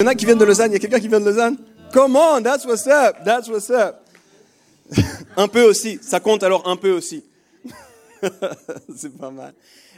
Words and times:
Il 0.00 0.04
y 0.04 0.06
en 0.06 0.12
a 0.12 0.14
qui 0.14 0.26
viennent 0.26 0.38
de 0.38 0.44
Lausanne. 0.44 0.70
Il 0.70 0.74
y 0.74 0.76
a 0.76 0.78
quelqu'un 0.78 1.00
qui 1.00 1.08
vient 1.08 1.18
de 1.18 1.24
Lausanne 1.24 1.58
Come 1.92 2.14
on, 2.14 2.40
that's 2.40 2.64
what's 2.64 2.86
up. 2.86 3.16
That's 3.24 3.48
what's 3.48 3.68
up. 3.68 3.96
un 5.36 5.48
peu 5.48 5.64
aussi. 5.64 5.98
Ça 6.00 6.20
compte 6.20 6.44
alors 6.44 6.68
un 6.68 6.76
peu 6.76 6.92
aussi. 6.92 7.24
C'est 8.96 9.18
pas 9.18 9.32
mal. 9.32 9.54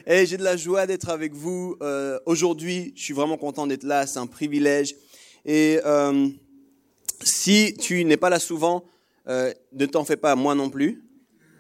Et 0.07 0.25
j'ai 0.25 0.39
de 0.39 0.43
la 0.43 0.57
joie 0.57 0.87
d'être 0.87 1.11
avec 1.11 1.35
vous 1.35 1.77
euh, 1.83 2.19
aujourd'hui. 2.25 2.95
Je 2.97 3.03
suis 3.03 3.13
vraiment 3.13 3.37
content 3.37 3.67
d'être 3.67 3.85
là. 3.85 4.07
C'est 4.07 4.19
un 4.19 4.27
privilège. 4.27 4.95
Et 5.45 5.79
euh, 5.85 6.29
si 7.23 7.75
tu 7.75 8.03
n'es 8.07 8.17
pas 8.17 8.31
là 8.31 8.39
souvent, 8.39 8.85
euh, 9.29 9.53
ne 9.75 9.85
t'en 9.85 10.07
fais 10.07 10.17
pas, 10.17 10.35
moi 10.35 10.55
non 10.55 10.71
plus. 10.71 11.05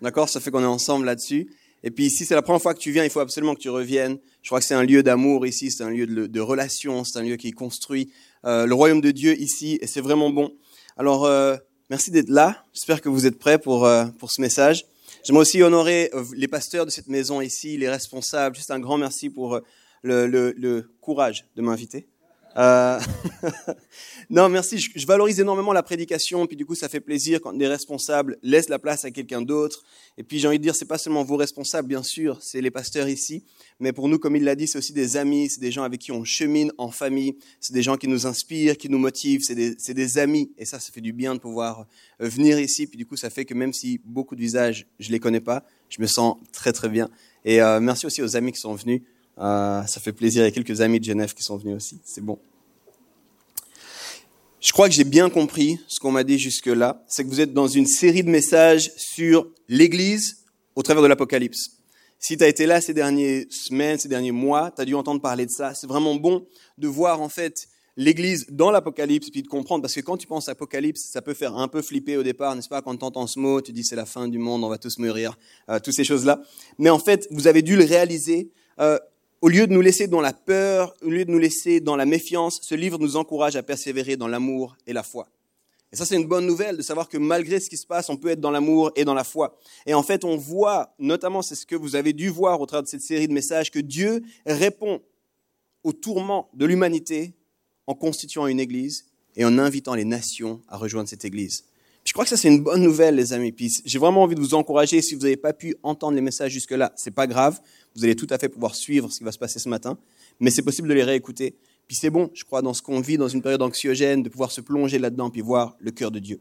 D'accord? 0.00 0.30
Ça 0.30 0.40
fait 0.40 0.50
qu'on 0.50 0.62
est 0.62 0.64
ensemble 0.64 1.04
là-dessus. 1.04 1.54
Et 1.82 1.90
puis 1.90 2.08
si 2.08 2.24
c'est 2.24 2.34
la 2.34 2.42
première 2.42 2.62
fois 2.62 2.72
que 2.72 2.78
tu 2.78 2.90
viens, 2.90 3.04
il 3.04 3.10
faut 3.10 3.20
absolument 3.20 3.54
que 3.54 3.60
tu 3.60 3.68
reviennes. 3.68 4.18
Je 4.40 4.48
crois 4.48 4.60
que 4.60 4.66
c'est 4.66 4.74
un 4.74 4.84
lieu 4.84 5.02
d'amour 5.02 5.46
ici, 5.46 5.70
c'est 5.70 5.82
un 5.82 5.90
lieu 5.90 6.06
de, 6.06 6.26
de 6.26 6.40
relation, 6.40 7.04
c'est 7.04 7.18
un 7.18 7.22
lieu 7.22 7.36
qui 7.36 7.52
construit 7.52 8.10
euh, 8.44 8.66
le 8.66 8.74
royaume 8.74 9.00
de 9.00 9.10
Dieu 9.10 9.38
ici, 9.40 9.78
et 9.80 9.86
c'est 9.86 10.00
vraiment 10.00 10.30
bon. 10.30 10.52
Alors, 10.96 11.24
euh, 11.24 11.56
merci 11.88 12.10
d'être 12.10 12.28
là. 12.28 12.64
J'espère 12.72 13.00
que 13.00 13.08
vous 13.08 13.26
êtes 13.26 13.38
prêts 13.38 13.58
pour, 13.58 13.86
euh, 13.86 14.06
pour 14.18 14.30
ce 14.30 14.40
message. 14.40 14.84
J'aimerais 15.24 15.42
aussi 15.42 15.62
honorer 15.62 16.10
euh, 16.14 16.24
les 16.36 16.48
pasteurs 16.48 16.86
de 16.86 16.90
cette 16.90 17.08
maison 17.08 17.40
ici, 17.40 17.76
les 17.76 17.88
responsables. 17.88 18.56
Juste 18.56 18.70
un 18.70 18.80
grand 18.80 18.98
merci 18.98 19.30
pour 19.30 19.56
euh, 19.56 19.60
le, 20.02 20.26
le, 20.26 20.52
le 20.56 20.90
courage 21.00 21.46
de 21.56 21.62
m'inviter. 21.62 22.06
Euh... 22.56 23.00
non, 24.30 24.48
merci. 24.48 24.78
Je, 24.78 24.90
je, 24.94 25.06
valorise 25.06 25.38
énormément 25.40 25.72
la 25.72 25.82
prédication, 25.82 26.46
puis 26.46 26.56
du 26.56 26.66
coup, 26.66 26.74
ça 26.74 26.88
fait 26.88 27.00
plaisir 27.00 27.40
quand 27.40 27.52
des 27.52 27.66
responsables 27.66 28.38
laissent 28.42 28.68
la 28.68 28.78
place 28.78 29.04
à 29.04 29.10
quelqu'un 29.10 29.42
d'autre. 29.42 29.82
Et 30.18 30.22
puis, 30.22 30.38
j'ai 30.38 30.48
envie 30.48 30.58
de 30.58 30.62
dire, 30.62 30.74
c'est 30.74 30.84
pas 30.84 30.98
seulement 30.98 31.24
vos 31.24 31.36
responsables, 31.36 31.88
bien 31.88 32.02
sûr, 32.02 32.38
c'est 32.40 32.60
les 32.60 32.70
pasteurs 32.70 33.08
ici, 33.08 33.44
mais 33.78 33.92
pour 33.92 34.08
nous, 34.08 34.18
comme 34.18 34.36
il 34.36 34.44
l'a 34.44 34.54
dit, 34.54 34.66
c'est 34.66 34.78
aussi 34.78 34.92
des 34.92 35.16
amis, 35.16 35.48
c'est 35.48 35.60
des 35.60 35.72
gens 35.72 35.82
avec 35.82 36.00
qui 36.00 36.12
on 36.12 36.24
chemine 36.24 36.72
en 36.76 36.90
famille, 36.90 37.36
c'est 37.60 37.72
des 37.72 37.82
gens 37.82 37.96
qui 37.96 38.08
nous 38.08 38.26
inspirent, 38.26 38.76
qui 38.76 38.88
nous 38.88 38.98
motivent, 38.98 39.42
c'est 39.42 39.54
des, 39.54 39.74
des, 39.74 40.18
amis. 40.18 40.50
Et 40.58 40.64
ça, 40.64 40.78
ça 40.78 40.92
fait 40.92 41.00
du 41.00 41.12
bien 41.12 41.34
de 41.34 41.40
pouvoir 41.40 41.86
euh, 42.20 42.28
venir 42.28 42.60
ici. 42.60 42.86
Puis 42.86 42.98
du 42.98 43.06
coup, 43.06 43.16
ça 43.16 43.30
fait 43.30 43.44
que 43.44 43.54
même 43.54 43.72
si 43.72 44.00
beaucoup 44.04 44.34
de 44.34 44.40
visages, 44.40 44.86
je 44.98 45.10
les 45.10 45.18
connais 45.18 45.40
pas, 45.40 45.64
je 45.88 46.02
me 46.02 46.06
sens 46.06 46.36
très 46.52 46.72
très 46.72 46.88
bien. 46.88 47.08
Et 47.44 47.62
euh, 47.62 47.80
merci 47.80 48.06
aussi 48.06 48.22
aux 48.22 48.36
amis 48.36 48.52
qui 48.52 48.60
sont 48.60 48.74
venus. 48.74 49.00
Euh, 49.38 49.82
ça 49.84 50.00
fait 50.00 50.12
plaisir. 50.12 50.42
Il 50.42 50.46
y 50.46 50.48
a 50.48 50.52
quelques 50.52 50.80
amis 50.82 51.00
de 51.00 51.04
Genève 51.04 51.32
qui 51.32 51.42
sont 51.42 51.56
venus 51.56 51.76
aussi. 51.76 51.98
C'est 52.04 52.22
bon. 52.22 52.38
Je 54.60 54.72
crois 54.72 54.90
que 54.90 54.94
j'ai 54.94 55.04
bien 55.04 55.30
compris 55.30 55.78
ce 55.88 55.98
qu'on 55.98 56.12
m'a 56.12 56.22
dit 56.22 56.38
jusque-là. 56.38 57.02
C'est 57.08 57.24
que 57.24 57.30
vous 57.30 57.40
êtes 57.40 57.54
dans 57.54 57.66
une 57.66 57.86
série 57.86 58.22
de 58.22 58.28
messages 58.28 58.92
sur 58.98 59.48
l'Église 59.68 60.44
au 60.76 60.82
travers 60.82 61.02
de 61.02 61.08
l'Apocalypse. 61.08 61.78
Si 62.18 62.36
tu 62.36 62.44
as 62.44 62.48
été 62.48 62.66
là 62.66 62.82
ces 62.82 62.92
dernières 62.92 63.44
semaines, 63.48 63.98
ces 63.98 64.08
derniers 64.08 64.32
mois, 64.32 64.70
tu 64.70 64.82
as 64.82 64.84
dû 64.84 64.94
entendre 64.94 65.22
parler 65.22 65.46
de 65.46 65.50
ça. 65.50 65.72
C'est 65.72 65.86
vraiment 65.86 66.14
bon 66.14 66.46
de 66.76 66.88
voir 66.88 67.22
en 67.22 67.30
fait 67.30 67.68
l'Église 67.96 68.48
dans 68.50 68.70
l'Apocalypse 68.70 69.30
puis 69.30 69.42
de 69.42 69.48
comprendre 69.48 69.80
parce 69.80 69.94
que 69.94 70.00
quand 70.00 70.18
tu 70.18 70.26
penses 70.26 70.50
Apocalypse, 70.50 71.08
ça 71.10 71.22
peut 71.22 71.32
faire 71.32 71.56
un 71.56 71.66
peu 71.66 71.80
flipper 71.80 72.18
au 72.18 72.22
départ, 72.22 72.54
n'est-ce 72.54 72.68
pas? 72.68 72.82
Quand 72.82 72.94
tu 72.98 73.04
entends 73.06 73.26
ce 73.26 73.38
mot, 73.38 73.62
tu 73.62 73.72
dis 73.72 73.82
c'est 73.82 73.96
la 73.96 74.04
fin 74.04 74.28
du 74.28 74.36
monde, 74.36 74.62
on 74.62 74.68
va 74.68 74.76
tous 74.76 74.98
mourir, 74.98 75.38
euh, 75.70 75.78
toutes 75.78 75.94
ces 75.94 76.04
choses-là. 76.04 76.38
Mais 76.76 76.90
en 76.90 76.98
fait, 76.98 77.26
vous 77.30 77.46
avez 77.46 77.62
dû 77.62 77.76
le 77.76 77.84
réaliser. 77.84 78.50
Euh, 78.78 78.98
au 79.42 79.48
lieu 79.48 79.66
de 79.66 79.72
nous 79.72 79.80
laisser 79.80 80.06
dans 80.06 80.20
la 80.20 80.32
peur, 80.32 80.94
au 81.02 81.08
lieu 81.08 81.24
de 81.24 81.30
nous 81.30 81.38
laisser 81.38 81.80
dans 81.80 81.96
la 81.96 82.04
méfiance, 82.04 82.60
ce 82.62 82.74
livre 82.74 82.98
nous 82.98 83.16
encourage 83.16 83.56
à 83.56 83.62
persévérer 83.62 84.16
dans 84.16 84.28
l'amour 84.28 84.76
et 84.86 84.92
la 84.92 85.02
foi. 85.02 85.28
Et 85.92 85.96
ça, 85.96 86.04
c'est 86.04 86.16
une 86.16 86.28
bonne 86.28 86.46
nouvelle 86.46 86.76
de 86.76 86.82
savoir 86.82 87.08
que 87.08 87.18
malgré 87.18 87.58
ce 87.58 87.68
qui 87.68 87.76
se 87.76 87.86
passe, 87.86 88.10
on 88.10 88.16
peut 88.16 88.28
être 88.28 88.40
dans 88.40 88.52
l'amour 88.52 88.92
et 88.94 89.04
dans 89.04 89.14
la 89.14 89.24
foi. 89.24 89.58
Et 89.86 89.94
en 89.94 90.04
fait, 90.04 90.24
on 90.24 90.36
voit, 90.36 90.94
notamment, 91.00 91.42
c'est 91.42 91.56
ce 91.56 91.66
que 91.66 91.74
vous 91.74 91.96
avez 91.96 92.12
dû 92.12 92.28
voir 92.28 92.60
au 92.60 92.66
travers 92.66 92.84
de 92.84 92.88
cette 92.88 93.00
série 93.00 93.26
de 93.26 93.32
messages, 93.32 93.70
que 93.72 93.80
Dieu 93.80 94.22
répond 94.46 95.00
au 95.82 95.92
tourment 95.92 96.48
de 96.54 96.64
l'humanité 96.66 97.32
en 97.86 97.94
constituant 97.94 98.46
une 98.46 98.60
église 98.60 99.06
et 99.34 99.44
en 99.44 99.58
invitant 99.58 99.94
les 99.94 100.04
nations 100.04 100.60
à 100.68 100.76
rejoindre 100.76 101.08
cette 101.08 101.24
église. 101.24 101.64
Je 102.04 102.12
crois 102.12 102.24
que 102.24 102.30
ça, 102.30 102.36
c'est 102.36 102.48
une 102.48 102.62
bonne 102.62 102.82
nouvelle, 102.82 103.16
les 103.16 103.32
amis. 103.32 103.52
Puis 103.52 103.82
j'ai 103.84 103.98
vraiment 103.98 104.22
envie 104.22 104.34
de 104.34 104.40
vous 104.40 104.54
encourager. 104.54 105.02
Si 105.02 105.14
vous 105.14 105.22
n'avez 105.22 105.36
pas 105.36 105.52
pu 105.52 105.76
entendre 105.82 106.14
les 106.14 106.22
messages 106.22 106.52
jusque-là, 106.52 106.92
c'est 106.96 107.10
pas 107.10 107.26
grave. 107.26 107.60
Vous 107.96 108.04
allez 108.04 108.16
tout 108.16 108.26
à 108.30 108.38
fait 108.38 108.48
pouvoir 108.48 108.74
suivre 108.74 109.10
ce 109.10 109.18
qui 109.18 109.24
va 109.24 109.32
se 109.32 109.38
passer 109.38 109.58
ce 109.58 109.68
matin. 109.68 109.98
Mais 110.38 110.50
c'est 110.50 110.62
possible 110.62 110.88
de 110.88 110.94
les 110.94 111.04
réécouter. 111.04 111.56
Puis 111.86 111.96
c'est 111.96 112.10
bon, 112.10 112.30
je 112.34 112.44
crois, 112.44 112.62
dans 112.62 112.72
ce 112.72 112.82
qu'on 112.82 113.00
vit, 113.00 113.18
dans 113.18 113.28
une 113.28 113.42
période 113.42 113.62
anxiogène, 113.62 114.22
de 114.22 114.28
pouvoir 114.28 114.52
se 114.52 114.60
plonger 114.60 114.98
là-dedans 114.98 115.30
puis 115.30 115.40
voir 115.40 115.76
le 115.80 115.90
cœur 115.90 116.10
de 116.10 116.20
Dieu. 116.20 116.40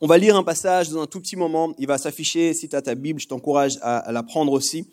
On 0.00 0.06
va 0.06 0.18
lire 0.18 0.36
un 0.36 0.44
passage 0.44 0.90
dans 0.90 1.02
un 1.02 1.06
tout 1.06 1.20
petit 1.20 1.36
moment. 1.36 1.74
Il 1.78 1.86
va 1.86 1.98
s'afficher. 1.98 2.54
Si 2.54 2.68
tu 2.68 2.76
as 2.76 2.82
ta 2.82 2.94
Bible, 2.94 3.20
je 3.20 3.28
t'encourage 3.28 3.78
à, 3.82 4.12
la 4.12 4.22
prendre 4.22 4.52
aussi. 4.52 4.86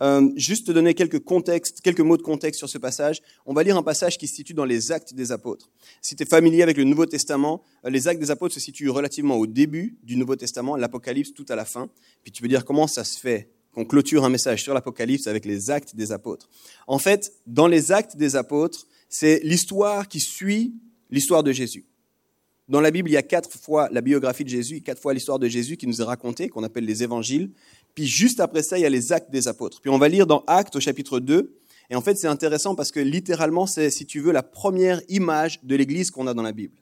Euh, 0.00 0.30
juste 0.36 0.66
te 0.66 0.72
donner 0.72 0.94
quelques 0.94 1.20
contextes, 1.20 1.80
quelques 1.80 2.00
mots 2.00 2.16
de 2.16 2.22
contexte 2.22 2.58
sur 2.58 2.68
ce 2.68 2.78
passage. 2.78 3.22
On 3.46 3.52
va 3.52 3.62
lire 3.62 3.76
un 3.76 3.82
passage 3.82 4.18
qui 4.18 4.26
se 4.26 4.34
situe 4.34 4.54
dans 4.54 4.64
les 4.64 4.90
Actes 4.90 5.14
des 5.14 5.32
Apôtres. 5.32 5.70
Si 6.00 6.16
tu 6.16 6.22
es 6.22 6.26
familier 6.26 6.62
avec 6.62 6.76
le 6.76 6.84
Nouveau 6.84 7.06
Testament, 7.06 7.62
euh, 7.84 7.90
les 7.90 8.08
Actes 8.08 8.20
des 8.20 8.30
Apôtres 8.30 8.54
se 8.54 8.60
situent 8.60 8.90
relativement 8.90 9.36
au 9.36 9.46
début 9.46 9.96
du 10.02 10.16
Nouveau 10.16 10.34
Testament, 10.34 10.76
l'Apocalypse 10.76 11.34
tout 11.34 11.46
à 11.48 11.56
la 11.56 11.64
fin. 11.64 11.88
Puis 12.22 12.32
tu 12.32 12.42
peux 12.42 12.48
dire 12.48 12.64
comment 12.64 12.86
ça 12.86 13.04
se 13.04 13.18
fait 13.18 13.50
qu'on 13.74 13.84
clôture 13.84 14.24
un 14.24 14.28
message 14.28 14.62
sur 14.62 14.74
l'Apocalypse 14.74 15.26
avec 15.26 15.44
les 15.44 15.70
Actes 15.70 15.96
des 15.96 16.12
Apôtres. 16.12 16.48
En 16.86 16.98
fait, 16.98 17.32
dans 17.46 17.66
les 17.66 17.92
Actes 17.92 18.16
des 18.16 18.36
Apôtres, 18.36 18.86
c'est 19.08 19.40
l'histoire 19.44 20.08
qui 20.08 20.20
suit 20.20 20.74
l'histoire 21.10 21.42
de 21.42 21.52
Jésus. 21.52 21.86
Dans 22.68 22.80
la 22.80 22.90
Bible, 22.90 23.10
il 23.10 23.12
y 23.12 23.18
a 23.18 23.22
quatre 23.22 23.50
fois 23.50 23.88
la 23.90 24.00
biographie 24.00 24.44
de 24.44 24.48
Jésus, 24.48 24.80
quatre 24.82 25.00
fois 25.00 25.12
l'histoire 25.12 25.38
de 25.38 25.48
Jésus 25.48 25.76
qui 25.76 25.86
nous 25.86 26.00
est 26.00 26.04
racontée, 26.04 26.48
qu'on 26.48 26.62
appelle 26.62 26.84
les 26.84 27.02
évangiles. 27.02 27.50
Puis 27.94 28.06
juste 28.06 28.40
après 28.40 28.62
ça, 28.62 28.78
il 28.78 28.82
y 28.82 28.86
a 28.86 28.88
les 28.88 29.12
actes 29.12 29.30
des 29.30 29.48
apôtres. 29.48 29.80
Puis 29.80 29.90
on 29.90 29.98
va 29.98 30.08
lire 30.08 30.26
dans 30.26 30.44
Actes 30.46 30.76
au 30.76 30.80
chapitre 30.80 31.20
2. 31.20 31.54
Et 31.90 31.96
en 31.96 32.00
fait, 32.00 32.16
c'est 32.16 32.28
intéressant 32.28 32.74
parce 32.74 32.90
que 32.90 33.00
littéralement, 33.00 33.66
c'est, 33.66 33.90
si 33.90 34.06
tu 34.06 34.20
veux, 34.20 34.32
la 34.32 34.42
première 34.42 35.02
image 35.08 35.60
de 35.62 35.76
l'Église 35.76 36.10
qu'on 36.10 36.26
a 36.26 36.34
dans 36.34 36.42
la 36.42 36.52
Bible. 36.52 36.74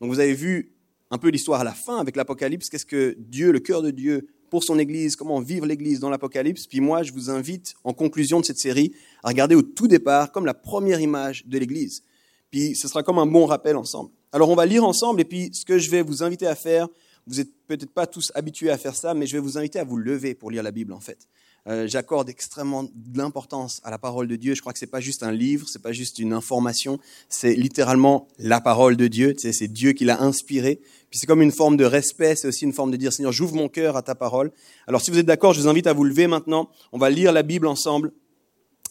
Donc 0.00 0.10
vous 0.10 0.20
avez 0.20 0.34
vu 0.34 0.72
un 1.10 1.18
peu 1.18 1.28
l'histoire 1.28 1.60
à 1.60 1.64
la 1.64 1.72
fin 1.72 1.98
avec 1.98 2.16
l'Apocalypse. 2.16 2.68
Qu'est-ce 2.68 2.86
que 2.86 3.16
Dieu, 3.18 3.52
le 3.52 3.60
cœur 3.60 3.82
de 3.82 3.90
Dieu 3.90 4.28
pour 4.50 4.64
son 4.64 4.78
Église, 4.78 5.16
comment 5.16 5.40
vivre 5.40 5.64
l'Église 5.64 6.00
dans 6.00 6.10
l'Apocalypse. 6.10 6.66
Puis 6.66 6.80
moi, 6.80 7.02
je 7.02 7.12
vous 7.12 7.30
invite, 7.30 7.74
en 7.84 7.94
conclusion 7.94 8.40
de 8.40 8.44
cette 8.44 8.58
série, 8.58 8.92
à 9.22 9.28
regarder 9.28 9.54
au 9.54 9.62
tout 9.62 9.88
départ 9.88 10.32
comme 10.32 10.44
la 10.44 10.54
première 10.54 11.00
image 11.00 11.46
de 11.46 11.58
l'Église. 11.58 12.02
Puis 12.50 12.74
ce 12.74 12.88
sera 12.88 13.02
comme 13.02 13.18
un 13.18 13.26
bon 13.26 13.46
rappel 13.46 13.76
ensemble. 13.76 14.10
Alors 14.32 14.50
on 14.50 14.54
va 14.54 14.66
lire 14.66 14.84
ensemble 14.84 15.20
et 15.20 15.24
puis 15.24 15.50
ce 15.52 15.64
que 15.64 15.78
je 15.78 15.90
vais 15.90 16.02
vous 16.02 16.22
inviter 16.22 16.46
à 16.46 16.54
faire, 16.54 16.88
vous 17.26 17.36
n'êtes 17.36 17.50
peut-être 17.66 17.90
pas 17.90 18.06
tous 18.06 18.32
habitués 18.34 18.70
à 18.70 18.78
faire 18.78 18.94
ça, 18.94 19.14
mais 19.14 19.26
je 19.26 19.36
vais 19.36 19.40
vous 19.40 19.58
inviter 19.58 19.78
à 19.78 19.84
vous 19.84 19.96
lever 19.96 20.34
pour 20.34 20.50
lire 20.50 20.62
la 20.62 20.70
Bible 20.70 20.92
en 20.92 21.00
fait. 21.00 21.28
Euh, 21.70 21.86
J'accorde 21.86 22.28
extrêmement 22.28 22.82
de 22.82 23.16
l'importance 23.16 23.80
à 23.84 23.90
la 23.92 23.98
parole 23.98 24.26
de 24.26 24.34
Dieu. 24.34 24.56
Je 24.56 24.60
crois 24.60 24.72
que 24.72 24.78
c'est 24.78 24.88
pas 24.88 25.00
juste 25.00 25.22
un 25.22 25.30
livre, 25.30 25.68
c'est 25.68 25.80
pas 25.80 25.92
juste 25.92 26.18
une 26.18 26.32
information, 26.32 26.98
c'est 27.28 27.54
littéralement 27.54 28.26
la 28.38 28.60
parole 28.60 28.96
de 28.96 29.06
Dieu. 29.06 29.34
C'est 29.38 29.68
Dieu 29.68 29.92
qui 29.92 30.04
l'a 30.04 30.20
inspiré. 30.20 30.80
Puis 31.10 31.20
c'est 31.20 31.26
comme 31.26 31.42
une 31.42 31.52
forme 31.52 31.76
de 31.76 31.84
respect, 31.84 32.34
c'est 32.34 32.48
aussi 32.48 32.64
une 32.64 32.72
forme 32.72 32.90
de 32.90 32.96
dire 32.96 33.12
Seigneur, 33.12 33.30
j'ouvre 33.30 33.54
mon 33.54 33.68
cœur 33.68 33.96
à 33.96 34.02
ta 34.02 34.16
parole. 34.16 34.50
Alors 34.88 35.00
si 35.00 35.12
vous 35.12 35.18
êtes 35.18 35.26
d'accord, 35.26 35.52
je 35.52 35.60
vous 35.60 35.68
invite 35.68 35.86
à 35.86 35.92
vous 35.92 36.02
lever 36.02 36.26
maintenant. 36.26 36.70
On 36.90 36.98
va 36.98 37.08
lire 37.08 37.32
la 37.32 37.44
Bible 37.44 37.68
ensemble. 37.68 38.12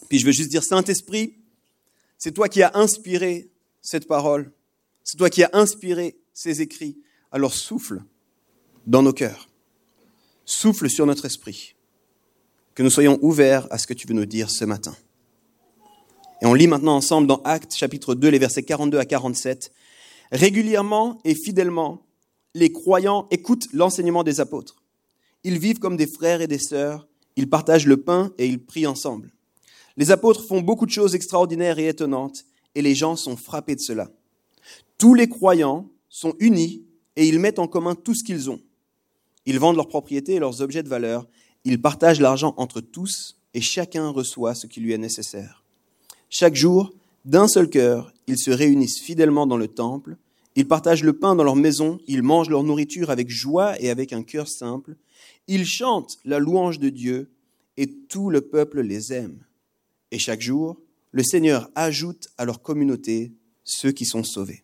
Puis 0.07 0.19
je 0.19 0.25
veux 0.25 0.31
juste 0.31 0.49
dire 0.49 0.63
Saint 0.63 0.83
Esprit, 0.83 1.35
c'est 2.17 2.31
toi 2.31 2.47
qui 2.47 2.63
as 2.63 2.71
inspiré 2.75 3.49
cette 3.81 4.07
parole. 4.07 4.53
C'est 5.03 5.17
toi 5.17 5.29
qui 5.29 5.43
as 5.43 5.49
inspiré 5.51 6.17
ces 6.33 6.61
écrits. 6.61 6.97
Alors 7.31 7.53
souffle 7.53 8.03
dans 8.87 9.03
nos 9.03 9.13
cœurs. 9.13 9.49
Souffle 10.45 10.89
sur 10.89 11.05
notre 11.05 11.25
esprit. 11.25 11.75
Que 12.79 12.83
nous 12.83 12.89
soyons 12.89 13.19
ouverts 13.21 13.67
à 13.71 13.77
ce 13.77 13.85
que 13.85 13.93
tu 13.93 14.07
veux 14.07 14.13
nous 14.13 14.25
dire 14.25 14.49
ce 14.49 14.63
matin. 14.63 14.95
Et 16.41 16.45
on 16.45 16.53
lit 16.53 16.67
maintenant 16.67 16.95
ensemble 16.95 17.27
dans 17.27 17.41
Actes 17.43 17.75
chapitre 17.75 18.15
2, 18.15 18.29
les 18.29 18.39
versets 18.39 18.63
42 18.63 18.97
à 18.97 19.03
47. 19.03 19.73
Régulièrement 20.31 21.19
et 21.25 21.35
fidèlement, 21.35 22.05
les 22.55 22.71
croyants 22.71 23.27
écoutent 23.31 23.67
l'enseignement 23.73 24.23
des 24.23 24.39
apôtres. 24.39 24.81
Ils 25.43 25.59
vivent 25.59 25.79
comme 25.79 25.97
des 25.97 26.07
frères 26.07 26.39
et 26.39 26.47
des 26.47 26.57
sœurs, 26.57 27.09
ils 27.35 27.49
partagent 27.49 27.85
le 27.85 27.97
pain 27.97 28.31
et 28.37 28.47
ils 28.47 28.63
prient 28.63 28.87
ensemble. 28.87 29.33
Les 29.97 30.11
apôtres 30.11 30.47
font 30.47 30.61
beaucoup 30.61 30.85
de 30.85 30.91
choses 30.91 31.15
extraordinaires 31.15 31.79
et 31.79 31.89
étonnantes, 31.89 32.45
et 32.75 32.81
les 32.81 32.95
gens 32.95 33.17
sont 33.17 33.35
frappés 33.35 33.75
de 33.75 33.81
cela. 33.81 34.09
Tous 34.97 35.15
les 35.15 35.27
croyants 35.27 35.89
sont 36.07 36.33
unis 36.39 36.85
et 37.17 37.27
ils 37.27 37.39
mettent 37.39 37.59
en 37.59 37.67
commun 37.67 37.95
tout 37.95 38.15
ce 38.15 38.23
qu'ils 38.23 38.49
ont. 38.49 38.61
Ils 39.45 39.59
vendent 39.59 39.75
leurs 39.75 39.89
propriétés 39.89 40.35
et 40.35 40.39
leurs 40.39 40.61
objets 40.61 40.83
de 40.83 40.87
valeur, 40.87 41.27
ils 41.65 41.81
partagent 41.81 42.21
l'argent 42.21 42.53
entre 42.57 42.81
tous 42.81 43.37
et 43.53 43.61
chacun 43.61 44.09
reçoit 44.09 44.55
ce 44.55 44.67
qui 44.67 44.79
lui 44.79 44.93
est 44.93 44.97
nécessaire. 44.97 45.63
Chaque 46.29 46.55
jour, 46.55 46.93
d'un 47.25 47.47
seul 47.47 47.69
cœur, 47.69 48.13
ils 48.27 48.39
se 48.39 48.51
réunissent 48.51 49.01
fidèlement 49.01 49.47
dans 49.47 49.57
le 49.57 49.67
temple, 49.67 50.17
ils 50.55 50.67
partagent 50.67 51.03
le 51.03 51.13
pain 51.13 51.35
dans 51.35 51.43
leur 51.43 51.55
maison, 51.55 51.99
ils 52.07 52.23
mangent 52.23 52.49
leur 52.49 52.63
nourriture 52.63 53.09
avec 53.09 53.29
joie 53.29 53.79
et 53.81 53.89
avec 53.89 54.13
un 54.13 54.23
cœur 54.23 54.47
simple, 54.47 54.95
ils 55.47 55.65
chantent 55.65 56.17
la 56.25 56.39
louange 56.39 56.79
de 56.79 56.89
Dieu 56.89 57.29
et 57.77 57.87
tout 57.87 58.29
le 58.29 58.41
peuple 58.41 58.81
les 58.81 59.13
aime. 59.13 59.43
Et 60.11 60.19
chaque 60.19 60.41
jour, 60.41 60.77
le 61.11 61.23
Seigneur 61.23 61.69
ajoute 61.75 62.29
à 62.37 62.45
leur 62.45 62.61
communauté 62.61 63.31
ceux 63.63 63.91
qui 63.91 64.05
sont 64.05 64.23
sauvés. 64.23 64.63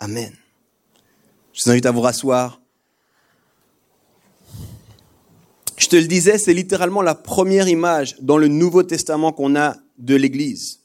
Amen. 0.00 0.32
Je 1.52 1.62
vous 1.64 1.70
invite 1.70 1.86
à 1.86 1.92
vous 1.92 2.00
rasseoir. 2.00 2.60
Je 5.76 5.88
te 5.88 5.96
le 5.96 6.06
disais, 6.06 6.38
c'est 6.38 6.54
littéralement 6.54 7.02
la 7.02 7.16
première 7.16 7.68
image 7.68 8.16
dans 8.20 8.38
le 8.38 8.46
Nouveau 8.46 8.84
Testament 8.84 9.32
qu'on 9.32 9.56
a 9.56 9.76
de 9.98 10.14
l'Église. 10.14 10.80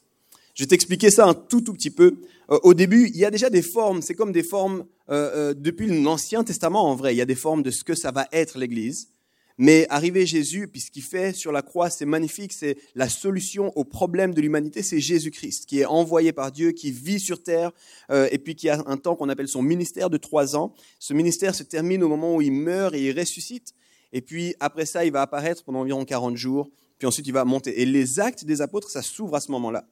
Je 0.54 0.64
vais 0.64 0.68
t'expliquer 0.68 1.10
ça 1.10 1.26
un 1.26 1.34
tout 1.34 1.60
tout 1.60 1.72
petit 1.72 1.90
peu. 1.90 2.16
Euh, 2.50 2.58
au 2.64 2.74
début, 2.74 3.06
il 3.06 3.16
y 3.16 3.24
a 3.24 3.30
déjà 3.30 3.50
des 3.50 3.62
formes, 3.62 4.02
c'est 4.02 4.14
comme 4.14 4.32
des 4.32 4.42
formes 4.42 4.84
euh, 5.10 5.50
euh, 5.50 5.54
depuis 5.54 5.86
l'Ancien 6.02 6.42
Testament 6.42 6.90
en 6.90 6.96
vrai, 6.96 7.14
il 7.14 7.18
y 7.18 7.22
a 7.22 7.26
des 7.26 7.36
formes 7.36 7.62
de 7.62 7.70
ce 7.70 7.84
que 7.84 7.94
ça 7.94 8.10
va 8.10 8.26
être 8.32 8.58
l'Église. 8.58 9.10
Mais 9.58 9.86
arrivé 9.90 10.26
Jésus, 10.26 10.66
puis 10.66 10.80
ce 10.80 10.90
qu'il 10.90 11.02
fait 11.02 11.34
sur 11.34 11.52
la 11.52 11.62
croix, 11.62 11.88
c'est 11.88 12.06
magnifique, 12.06 12.52
c'est 12.52 12.76
la 12.96 13.08
solution 13.08 13.72
au 13.76 13.84
problème 13.84 14.34
de 14.34 14.40
l'humanité, 14.40 14.82
c'est 14.82 15.00
Jésus-Christ, 15.00 15.66
qui 15.66 15.80
est 15.80 15.84
envoyé 15.84 16.32
par 16.32 16.50
Dieu, 16.50 16.72
qui 16.72 16.90
vit 16.90 17.20
sur 17.20 17.42
terre, 17.42 17.70
et 18.10 18.38
puis 18.38 18.56
qui 18.56 18.70
a 18.70 18.82
un 18.86 18.96
temps 18.96 19.16
qu'on 19.16 19.28
appelle 19.28 19.48
son 19.48 19.60
ministère 19.60 20.08
de 20.08 20.16
trois 20.16 20.56
ans. 20.56 20.72
Ce 20.98 21.12
ministère 21.12 21.54
se 21.54 21.62
termine 21.62 22.02
au 22.02 22.08
moment 22.08 22.36
où 22.36 22.40
il 22.40 22.52
meurt 22.52 22.94
et 22.94 23.08
il 23.08 23.18
ressuscite. 23.18 23.74
Et 24.12 24.20
puis 24.20 24.54
après 24.60 24.86
ça, 24.86 25.04
il 25.04 25.12
va 25.12 25.22
apparaître 25.22 25.64
pendant 25.64 25.80
environ 25.80 26.04
40 26.04 26.36
jours, 26.36 26.70
puis 26.98 27.06
ensuite 27.06 27.26
il 27.26 27.32
va 27.32 27.44
monter. 27.44 27.80
Et 27.80 27.86
les 27.86 28.20
actes 28.20 28.44
des 28.44 28.60
apôtres, 28.60 28.90
ça 28.90 29.02
s'ouvre 29.02 29.36
à 29.36 29.40
ce 29.40 29.50
moment-là. 29.52 29.84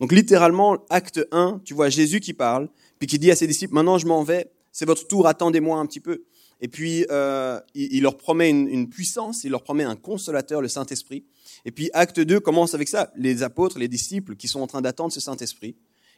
Donc 0.00 0.12
littéralement, 0.12 0.84
acte 0.90 1.26
1, 1.32 1.62
tu 1.64 1.74
vois 1.74 1.88
Jésus 1.88 2.20
qui 2.20 2.34
parle, 2.34 2.68
puis 2.98 3.06
qui 3.06 3.18
dit 3.18 3.30
à 3.30 3.36
ses 3.36 3.46
disciples, 3.46 3.74
maintenant 3.74 3.98
je 3.98 4.06
m'en 4.06 4.22
vais, 4.22 4.50
c'est 4.72 4.84
votre 4.84 5.06
tour, 5.08 5.26
attendez-moi 5.26 5.78
un 5.78 5.86
petit 5.86 6.00
peu. 6.00 6.24
Et 6.60 6.68
puis 6.68 7.06
euh, 7.10 7.60
il, 7.74 8.02
leur 8.02 8.16
promet 8.16 8.50
une, 8.50 8.88
puissance, 8.88 9.44
il 9.44 9.50
leur 9.50 9.62
promet 9.62 9.84
un 9.84 9.96
consolateur, 9.96 10.60
le 10.60 10.68
Saint-Esprit. 10.68 11.24
Et 11.64 11.70
puis 11.70 11.90
acte 11.92 12.20
2 12.20 12.40
commence 12.40 12.74
avec 12.74 12.88
ça, 12.88 13.10
les 13.16 13.42
apôtres, 13.42 13.78
les 13.78 13.88
disciples 13.88 14.36
qui 14.36 14.48
sont 14.48 14.60
en 14.60 14.66
train 14.66 14.82
d'attendre 14.82 15.12
ce 15.12 15.20
Saint-Esprit. 15.20 15.76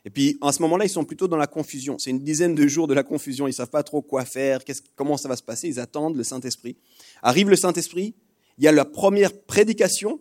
Et 0.08 0.10
puis 0.10 0.38
en 0.40 0.52
ce 0.52 0.62
moment-là, 0.62 0.86
ils 0.86 0.88
sont 0.88 1.04
plutôt 1.04 1.28
dans 1.28 1.36
la 1.36 1.46
confusion. 1.46 1.98
C'est 1.98 2.08
une 2.08 2.20
dizaine 2.20 2.54
de 2.54 2.66
jours 2.66 2.88
de 2.88 2.94
la 2.94 3.02
confusion, 3.02 3.46
ils 3.46 3.52
savent 3.52 3.68
pas 3.68 3.82
trop 3.82 4.00
quoi 4.00 4.24
faire, 4.24 4.60
comment 4.96 5.18
ça 5.18 5.28
va 5.28 5.36
se 5.36 5.42
passer, 5.42 5.68
ils 5.68 5.78
attendent 5.78 6.16
le 6.16 6.24
Saint-Esprit. 6.24 6.78
Arrive 7.20 7.50
le 7.50 7.56
Saint-Esprit, 7.56 8.14
il 8.56 8.64
y 8.64 8.68
a 8.68 8.72
la 8.72 8.86
première 8.86 9.38
prédication 9.38 10.18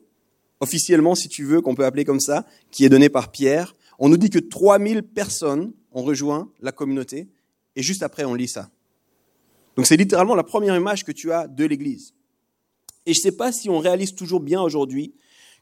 officiellement, 0.59 1.15
si 1.15 1.29
tu 1.29 1.45
veux, 1.45 1.61
qu'on 1.61 1.73
peut 1.73 1.85
appeler 1.85 2.03
comme 2.03 2.19
ça, 2.19 2.45
qui 2.69 2.83
est 2.83 2.89
donné 2.89 3.07
par 3.07 3.31
Pierre. 3.31 3.77
On 3.97 4.09
nous 4.09 4.17
dit 4.17 4.29
que 4.29 4.39
3000 4.39 5.03
personnes 5.03 5.71
ont 5.93 6.03
rejoint 6.03 6.51
la 6.59 6.73
communauté, 6.73 7.29
et 7.77 7.81
juste 7.81 8.03
après, 8.03 8.25
on 8.25 8.33
lit 8.33 8.49
ça. 8.49 8.69
Donc 9.77 9.85
c'est 9.85 9.95
littéralement 9.95 10.35
la 10.35 10.43
première 10.43 10.75
image 10.75 11.05
que 11.05 11.13
tu 11.13 11.31
as 11.31 11.47
de 11.47 11.63
l'Église. 11.63 12.13
Et 13.05 13.13
je 13.13 13.19
ne 13.19 13.21
sais 13.21 13.37
pas 13.37 13.53
si 13.53 13.69
on 13.69 13.79
réalise 13.79 14.15
toujours 14.15 14.41
bien 14.41 14.61
aujourd'hui 14.61 15.13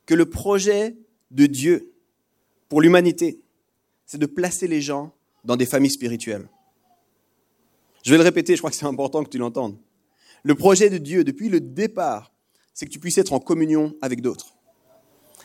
que 0.08 0.16
le 0.16 0.28
projet 0.28 0.98
de 1.30 1.46
Dieu 1.46 1.94
pour 2.70 2.82
l'humanité, 2.82 3.45
c'est 4.06 4.18
de 4.18 4.26
placer 4.26 4.68
les 4.68 4.82
gens 4.82 5.14
dans 5.44 5.56
des 5.56 5.66
familles 5.66 5.92
spirituelles. 5.92 6.48
Je 8.04 8.12
vais 8.12 8.18
le 8.18 8.24
répéter, 8.24 8.56
je 8.56 8.62
crois 8.62 8.70
que 8.70 8.76
c'est 8.76 8.86
important 8.86 9.24
que 9.24 9.30
tu 9.30 9.38
l'entendes. 9.38 9.78
Le 10.44 10.56
projet 10.56 10.90
de 10.90 10.98
Dieu, 10.98 11.24
depuis 11.24 11.50
le 11.50 11.60
départ, 11.60 12.32
c'est 12.74 12.86
que 12.86 12.92
tu 12.92 13.00
puisses 13.00 13.18
être 13.18 13.34
en 13.34 13.40
communion 13.40 13.96
avec 14.02 14.22
d'autres. 14.22 14.54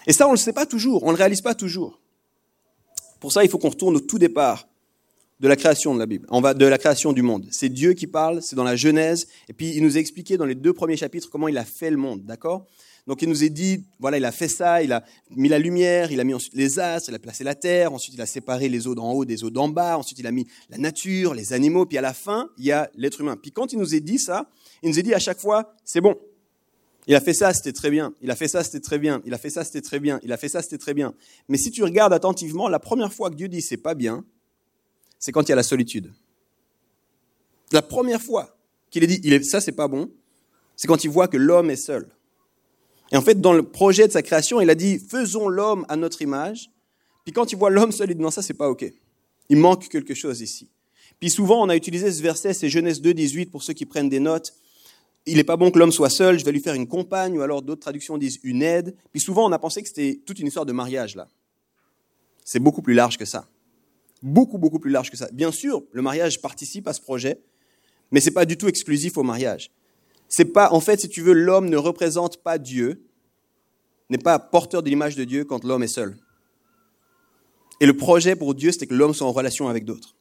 Et 0.07 0.13
ça, 0.13 0.27
on 0.27 0.33
ne 0.33 0.37
le 0.37 0.41
sait 0.41 0.53
pas 0.53 0.67
toujours, 0.67 1.03
on 1.05 1.07
ne 1.07 1.13
le 1.13 1.19
réalise 1.19 1.41
pas 1.41 1.55
toujours. 1.55 2.01
Pour 3.19 3.33
ça, 3.33 3.45
il 3.45 3.51
faut 3.51 3.59
qu'on 3.59 3.71
retourne 3.71 3.97
au 3.97 4.01
tout 4.01 4.19
départ 4.19 4.69
de 5.41 5.49
la 5.49 5.57
création 5.57 5.95
de 5.95 5.99
la 5.99 6.07
Bible, 6.07 6.27
de 6.29 6.67
la 6.67 6.79
création 6.79 7.13
du 7.15 7.23
monde. 7.23 7.47
C'est 7.51 7.71
Dieu 7.71 7.95
qui 7.95 8.07
parle, 8.07 8.43
c'est 8.43 8.57
dans 8.57 8.65
la 8.65 8.77
Genèse, 8.77 9.27
et 9.49 9.55
puis 9.55 9.75
il 9.75 9.83
nous 9.83 9.97
a 9.97 10.01
expliqué 10.01 10.37
dans 10.37 10.45
les 10.45 10.55
deux 10.55 10.75
premiers 10.75 10.99
chapitres 10.99 11.31
comment 11.31 11.49
il 11.49 11.57
a 11.57 11.65
fait 11.65 11.91
le 11.91 11.97
monde, 11.97 12.25
d'accord? 12.25 12.67
Donc 13.11 13.23
il 13.23 13.29
nous 13.29 13.43
a 13.43 13.49
dit, 13.49 13.83
voilà, 13.99 14.19
il 14.19 14.25
a 14.25 14.31
fait 14.31 14.47
ça, 14.47 14.85
il 14.85 14.93
a 14.93 15.03
mis 15.31 15.49
la 15.49 15.59
lumière, 15.59 16.13
il 16.13 16.21
a 16.21 16.23
mis 16.23 16.33
ensuite 16.33 16.55
les 16.55 16.79
astres, 16.79 17.09
il 17.09 17.15
a 17.17 17.19
placé 17.19 17.43
la 17.43 17.57
terre, 17.57 17.93
ensuite 17.93 18.15
il 18.15 18.21
a 18.21 18.27
séparé 18.27 18.69
les 18.69 18.87
eaux 18.87 18.95
d'en 18.95 19.11
haut 19.11 19.25
des 19.25 19.43
eaux 19.43 19.51
d'en 19.51 19.69
bas, 19.69 19.99
ensuite 19.99 20.21
il 20.21 20.29
a 20.29 20.31
mis 20.31 20.47
la 20.69 20.79
nature, 20.79 21.35
les 21.35 21.53
animaux, 21.53 21.87
puis 21.87 21.99
à 21.99 22.03
la 22.03 22.15
fin, 22.15 22.51
il 22.57 22.67
y 22.67 22.71
a 22.71 22.89
l'être 22.95 23.21
humain. 23.21 23.37
Puis 23.37 23.51
quand 23.51 23.73
il 23.73 23.81
nous 23.81 23.97
a 23.97 23.99
dit 23.99 24.21
ça, 24.21 24.49
il 24.85 24.91
nous 24.91 24.99
a 25.01 25.03
dit 25.03 25.13
à 25.13 25.19
chaque 25.19 25.41
fois, 25.41 25.75
c'est 25.85 26.01
bon, 26.01 26.17
il 27.09 27.17
a 27.17 27.21
fait 27.21 27.35
ça, 27.35 27.53
c'était 27.53 27.73
très 27.73 27.91
bien. 27.91 28.15
Il 28.23 28.31
a 28.31 28.37
fait 28.37 28.47
ça, 28.47 28.63
c'était 28.63 28.79
très 28.79 29.01
bien. 29.01 29.21
Il 29.25 29.35
a 29.35 29.39
fait 29.39 29.51
ça, 29.51 29.65
c'était 29.65 29.81
très 29.81 29.99
bien. 29.99 30.21
Il 30.23 30.33
a 30.33 30.37
fait 30.37 30.49
ça, 30.49 30.63
c'était 30.63 30.79
très 30.79 30.95
bien. 30.95 31.13
Mais 31.49 31.59
si 31.59 31.73
tu 31.73 31.83
regardes 31.83 32.13
attentivement, 32.13 32.69
la 32.69 32.79
première 32.79 33.13
fois 33.13 33.29
que 33.29 33.35
Dieu 33.35 33.49
dit 33.49 33.61
c'est 33.61 33.77
pas 33.77 33.97
bien, 33.97 34.25
c'est 35.19 35.33
quand 35.33 35.43
il 35.43 35.49
y 35.49 35.53
a 35.53 35.57
la 35.57 35.65
solitude. 35.65 36.13
La 37.73 37.83
première 37.83 38.23
fois 38.23 38.57
qu'il 38.89 39.03
est 39.03 39.09
dit 39.09 39.21
est, 39.29 39.43
ça, 39.43 39.61
c'est 39.61 39.73
pas 39.73 39.89
bon, 39.89 40.13
c'est 40.77 40.87
quand 40.87 41.03
il 41.03 41.11
voit 41.11 41.27
que 41.27 41.37
l'homme 41.37 41.71
est 41.71 41.85
seul. 41.85 42.09
Et 43.13 43.17
en 43.17 43.23
fait, 43.23 43.41
dans 43.41 43.53
le 43.53 43.63
projet 43.63 44.07
de 44.07 44.13
sa 44.13 44.23
création, 44.23 44.61
il 44.61 44.71
a 44.71 44.75
dit 44.75 44.99
faisons 44.99 45.49
l'homme 45.49 45.85
à 45.89 45.97
notre 45.97 46.23
image. 46.23 46.71
Puis 47.25 47.33
quand 47.33 47.53
il 47.53 47.57
voit 47.57 47.71
l'homme 47.71 47.93
seul, 47.93 48.11
il 48.11 48.17
dit 48.17 48.23
non, 48.23 48.31
ça, 48.31 48.43
c'est 48.43 48.55
pas 48.55 48.69
OK. 48.69 48.85
Il 49.49 49.57
manque 49.57 49.89
quelque 49.89 50.15
chose 50.15 50.41
ici. 50.41 50.69
Puis 51.19 51.31
souvent, 51.31 51.63
on 51.63 51.69
a 51.69 51.77
utilisé 51.77 52.11
ce 52.11 52.23
verset, 52.23 52.55
c'est 52.55 52.69
Genèse 52.69 53.01
2, 53.01 53.13
18, 53.13 53.47
pour 53.47 53.63
ceux 53.63 53.75
qui 53.75 53.85
prennent 53.85 54.09
des 54.09 54.21
notes 54.21 54.55
il 55.27 55.37
n'est 55.37 55.45
pas 55.45 55.57
bon 55.57 55.71
que 55.71 55.79
l'homme 55.79 55.93
soit 55.93 56.11
seul, 56.11 56.39
je 56.39 56.45
vais 56.45 56.53
lui 56.53 56.61
faire 56.61 56.75
une 56.75 56.87
compagne, 56.87 57.37
ou 57.39 57.43
alors 57.43 57.63
d'autres 57.63 57.83
traductions 57.83 58.17
disent 58.19 58.41
une 58.43 58.63
aide. 58.63 58.97
Puis 59.13 59.21
souvent, 59.21 59.47
on 59.47 59.53
a 59.53 59.59
pensé 59.59 59.83
que 59.83 59.89
c'était 59.89 60.21
toute 60.25 60.39
une 60.39 60.47
histoire 60.47 60.67
de 60.67 60.73
mariage, 60.73 61.15
là. 61.15 61.29
C'est 62.45 62.59
beaucoup 62.59 62.83
plus 62.83 62.95
large 62.95 63.19
que 63.19 63.25
ça. 63.25 63.49
Beaucoup, 64.23 64.59
beaucoup 64.59 64.79
plus 64.79 64.91
large 64.91 65.11
que 65.11 65.17
ça. 65.17 65.29
Bien 65.33 65.53
sûr, 65.53 65.85
le 65.93 66.03
mariage 66.03 66.41
participe 66.41 66.89
à 66.89 66.93
ce 66.93 67.01
projet, 67.01 67.41
mais 68.11 68.21
ce 68.21 68.27
n'est 68.27 68.35
pas 68.35 68.45
du 68.45 68.57
tout 68.57 68.67
exclusif 68.67 69.17
au 69.19 69.23
mariage. 69.23 69.71
C'est 70.31 70.47
pas, 70.47 70.73
en 70.73 70.81
fait, 70.81 71.01
si 71.01 71.09
tu 71.09 71.21
veux, 71.21 71.35
l'homme 71.35 71.69
ne 71.69 71.77
représente 71.77 72.39
pas 72.39 72.57
Dieu, 72.57 73.05
n'est 74.09 74.19
pas 74.19 74.39
porteur 74.39 74.83
de 74.83 74.89
l'image 74.89 75.17
de 75.17 75.25
Dieu 75.25 75.45
quand 75.45 75.65
l'homme 75.65 75.83
est 75.83 75.89
seul. 75.89 76.17
Et 77.81 77.87
le 77.87 77.97
projet 77.97 78.37
pour 78.37 78.55
Dieu, 78.55 78.71
c'était 78.73 78.87
que 78.87 78.95
l'homme 78.95 79.13
soit 79.13 79.27
en 79.27 79.33
relation 79.33 79.69
avec 79.69 79.85
d'autres. 79.85 80.15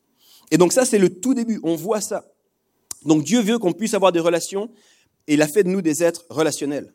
Et 0.51 0.57
donc 0.57 0.73
ça, 0.73 0.83
c'est 0.83 0.97
le 0.97 1.09
tout 1.09 1.35
début. 1.35 1.59
On 1.63 1.75
voit 1.75 2.01
ça. 2.01 2.25
Donc 3.05 3.23
Dieu 3.23 3.41
veut 3.41 3.59
qu'on 3.59 3.71
puisse 3.71 3.93
avoir 3.93 4.11
des 4.11 4.19
relations 4.19 4.69
et 5.27 5.35
il 5.35 5.41
a 5.41 5.47
fait 5.47 5.63
de 5.63 5.69
nous 5.69 5.81
des 5.81 6.03
êtres 6.03 6.25
relationnels. 6.29 6.93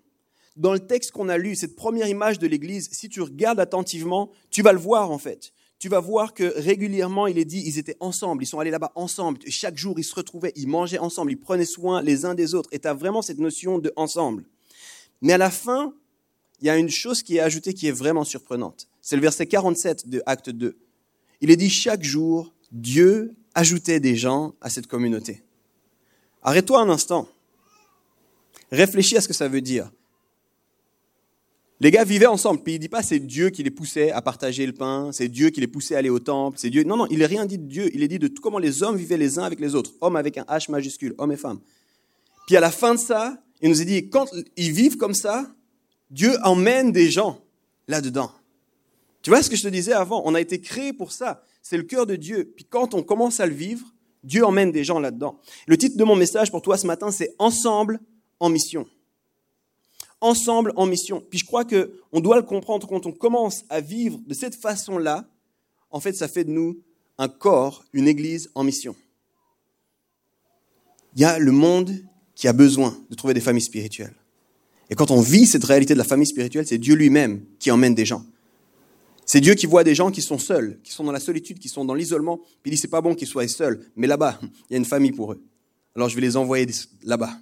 Dans 0.56 0.72
le 0.72 0.80
texte 0.80 1.12
qu'on 1.12 1.28
a 1.28 1.38
lu, 1.38 1.54
cette 1.54 1.76
première 1.76 2.08
image 2.08 2.38
de 2.38 2.46
l'Église, 2.46 2.88
si 2.92 3.08
tu 3.08 3.22
regardes 3.22 3.60
attentivement, 3.60 4.30
tu 4.50 4.62
vas 4.62 4.72
le 4.72 4.78
voir 4.78 5.10
en 5.10 5.18
fait. 5.18 5.52
Tu 5.78 5.88
vas 5.88 6.00
voir 6.00 6.34
que 6.34 6.52
régulièrement, 6.56 7.26
il 7.26 7.38
est 7.38 7.44
dit, 7.44 7.62
ils 7.66 7.78
étaient 7.78 7.96
ensemble, 8.00 8.42
ils 8.42 8.46
sont 8.46 8.58
allés 8.58 8.70
là-bas 8.70 8.92
ensemble. 8.94 9.40
Chaque 9.48 9.76
jour, 9.76 9.98
ils 9.98 10.04
se 10.04 10.14
retrouvaient, 10.14 10.52
ils 10.56 10.68
mangeaient 10.68 10.98
ensemble, 10.98 11.32
ils 11.32 11.40
prenaient 11.40 11.64
soin 11.64 12.00
les 12.00 12.24
uns 12.24 12.34
des 12.34 12.54
autres. 12.54 12.68
Et 12.72 12.78
tu 12.78 12.88
as 12.88 12.94
vraiment 12.94 13.22
cette 13.22 13.38
notion 13.38 13.78
de 13.78 13.92
ensemble. 13.96 14.44
Mais 15.20 15.32
à 15.32 15.38
la 15.38 15.50
fin, 15.50 15.92
il 16.60 16.66
y 16.66 16.70
a 16.70 16.76
une 16.78 16.88
chose 16.88 17.22
qui 17.22 17.36
est 17.36 17.40
ajoutée 17.40 17.74
qui 17.74 17.88
est 17.88 17.92
vraiment 17.92 18.24
surprenante. 18.24 18.88
C'est 19.02 19.16
le 19.16 19.22
verset 19.22 19.46
47 19.46 20.08
de 20.08 20.22
Acte 20.24 20.50
2. 20.50 20.76
Il 21.40 21.50
est 21.50 21.56
dit, 21.56 21.68
chaque 21.68 22.02
jour, 22.02 22.54
Dieu 22.72 23.34
ajoutait 23.54 24.00
des 24.00 24.16
gens 24.16 24.54
à 24.60 24.70
cette 24.70 24.86
communauté. 24.86 25.42
Arrête-toi 26.42 26.80
un 26.80 26.88
instant. 26.88 27.28
Réfléchis 28.70 29.16
à 29.16 29.20
ce 29.20 29.28
que 29.28 29.34
ça 29.34 29.48
veut 29.48 29.60
dire. 29.60 29.90
Les 31.80 31.90
gars 31.90 32.04
vivaient 32.04 32.26
ensemble, 32.26 32.62
puis 32.62 32.74
il 32.74 32.78
dit 32.78 32.88
pas 32.88 33.02
c'est 33.02 33.18
Dieu 33.18 33.50
qui 33.50 33.62
les 33.62 33.70
poussait 33.70 34.12
à 34.12 34.22
partager 34.22 34.64
le 34.64 34.72
pain, 34.72 35.10
c'est 35.12 35.28
Dieu 35.28 35.50
qui 35.50 35.60
les 35.60 35.66
poussait 35.66 35.96
à 35.96 35.98
aller 35.98 36.08
au 36.08 36.20
temple, 36.20 36.56
c'est 36.58 36.70
Dieu. 36.70 36.84
Non, 36.84 36.96
non, 36.96 37.06
il 37.10 37.18
n'est 37.18 37.26
rien 37.26 37.46
dit 37.46 37.58
de 37.58 37.66
Dieu, 37.66 37.90
il 37.92 38.02
est 38.02 38.08
dit 38.08 38.18
de 38.18 38.28
tout 38.28 38.40
comment 38.40 38.58
les 38.58 38.82
hommes 38.82 38.96
vivaient 38.96 39.16
les 39.16 39.38
uns 39.38 39.42
avec 39.42 39.58
les 39.58 39.74
autres, 39.74 39.92
hommes 40.00 40.16
avec 40.16 40.38
un 40.38 40.44
H 40.44 40.70
majuscule, 40.70 41.14
hommes 41.18 41.32
et 41.32 41.36
femmes. 41.36 41.58
Puis 42.46 42.56
à 42.56 42.60
la 42.60 42.70
fin 42.70 42.94
de 42.94 43.00
ça, 43.00 43.38
il 43.60 43.70
nous 43.70 43.80
a 43.80 43.84
dit, 43.84 44.08
quand 44.08 44.26
ils 44.56 44.72
vivent 44.72 44.96
comme 44.96 45.14
ça, 45.14 45.50
Dieu 46.10 46.32
emmène 46.42 46.92
des 46.92 47.10
gens 47.10 47.40
là-dedans. 47.88 48.30
Tu 49.22 49.30
vois 49.30 49.42
ce 49.42 49.48
que 49.50 49.56
je 49.56 49.62
te 49.62 49.68
disais 49.68 49.94
avant? 49.94 50.22
On 50.26 50.34
a 50.34 50.40
été 50.40 50.60
créé 50.60 50.92
pour 50.92 51.12
ça. 51.12 51.42
C'est 51.62 51.78
le 51.78 51.82
cœur 51.82 52.06
de 52.06 52.14
Dieu. 52.14 52.52
Puis 52.54 52.66
quand 52.68 52.92
on 52.92 53.02
commence 53.02 53.40
à 53.40 53.46
le 53.46 53.54
vivre, 53.54 53.86
Dieu 54.22 54.44
emmène 54.44 54.70
des 54.70 54.84
gens 54.84 54.98
là-dedans. 54.98 55.40
Le 55.66 55.78
titre 55.78 55.96
de 55.96 56.04
mon 56.04 56.14
message 56.14 56.50
pour 56.50 56.60
toi 56.62 56.76
ce 56.76 56.86
matin, 56.86 57.10
c'est 57.10 57.34
Ensemble 57.38 58.00
en 58.38 58.50
mission. 58.50 58.86
Ensemble 60.24 60.72
en 60.76 60.86
mission. 60.86 61.22
Puis 61.28 61.40
je 61.40 61.44
crois 61.44 61.66
que 61.66 62.00
on 62.10 62.20
doit 62.20 62.36
le 62.36 62.44
comprendre 62.44 62.88
quand 62.88 63.04
on 63.04 63.12
commence 63.12 63.64
à 63.68 63.82
vivre 63.82 64.18
de 64.26 64.32
cette 64.32 64.54
façon-là. 64.54 65.28
En 65.90 66.00
fait, 66.00 66.14
ça 66.14 66.28
fait 66.28 66.44
de 66.44 66.50
nous 66.50 66.80
un 67.18 67.28
corps, 67.28 67.84
une 67.92 68.08
église 68.08 68.50
en 68.54 68.64
mission. 68.64 68.96
Il 71.14 71.20
y 71.20 71.26
a 71.26 71.38
le 71.38 71.52
monde 71.52 71.94
qui 72.34 72.48
a 72.48 72.54
besoin 72.54 72.96
de 73.10 73.14
trouver 73.14 73.34
des 73.34 73.42
familles 73.42 73.60
spirituelles. 73.60 74.14
Et 74.88 74.94
quand 74.94 75.10
on 75.10 75.20
vit 75.20 75.46
cette 75.46 75.64
réalité 75.64 75.92
de 75.92 75.98
la 75.98 76.04
famille 76.04 76.26
spirituelle, 76.26 76.66
c'est 76.66 76.78
Dieu 76.78 76.94
lui-même 76.94 77.44
qui 77.58 77.70
emmène 77.70 77.94
des 77.94 78.06
gens. 78.06 78.24
C'est 79.26 79.42
Dieu 79.42 79.54
qui 79.54 79.66
voit 79.66 79.84
des 79.84 79.94
gens 79.94 80.10
qui 80.10 80.22
sont 80.22 80.38
seuls, 80.38 80.80
qui 80.82 80.92
sont 80.92 81.04
dans 81.04 81.12
la 81.12 81.20
solitude, 81.20 81.58
qui 81.58 81.68
sont 81.68 81.84
dans 81.84 81.94
l'isolement, 81.94 82.38
puis 82.62 82.70
il 82.70 82.70
dit 82.70 82.76
c'est 82.78 82.88
pas 82.88 83.02
bon 83.02 83.14
qu'ils 83.14 83.28
soient 83.28 83.46
seuls, 83.46 83.90
mais 83.94 84.06
là-bas, 84.06 84.40
il 84.70 84.72
y 84.72 84.74
a 84.74 84.78
une 84.78 84.86
famille 84.86 85.12
pour 85.12 85.32
eux. 85.32 85.42
Alors 85.94 86.08
je 86.08 86.14
vais 86.14 86.22
les 86.22 86.38
envoyer 86.38 86.66
là-bas. 87.02 87.38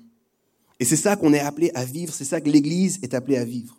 Et 0.82 0.84
c'est 0.84 0.96
ça 0.96 1.14
qu'on 1.14 1.32
est 1.32 1.38
appelé 1.38 1.70
à 1.76 1.84
vivre, 1.84 2.12
c'est 2.12 2.24
ça 2.24 2.40
que 2.40 2.50
l'Église 2.50 2.98
est 3.04 3.14
appelée 3.14 3.36
à 3.36 3.44
vivre. 3.44 3.78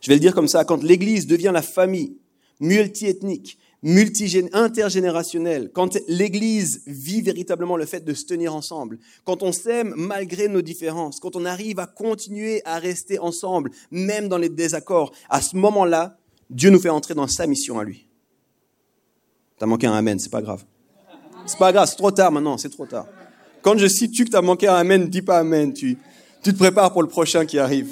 Je 0.00 0.08
vais 0.08 0.14
le 0.14 0.20
dire 0.20 0.34
comme 0.34 0.48
ça, 0.48 0.64
quand 0.64 0.82
l'Église 0.82 1.26
devient 1.26 1.50
la 1.52 1.60
famille 1.60 2.16
multiethnique, 2.60 3.58
multi 3.82 4.42
intergénérationnelle, 4.54 5.70
quand 5.74 5.98
l'Église 6.08 6.80
vit 6.86 7.20
véritablement 7.20 7.76
le 7.76 7.84
fait 7.84 8.00
de 8.06 8.14
se 8.14 8.24
tenir 8.24 8.54
ensemble, 8.54 9.00
quand 9.24 9.42
on 9.42 9.52
s'aime 9.52 9.92
malgré 9.94 10.48
nos 10.48 10.62
différences, 10.62 11.20
quand 11.20 11.36
on 11.36 11.44
arrive 11.44 11.78
à 11.78 11.86
continuer 11.86 12.62
à 12.64 12.78
rester 12.78 13.18
ensemble, 13.18 13.70
même 13.90 14.28
dans 14.28 14.38
les 14.38 14.48
désaccords, 14.48 15.12
à 15.28 15.42
ce 15.42 15.56
moment-là, 15.56 16.16
Dieu 16.48 16.70
nous 16.70 16.80
fait 16.80 16.88
entrer 16.88 17.12
dans 17.12 17.28
sa 17.28 17.46
mission 17.46 17.78
à 17.78 17.84
lui. 17.84 18.08
T'as 19.58 19.66
manqué 19.66 19.86
un 19.86 19.92
amen, 19.92 20.18
c'est 20.18 20.32
pas 20.32 20.40
grave. 20.40 20.64
C'est 21.44 21.58
pas 21.58 21.70
grave, 21.70 21.86
c'est 21.86 21.96
trop 21.96 22.12
tard 22.12 22.32
maintenant, 22.32 22.56
c'est 22.56 22.70
trop 22.70 22.86
tard. 22.86 23.06
Quand 23.62 23.78
je 23.78 23.86
cite 23.86 24.16
que 24.16 24.30
t'as 24.30 24.42
manqué 24.42 24.68
un 24.68 24.74
amen, 24.74 25.08
dis 25.08 25.22
pas 25.22 25.38
amen, 25.38 25.72
tu, 25.72 25.96
tu 26.42 26.52
te 26.52 26.58
prépares 26.58 26.92
pour 26.92 27.02
le 27.02 27.08
prochain 27.08 27.46
qui 27.46 27.58
arrive. 27.58 27.90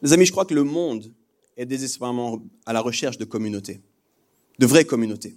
Les 0.00 0.12
amis, 0.12 0.26
je 0.26 0.32
crois 0.32 0.44
que 0.44 0.54
le 0.54 0.64
monde 0.64 1.12
est 1.56 1.66
désespérément 1.66 2.40
à 2.66 2.72
la 2.72 2.80
recherche 2.80 3.18
de 3.18 3.24
communauté. 3.24 3.80
de 4.58 4.66
vraies 4.66 4.84
communautés. 4.84 5.34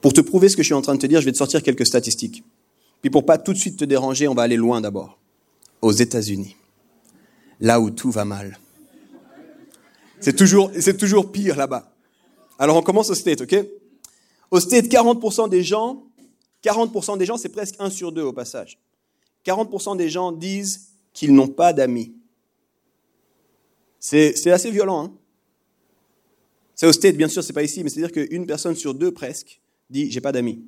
Pour 0.00 0.12
te 0.12 0.20
prouver 0.20 0.48
ce 0.48 0.56
que 0.56 0.62
je 0.62 0.66
suis 0.66 0.74
en 0.74 0.82
train 0.82 0.94
de 0.94 1.00
te 1.00 1.06
dire, 1.06 1.20
je 1.20 1.26
vais 1.26 1.32
te 1.32 1.36
sortir 1.36 1.62
quelques 1.62 1.86
statistiques. 1.86 2.44
Puis 3.00 3.10
pour 3.10 3.24
pas 3.24 3.38
tout 3.38 3.52
de 3.52 3.58
suite 3.58 3.78
te 3.78 3.84
déranger, 3.84 4.28
on 4.28 4.34
va 4.34 4.42
aller 4.42 4.56
loin 4.56 4.80
d'abord. 4.80 5.18
Aux 5.82 5.92
États-Unis, 5.92 6.56
là 7.60 7.80
où 7.80 7.90
tout 7.90 8.10
va 8.10 8.24
mal. 8.24 8.58
C'est 10.20 10.34
toujours, 10.34 10.70
c'est 10.78 10.96
toujours 10.96 11.30
pire 11.30 11.56
là-bas. 11.56 11.92
Alors 12.58 12.76
on 12.76 12.82
commence 12.82 13.10
au 13.10 13.14
State, 13.14 13.42
ok? 13.42 13.64
Au 14.50 14.60
State, 14.60 14.86
40% 14.86 15.48
des 15.48 15.62
gens, 15.62 16.04
40% 16.62 17.18
des 17.18 17.26
gens, 17.26 17.36
c'est 17.36 17.48
presque 17.48 17.76
1 17.78 17.90
sur 17.90 18.12
2 18.12 18.22
au 18.22 18.32
passage. 18.32 18.78
40% 19.44 19.96
des 19.96 20.08
gens 20.08 20.32
disent 20.32 20.88
qu'ils 21.12 21.34
n'ont 21.34 21.48
pas 21.48 21.72
d'amis. 21.72 22.14
C'est 23.98 24.50
assez 24.50 24.70
violent. 24.70 25.04
Hein 25.04 25.12
c'est 26.74 26.86
au 26.86 26.92
State, 26.92 27.16
bien 27.16 27.28
sûr, 27.28 27.42
c'est 27.42 27.52
pas 27.52 27.62
ici, 27.62 27.82
mais 27.82 27.90
c'est-à-dire 27.90 28.12
qu'une 28.12 28.46
personne 28.46 28.76
sur 28.76 28.94
deux 28.94 29.10
presque 29.10 29.60
dit 29.88 30.10
j'ai 30.10 30.20
pas 30.20 30.32
d'amis. 30.32 30.62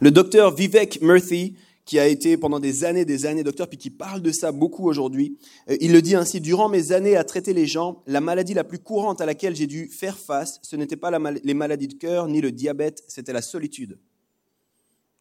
Le 0.00 0.10
docteur 0.10 0.54
Vivek 0.54 1.00
Murthy, 1.00 1.54
qui 1.84 1.98
a 1.98 2.06
été 2.06 2.36
pendant 2.36 2.60
des 2.60 2.84
années, 2.84 3.04
des 3.04 3.26
années 3.26 3.44
docteur, 3.44 3.68
puis 3.68 3.78
qui 3.78 3.90
parle 3.90 4.22
de 4.22 4.32
ça 4.32 4.52
beaucoup 4.52 4.88
aujourd'hui, 4.88 5.36
euh, 5.68 5.76
il 5.80 5.92
le 5.92 6.00
dit 6.00 6.14
ainsi, 6.14 6.40
durant 6.40 6.68
mes 6.68 6.92
années 6.92 7.16
à 7.16 7.24
traiter 7.24 7.52
les 7.52 7.66
gens, 7.66 8.02
la 8.06 8.20
maladie 8.20 8.54
la 8.54 8.64
plus 8.64 8.78
courante 8.78 9.20
à 9.20 9.26
laquelle 9.26 9.54
j'ai 9.54 9.66
dû 9.66 9.88
faire 9.88 10.18
face, 10.18 10.60
ce 10.62 10.76
n'était 10.76 10.96
pas 10.96 11.10
les 11.18 11.54
maladies 11.54 11.88
de 11.88 11.94
cœur 11.94 12.28
ni 12.28 12.40
le 12.40 12.52
diabète, 12.52 13.04
c'était 13.08 13.32
la 13.32 13.42
solitude. 13.42 13.98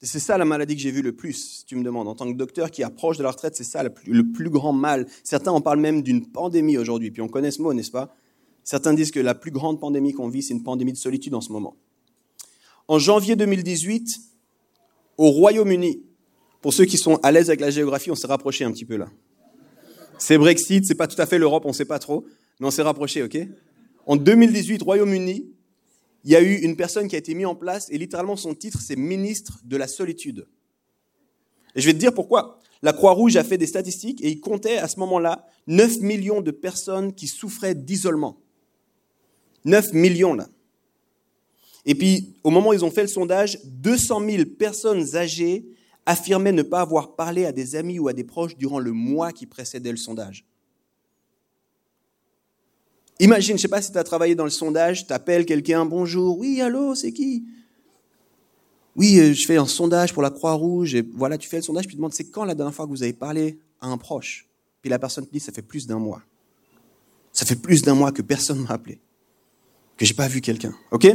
C'est 0.01 0.19
ça 0.19 0.37
la 0.37 0.43
maladie 0.43 0.75
que 0.75 0.81
j'ai 0.81 0.91
vue 0.91 1.01
le 1.01 1.13
plus, 1.13 1.59
si 1.59 1.65
tu 1.65 1.77
me 1.77 1.83
demandes. 1.83 2.09
En 2.09 2.15
tant 2.15 2.29
que 2.29 2.37
docteur 2.37 2.71
qui 2.71 2.83
approche 2.83 3.17
de 3.17 3.23
la 3.23 3.31
retraite, 3.31 3.55
c'est 3.55 3.63
ça 3.63 3.83
le 3.83 4.31
plus 4.31 4.49
grand 4.49 4.73
mal. 4.73 5.07
Certains 5.23 5.51
en 5.51 5.61
parlent 5.61 5.79
même 5.79 6.01
d'une 6.01 6.25
pandémie 6.29 6.77
aujourd'hui, 6.77 7.09
puis 7.09 7.21
on 7.21 7.29
connaît 7.29 7.51
ce 7.51 7.61
mot, 7.61 7.73
n'est-ce 7.73 7.91
pas? 7.91 8.13
Certains 8.65 8.93
disent 8.93 9.11
que 9.11 9.21
la 9.21 9.33
plus 9.33 9.51
grande 9.51 9.79
pandémie 9.79 10.11
qu'on 10.11 10.27
vit, 10.27 10.43
c'est 10.43 10.53
une 10.53 10.63
pandémie 10.63 10.91
de 10.91 10.97
solitude 10.97 11.33
en 11.33 11.41
ce 11.41 11.53
moment. 11.53 11.77
En 12.89 12.99
janvier 12.99 13.37
2018, 13.37 14.19
au 15.17 15.29
Royaume-Uni, 15.29 16.03
pour 16.63 16.73
ceux 16.73 16.85
qui 16.85 16.97
sont 16.97 17.17
à 17.17 17.31
l'aise 17.33 17.49
avec 17.49 17.59
la 17.59 17.69
géographie, 17.69 18.09
on 18.09 18.15
s'est 18.15 18.25
rapproché 18.25 18.63
un 18.63 18.71
petit 18.71 18.85
peu 18.85 18.95
là. 18.95 19.09
C'est 20.17 20.37
Brexit, 20.37 20.85
c'est 20.87 20.95
pas 20.95 21.07
tout 21.07 21.21
à 21.21 21.25
fait 21.25 21.37
l'Europe, 21.37 21.65
on 21.65 21.73
sait 21.73 21.83
pas 21.83 21.99
trop, 21.99 22.25
mais 22.57 22.65
on 22.65 22.71
s'est 22.71 22.81
rapproché, 22.81 23.21
ok? 23.21 23.37
En 24.05 24.15
2018, 24.15 24.81
Royaume-Uni, 24.81 25.45
il 26.23 26.31
y 26.31 26.37
a 26.37 26.41
eu 26.41 26.55
une 26.59 26.77
personne 26.77 27.09
qui 27.09 27.15
a 27.15 27.17
été 27.17 27.33
mise 27.33 27.47
en 27.47 27.55
place 27.55 27.89
et 27.91 27.97
littéralement 27.97 28.37
son 28.37 28.55
titre, 28.55 28.79
c'est 28.81 28.95
ministre 28.95 29.59
de 29.65 29.75
la 29.75 29.89
solitude. 29.89 30.47
Et 31.75 31.81
je 31.81 31.85
vais 31.85 31.93
te 31.93 31.99
dire 31.99 32.13
pourquoi. 32.13 32.61
La 32.81 32.93
Croix-Rouge 32.93 33.35
a 33.35 33.43
fait 33.43 33.57
des 33.57 33.67
statistiques 33.67 34.23
et 34.23 34.29
il 34.29 34.39
comptait 34.39 34.77
à 34.77 34.87
ce 34.87 34.97
moment-là 35.01 35.45
9 35.67 35.99
millions 35.99 36.39
de 36.39 36.51
personnes 36.51 37.13
qui 37.13 37.27
souffraient 37.27 37.75
d'isolement. 37.75 38.37
9 39.65 39.91
millions 39.91 40.33
là. 40.33 40.47
Et 41.85 41.95
puis, 41.95 42.37
au 42.41 42.51
moment 42.51 42.69
où 42.69 42.73
ils 42.73 42.85
ont 42.85 42.91
fait 42.91 43.01
le 43.01 43.09
sondage, 43.09 43.59
200 43.65 44.29
000 44.29 44.45
personnes 44.57 45.17
âgées 45.17 45.65
affirmaient 46.05 46.51
ne 46.51 46.63
pas 46.63 46.81
avoir 46.81 47.15
parlé 47.15 47.45
à 47.45 47.51
des 47.51 47.75
amis 47.75 47.99
ou 47.99 48.07
à 48.07 48.13
des 48.13 48.23
proches 48.23 48.57
durant 48.57 48.79
le 48.79 48.91
mois 48.91 49.31
qui 49.31 49.45
précédait 49.45 49.91
le 49.91 49.97
sondage. 49.97 50.45
Imagine, 53.19 53.49
je 53.49 53.53
ne 53.53 53.57
sais 53.59 53.67
pas 53.67 53.81
si 53.81 53.91
tu 53.91 53.97
as 53.97 54.03
travaillé 54.03 54.35
dans 54.35 54.43
le 54.43 54.49
sondage, 54.49 55.07
tu 55.07 55.13
appelles 55.13 55.45
quelqu'un, 55.45 55.85
bonjour, 55.85 56.37
oui, 56.39 56.61
allô, 56.61 56.95
c'est 56.95 57.11
qui? 57.11 57.45
Oui, 58.95 59.19
euh, 59.19 59.33
je 59.33 59.45
fais 59.45 59.57
un 59.57 59.65
sondage 59.65 60.13
pour 60.13 60.23
la 60.23 60.29
Croix-Rouge, 60.29 60.95
et 60.95 61.01
voilà, 61.13 61.37
tu 61.37 61.47
fais 61.47 61.57
le 61.57 61.63
sondage, 61.63 61.85
puis 61.85 61.95
tu 61.95 61.97
demandes, 61.97 62.13
c'est 62.13 62.29
quand 62.29 62.43
la 62.43 62.55
dernière 62.55 62.73
fois 62.73 62.85
que 62.85 62.91
vous 62.91 63.03
avez 63.03 63.13
parlé 63.13 63.59
à 63.79 63.87
un 63.87 63.97
proche? 63.97 64.47
Puis 64.81 64.89
la 64.89 64.99
personne 64.99 65.25
te 65.25 65.31
dit, 65.31 65.39
ça 65.39 65.51
fait 65.51 65.61
plus 65.61 65.87
d'un 65.87 65.99
mois. 65.99 66.21
Ça 67.31 67.45
fait 67.45 67.55
plus 67.55 67.81
d'un 67.81 67.95
mois 67.95 68.11
que 68.11 68.21
personne 68.21 68.57
ne 68.57 68.63
m'a 68.63 68.71
appelé, 68.71 68.99
que 69.97 70.05
j'ai 70.05 70.13
pas 70.13 70.27
vu 70.27 70.41
quelqu'un, 70.41 70.75
ok? 70.91 71.07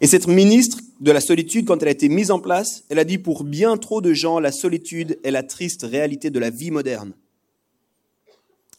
Et 0.00 0.06
cette 0.06 0.26
ministre 0.26 0.78
de 1.00 1.10
la 1.10 1.20
solitude, 1.20 1.66
quand 1.66 1.80
elle 1.82 1.88
a 1.88 1.92
été 1.92 2.08
mise 2.08 2.30
en 2.30 2.40
place, 2.40 2.84
elle 2.90 2.98
a 2.98 3.04
dit, 3.04 3.18
pour 3.18 3.42
bien 3.42 3.76
trop 3.78 4.00
de 4.00 4.12
gens, 4.12 4.38
la 4.38 4.52
solitude 4.52 5.18
est 5.24 5.30
la 5.30 5.42
triste 5.42 5.82
réalité 5.82 6.30
de 6.30 6.38
la 6.38 6.50
vie 6.50 6.70
moderne. 6.70 7.14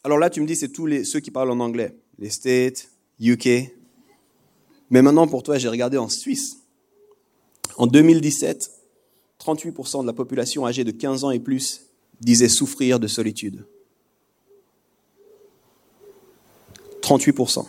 Alors 0.04 0.20
là, 0.20 0.30
tu 0.30 0.40
me 0.42 0.46
dis, 0.46 0.56
c'est 0.56 0.70
tous 0.70 0.86
les, 0.86 1.04
ceux 1.04 1.20
qui 1.20 1.32
parlent 1.32 1.52
en 1.52 1.60
anglais 1.60 1.96
les 2.20 2.30
States, 2.30 2.90
UK. 3.20 3.74
Mais 4.92 5.02
maintenant, 5.02 5.28
pour 5.28 5.42
toi, 5.42 5.58
j'ai 5.58 5.70
regardé 5.70 5.98
en 5.98 6.10
Suisse. 6.10 6.58
En 7.78 7.88
2017, 7.88 8.72
38% 9.40 10.02
de 10.02 10.08
la 10.08 10.14
population 10.14 10.68
âgée 10.68 10.84
de 10.84 10.92
15 10.92 11.24
ans 11.24 11.32
et 11.32 11.40
plus 11.40 11.88
disait 12.20 12.50
souffrir 12.50 13.00
de 13.00 13.08
solitude. 13.08 13.66
38%. 17.02 17.66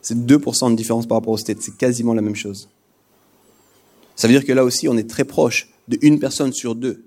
C'est 0.00 0.16
2% 0.16 0.70
de 0.70 0.76
différence 0.76 1.06
par 1.06 1.18
rapport 1.18 1.32
aux 1.32 1.38
States. 1.38 1.60
C'est 1.60 1.76
quasiment 1.76 2.14
la 2.14 2.22
même 2.22 2.36
chose. 2.36 2.68
Ça 4.16 4.26
veut 4.26 4.34
dire 4.34 4.44
que 4.44 4.52
là 4.52 4.64
aussi, 4.64 4.88
on 4.88 4.96
est 4.96 5.08
très 5.08 5.24
proche 5.24 5.68
de 5.88 5.98
une 6.00 6.18
personne 6.18 6.52
sur 6.52 6.74
deux 6.74 7.04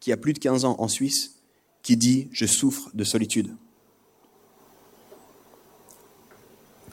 qui 0.00 0.12
a 0.12 0.16
plus 0.16 0.32
de 0.32 0.38
15 0.38 0.64
ans 0.64 0.76
en 0.78 0.88
Suisse 0.88 1.36
qui 1.82 1.96
dit 1.96 2.28
je 2.32 2.46
souffre 2.46 2.90
de 2.94 3.04
solitude. 3.04 3.54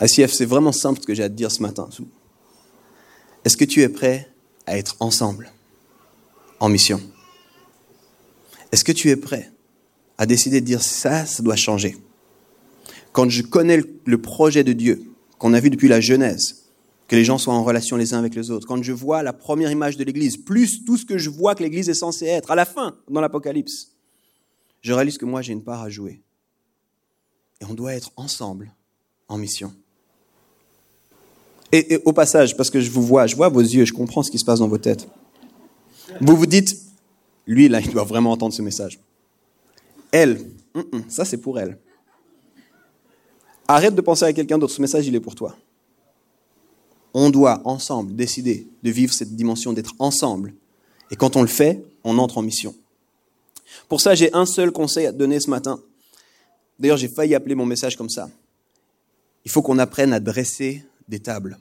ICF, 0.01 0.33
c'est 0.33 0.45
vraiment 0.45 0.71
simple 0.71 0.99
ce 1.01 1.05
que 1.05 1.13
j'ai 1.13 1.23
à 1.23 1.29
te 1.29 1.35
dire 1.35 1.51
ce 1.51 1.61
matin. 1.61 1.87
Est-ce 3.45 3.55
que 3.55 3.65
tu 3.65 3.81
es 3.81 3.89
prêt 3.89 4.31
à 4.65 4.77
être 4.77 4.95
ensemble 4.99 5.51
en 6.59 6.67
mission? 6.67 6.99
Est-ce 8.71 8.83
que 8.83 8.91
tu 8.91 9.09
es 9.09 9.15
prêt 9.15 9.51
à 10.17 10.25
décider 10.25 10.59
de 10.59 10.65
dire 10.65 10.81
ça, 10.81 11.25
ça 11.27 11.43
doit 11.43 11.55
changer 11.55 11.97
Quand 13.11 13.29
je 13.29 13.43
connais 13.43 13.81
le 14.05 14.21
projet 14.21 14.63
de 14.63 14.73
Dieu, 14.73 15.03
qu'on 15.37 15.53
a 15.53 15.59
vu 15.59 15.69
depuis 15.69 15.87
la 15.87 16.01
Genèse, 16.01 16.61
que 17.11 17.17
les 17.17 17.25
gens 17.25 17.37
soient 17.37 17.53
en 17.53 17.65
relation 17.65 17.97
les 17.97 18.13
uns 18.13 18.19
avec 18.19 18.35
les 18.35 18.51
autres, 18.51 18.65
quand 18.65 18.81
je 18.81 18.93
vois 18.93 19.21
la 19.21 19.33
première 19.33 19.69
image 19.69 19.97
de 19.97 20.05
l'Église, 20.05 20.37
plus 20.37 20.85
tout 20.85 20.95
ce 20.95 21.03
que 21.03 21.17
je 21.17 21.29
vois 21.29 21.55
que 21.55 21.61
l'Église 21.61 21.89
est 21.89 21.93
censée 21.93 22.25
être, 22.25 22.51
à 22.51 22.55
la 22.55 22.63
fin, 22.63 22.95
dans 23.09 23.19
l'Apocalypse, 23.19 23.91
je 24.79 24.93
réalise 24.93 25.17
que 25.17 25.25
moi 25.25 25.41
j'ai 25.41 25.51
une 25.51 25.61
part 25.61 25.81
à 25.81 25.89
jouer. 25.89 26.21
Et 27.59 27.65
on 27.65 27.73
doit 27.73 27.93
être 27.95 28.13
ensemble 28.15 28.73
en 29.27 29.37
mission. 29.37 29.73
Et, 31.73 31.99
au 32.05 32.13
passage, 32.13 32.55
parce 32.55 32.69
que 32.69 32.79
je 32.79 32.89
vous 32.89 33.03
vois, 33.03 33.27
je 33.27 33.35
vois 33.35 33.49
vos 33.49 33.59
yeux, 33.59 33.83
je 33.83 33.91
comprends 33.91 34.23
ce 34.23 34.31
qui 34.31 34.39
se 34.39 34.45
passe 34.45 34.59
dans 34.59 34.69
vos 34.69 34.77
têtes. 34.77 35.05
Vous 36.21 36.37
vous 36.37 36.45
dites, 36.45 36.77
lui, 37.45 37.67
là, 37.67 37.81
il 37.81 37.91
doit 37.91 38.05
vraiment 38.05 38.31
entendre 38.31 38.53
ce 38.53 38.61
message. 38.61 39.01
Elle, 40.13 40.39
ça 41.09 41.25
c'est 41.25 41.39
pour 41.39 41.59
elle. 41.59 41.77
Arrête 43.67 43.95
de 43.95 44.01
penser 44.01 44.23
à 44.23 44.31
quelqu'un 44.31 44.57
d'autre, 44.57 44.73
ce 44.73 44.81
message, 44.81 45.05
il 45.07 45.15
est 45.15 45.19
pour 45.19 45.35
toi. 45.35 45.57
On 47.13 47.29
doit 47.29 47.61
ensemble 47.65 48.15
décider 48.15 48.67
de 48.83 48.89
vivre 48.89 49.13
cette 49.13 49.35
dimension 49.35 49.73
d'être 49.73 49.93
ensemble. 49.99 50.53
Et 51.09 51.15
quand 51.15 51.35
on 51.35 51.41
le 51.41 51.47
fait, 51.47 51.83
on 52.03 52.17
entre 52.17 52.37
en 52.37 52.41
mission. 52.41 52.73
Pour 53.89 54.01
ça, 54.01 54.15
j'ai 54.15 54.33
un 54.33 54.45
seul 54.45 54.71
conseil 54.71 55.05
à 55.05 55.11
te 55.11 55.17
donner 55.17 55.39
ce 55.39 55.49
matin. 55.49 55.79
D'ailleurs, 56.79 56.97
j'ai 56.97 57.07
failli 57.07 57.35
appeler 57.35 57.55
mon 57.55 57.65
message 57.65 57.95
comme 57.95 58.09
ça. 58.09 58.29
Il 59.45 59.51
faut 59.51 59.61
qu'on 59.61 59.79
apprenne 59.79 60.13
à 60.13 60.19
dresser 60.19 60.83
des 61.07 61.19
tables. 61.19 61.59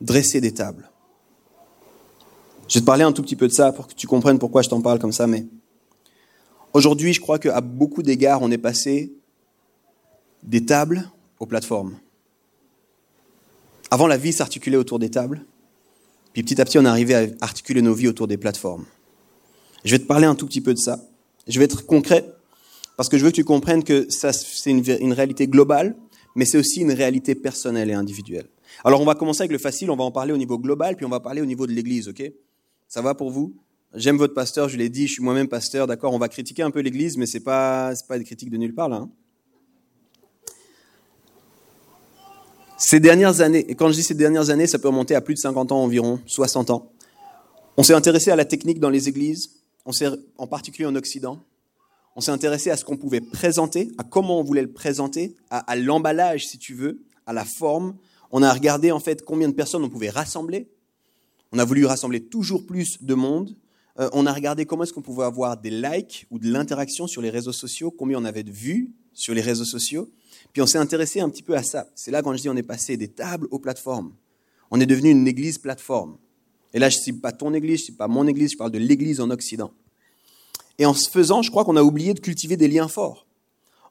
Dresser 0.00 0.40
des 0.40 0.52
tables. 0.52 0.90
Je 2.68 2.74
vais 2.74 2.80
te 2.80 2.86
parler 2.86 3.04
un 3.04 3.12
tout 3.12 3.22
petit 3.22 3.36
peu 3.36 3.48
de 3.48 3.52
ça 3.52 3.72
pour 3.72 3.86
que 3.86 3.94
tu 3.94 4.06
comprennes 4.06 4.38
pourquoi 4.38 4.62
je 4.62 4.68
t'en 4.68 4.80
parle 4.80 4.98
comme 4.98 5.12
ça, 5.12 5.26
mais 5.26 5.46
aujourd'hui, 6.72 7.12
je 7.12 7.20
crois 7.20 7.38
qu'à 7.38 7.60
beaucoup 7.60 8.02
d'égards, 8.02 8.42
on 8.42 8.50
est 8.50 8.58
passé 8.58 9.12
des 10.42 10.64
tables 10.64 11.08
aux 11.38 11.46
plateformes. 11.46 11.96
Avant, 13.90 14.06
la 14.06 14.16
vie 14.16 14.32
s'articulait 14.32 14.76
autour 14.76 14.98
des 14.98 15.10
tables, 15.10 15.44
puis 16.32 16.42
petit 16.42 16.60
à 16.60 16.64
petit, 16.64 16.78
on 16.78 16.84
arrivé 16.84 17.14
à 17.14 17.26
articuler 17.40 17.82
nos 17.82 17.94
vies 17.94 18.08
autour 18.08 18.26
des 18.26 18.36
plateformes. 18.36 18.84
Je 19.84 19.92
vais 19.92 19.98
te 19.98 20.06
parler 20.06 20.26
un 20.26 20.34
tout 20.34 20.46
petit 20.46 20.60
peu 20.60 20.74
de 20.74 20.78
ça. 20.78 21.00
Je 21.46 21.58
vais 21.58 21.64
être 21.64 21.86
concret, 21.86 22.26
parce 22.96 23.08
que 23.08 23.18
je 23.18 23.24
veux 23.24 23.30
que 23.30 23.36
tu 23.36 23.44
comprennes 23.44 23.84
que 23.84 24.06
ça, 24.10 24.32
c'est 24.32 24.70
une, 24.70 25.12
réalité 25.12 25.46
globale, 25.46 25.96
mais 26.34 26.44
c'est 26.44 26.58
aussi 26.58 26.80
une 26.80 26.92
réalité 26.92 27.34
personnelle 27.34 27.90
et 27.90 27.94
individuelle. 27.94 28.48
Alors 28.84 29.00
on 29.00 29.04
va 29.04 29.14
commencer 29.14 29.42
avec 29.42 29.52
le 29.52 29.58
facile, 29.58 29.90
on 29.90 29.96
va 29.96 30.04
en 30.04 30.10
parler 30.10 30.32
au 30.32 30.36
niveau 30.36 30.58
global, 30.58 30.96
puis 30.96 31.06
on 31.06 31.10
va 31.10 31.20
parler 31.20 31.40
au 31.40 31.46
niveau 31.46 31.66
de 31.66 31.72
l'Église, 31.72 32.08
ok? 32.08 32.22
Ça 32.88 33.00
va 33.00 33.14
pour 33.14 33.30
vous? 33.30 33.54
J'aime 33.94 34.16
votre 34.16 34.34
pasteur, 34.34 34.68
je 34.68 34.76
l'ai 34.76 34.88
dit, 34.88 35.06
je 35.06 35.14
suis 35.14 35.22
moi-même 35.22 35.48
pasteur, 35.48 35.86
d'accord? 35.86 36.12
On 36.12 36.18
va 36.18 36.28
critiquer 36.28 36.62
un 36.62 36.70
peu 36.70 36.80
l'Église, 36.80 37.16
mais 37.16 37.26
ce 37.26 37.38
n'est 37.38 37.44
pas, 37.44 37.94
pas 38.08 38.18
des 38.18 38.24
critiques 38.24 38.50
de 38.50 38.56
nulle 38.56 38.74
part, 38.74 38.88
là. 38.88 38.96
Hein. 38.96 39.10
Ces 42.76 43.00
dernières 43.00 43.40
années, 43.40 43.64
et 43.70 43.74
quand 43.74 43.88
je 43.88 43.94
dis 43.94 44.02
ces 44.02 44.14
dernières 44.14 44.50
années, 44.50 44.66
ça 44.66 44.78
peut 44.78 44.88
remonter 44.88 45.14
à 45.14 45.20
plus 45.20 45.34
de 45.34 45.38
50 45.38 45.72
ans 45.72 45.82
environ, 45.82 46.20
60 46.26 46.70
ans, 46.70 46.92
on 47.76 47.82
s'est 47.82 47.94
intéressé 47.94 48.30
à 48.30 48.36
la 48.36 48.44
technique 48.44 48.80
dans 48.80 48.90
les 48.90 49.08
églises, 49.08 49.50
on 49.84 49.92
en 50.38 50.46
particulier 50.46 50.86
en 50.86 50.94
Occident, 50.94 51.40
on 52.16 52.20
s'est 52.22 52.30
intéressé 52.30 52.70
à 52.70 52.76
ce 52.76 52.84
qu'on 52.84 52.96
pouvait 52.96 53.20
présenter, 53.20 53.92
à 53.98 54.02
comment 54.02 54.40
on 54.40 54.42
voulait 54.42 54.62
le 54.62 54.72
présenter, 54.72 55.36
à, 55.50 55.76
l'emballage, 55.76 56.46
si 56.46 56.58
tu 56.58 56.74
veux, 56.74 57.02
à 57.26 57.34
la 57.34 57.44
forme. 57.44 57.94
On 58.30 58.42
a 58.42 58.50
regardé 58.52 58.90
en 58.90 59.00
fait 59.00 59.22
combien 59.22 59.48
de 59.48 59.54
personnes 59.54 59.84
on 59.84 59.90
pouvait 59.90 60.08
rassembler. 60.08 60.70
On 61.52 61.58
a 61.58 61.64
voulu 61.64 61.84
rassembler 61.84 62.22
toujours 62.22 62.64
plus 62.64 63.02
de 63.02 63.14
monde. 63.14 63.54
Euh, 64.00 64.08
on 64.14 64.24
a 64.24 64.32
regardé 64.32 64.64
comment 64.64 64.84
est-ce 64.84 64.94
qu'on 64.94 65.02
pouvait 65.02 65.24
avoir 65.24 65.58
des 65.58 65.70
likes 65.70 66.26
ou 66.30 66.38
de 66.38 66.50
l'interaction 66.50 67.06
sur 67.06 67.20
les 67.20 67.30
réseaux 67.30 67.52
sociaux, 67.52 67.90
combien 67.90 68.18
on 68.18 68.24
avait 68.24 68.42
de 68.42 68.50
vues 68.50 68.92
sur 69.12 69.34
les 69.34 69.42
réseaux 69.42 69.64
sociaux. 69.64 70.10
Puis 70.56 70.62
on 70.62 70.66
s'est 70.66 70.78
intéressé 70.78 71.20
un 71.20 71.28
petit 71.28 71.42
peu 71.42 71.54
à 71.54 71.62
ça. 71.62 71.86
C'est 71.94 72.10
là 72.10 72.22
quand 72.22 72.32
je 72.32 72.40
dis 72.40 72.48
on 72.48 72.56
est 72.56 72.62
passé 72.62 72.96
des 72.96 73.08
tables 73.08 73.46
aux 73.50 73.58
plateformes. 73.58 74.14
On 74.70 74.80
est 74.80 74.86
devenu 74.86 75.10
une 75.10 75.28
église 75.28 75.58
plateforme. 75.58 76.16
Et 76.72 76.78
là, 76.78 76.88
je 76.88 76.96
ne 76.96 77.02
cite 77.02 77.20
pas 77.20 77.30
ton 77.30 77.52
église, 77.52 77.80
je 77.80 77.82
ne 77.82 77.86
cite 77.88 77.98
pas 77.98 78.08
mon 78.08 78.26
église, 78.26 78.52
je 78.52 78.56
parle 78.56 78.70
de 78.70 78.78
l'église 78.78 79.20
en 79.20 79.28
Occident. 79.28 79.70
Et 80.78 80.86
en 80.86 80.94
se 80.94 81.10
faisant, 81.10 81.42
je 81.42 81.50
crois 81.50 81.66
qu'on 81.66 81.76
a 81.76 81.82
oublié 81.82 82.14
de 82.14 82.20
cultiver 82.20 82.56
des 82.56 82.68
liens 82.68 82.88
forts. 82.88 83.26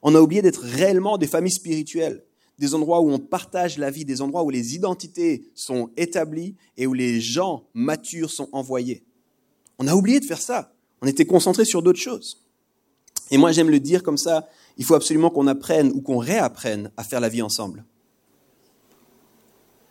On 0.02 0.16
a 0.16 0.20
oublié 0.20 0.42
d'être 0.42 0.58
réellement 0.58 1.18
des 1.18 1.28
familles 1.28 1.52
spirituelles, 1.52 2.24
des 2.58 2.74
endroits 2.74 3.00
où 3.00 3.12
on 3.12 3.20
partage 3.20 3.78
la 3.78 3.92
vie, 3.92 4.04
des 4.04 4.20
endroits 4.20 4.42
où 4.42 4.50
les 4.50 4.74
identités 4.74 5.48
sont 5.54 5.90
établies 5.96 6.56
et 6.76 6.88
où 6.88 6.94
les 6.94 7.20
gens 7.20 7.62
matures 7.74 8.32
sont 8.32 8.48
envoyés. 8.50 9.04
On 9.78 9.86
a 9.86 9.94
oublié 9.94 10.18
de 10.18 10.24
faire 10.24 10.42
ça. 10.42 10.74
On 11.00 11.06
était 11.06 11.26
concentré 11.26 11.64
sur 11.64 11.80
d'autres 11.80 12.00
choses. 12.00 12.42
Et 13.30 13.38
moi, 13.38 13.52
j'aime 13.52 13.70
le 13.70 13.80
dire 13.80 14.02
comme 14.02 14.18
ça, 14.18 14.48
il 14.76 14.84
faut 14.84 14.94
absolument 14.94 15.30
qu'on 15.30 15.46
apprenne 15.46 15.90
ou 15.94 16.00
qu'on 16.00 16.18
réapprenne 16.18 16.90
à 16.96 17.04
faire 17.04 17.20
la 17.20 17.28
vie 17.28 17.42
ensemble. 17.42 17.84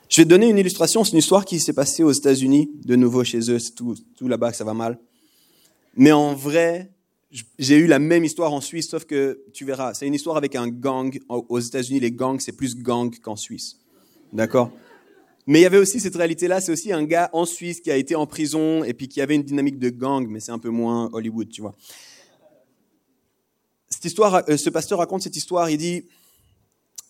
Je 0.10 0.22
vais 0.22 0.26
te 0.26 0.30
donner 0.30 0.50
une 0.50 0.58
illustration, 0.58 1.04
c'est 1.04 1.14
une 1.14 1.18
histoire 1.18 1.46
qui 1.46 1.60
s'est 1.60 1.74
passée 1.74 2.04
aux 2.04 2.12
États-Unis, 2.12 2.70
de 2.86 2.96
nouveau 2.96 3.24
chez 3.24 3.52
eux, 3.52 3.60
c'est 3.60 3.74
tout, 3.74 3.96
tout 4.16 4.28
là-bas 4.28 4.52
que 4.52 4.58
ça 4.58 4.64
va 4.64 4.74
mal. 4.74 5.00
Mais 5.96 6.12
en 6.12 6.34
vrai, 6.34 6.92
j'ai 7.58 7.78
eu 7.78 7.88
la 7.88 8.00
même 8.00 8.24
histoire 8.24 8.54
en 8.54 8.62
Suisse, 8.62 8.90
sauf 8.90 9.06
que 9.06 9.44
tu 9.54 9.66
verras, 9.66 9.94
c'est 9.94 10.08
une 10.08 10.14
histoire 10.14 10.38
avec 10.38 10.56
un 10.56 10.68
gang. 10.68 11.18
Aux 11.28 11.60
États-Unis, 11.60 12.00
les 12.00 12.12
gangs, 12.12 12.40
c'est 12.40 12.56
plus 12.56 12.78
gang 12.78 13.14
qu'en 13.20 13.36
Suisse. 13.36 13.80
D'accord? 14.32 14.72
Mais 15.48 15.60
il 15.60 15.64
y 15.64 15.66
avait 15.66 15.78
aussi 15.78 16.00
cette 16.00 16.16
réalité-là, 16.16 16.60
c'est 16.60 16.72
aussi 16.72 16.92
un 16.92 17.04
gars 17.04 17.30
en 17.34 17.46
Suisse 17.46 17.82
qui 17.82 17.92
a 17.92 17.98
été 17.98 18.16
en 18.16 18.26
prison 18.26 18.84
et 18.84 18.94
puis 18.94 19.08
qui 19.08 19.22
avait 19.22 19.36
une 19.36 19.44
dynamique 19.44 19.80
de 19.80 19.90
gang, 19.90 20.28
mais 20.28 20.40
c'est 20.40 20.52
un 20.52 20.60
peu 20.60 20.70
moins 20.70 21.10
Hollywood, 21.14 21.50
tu 21.50 21.62
vois. 21.62 21.76
Cette 24.06 24.12
histoire, 24.12 24.44
euh, 24.50 24.56
ce 24.56 24.70
pasteur 24.70 25.00
raconte 25.00 25.24
cette 25.24 25.36
histoire, 25.36 25.68
il 25.68 25.80
dit, 25.80 26.06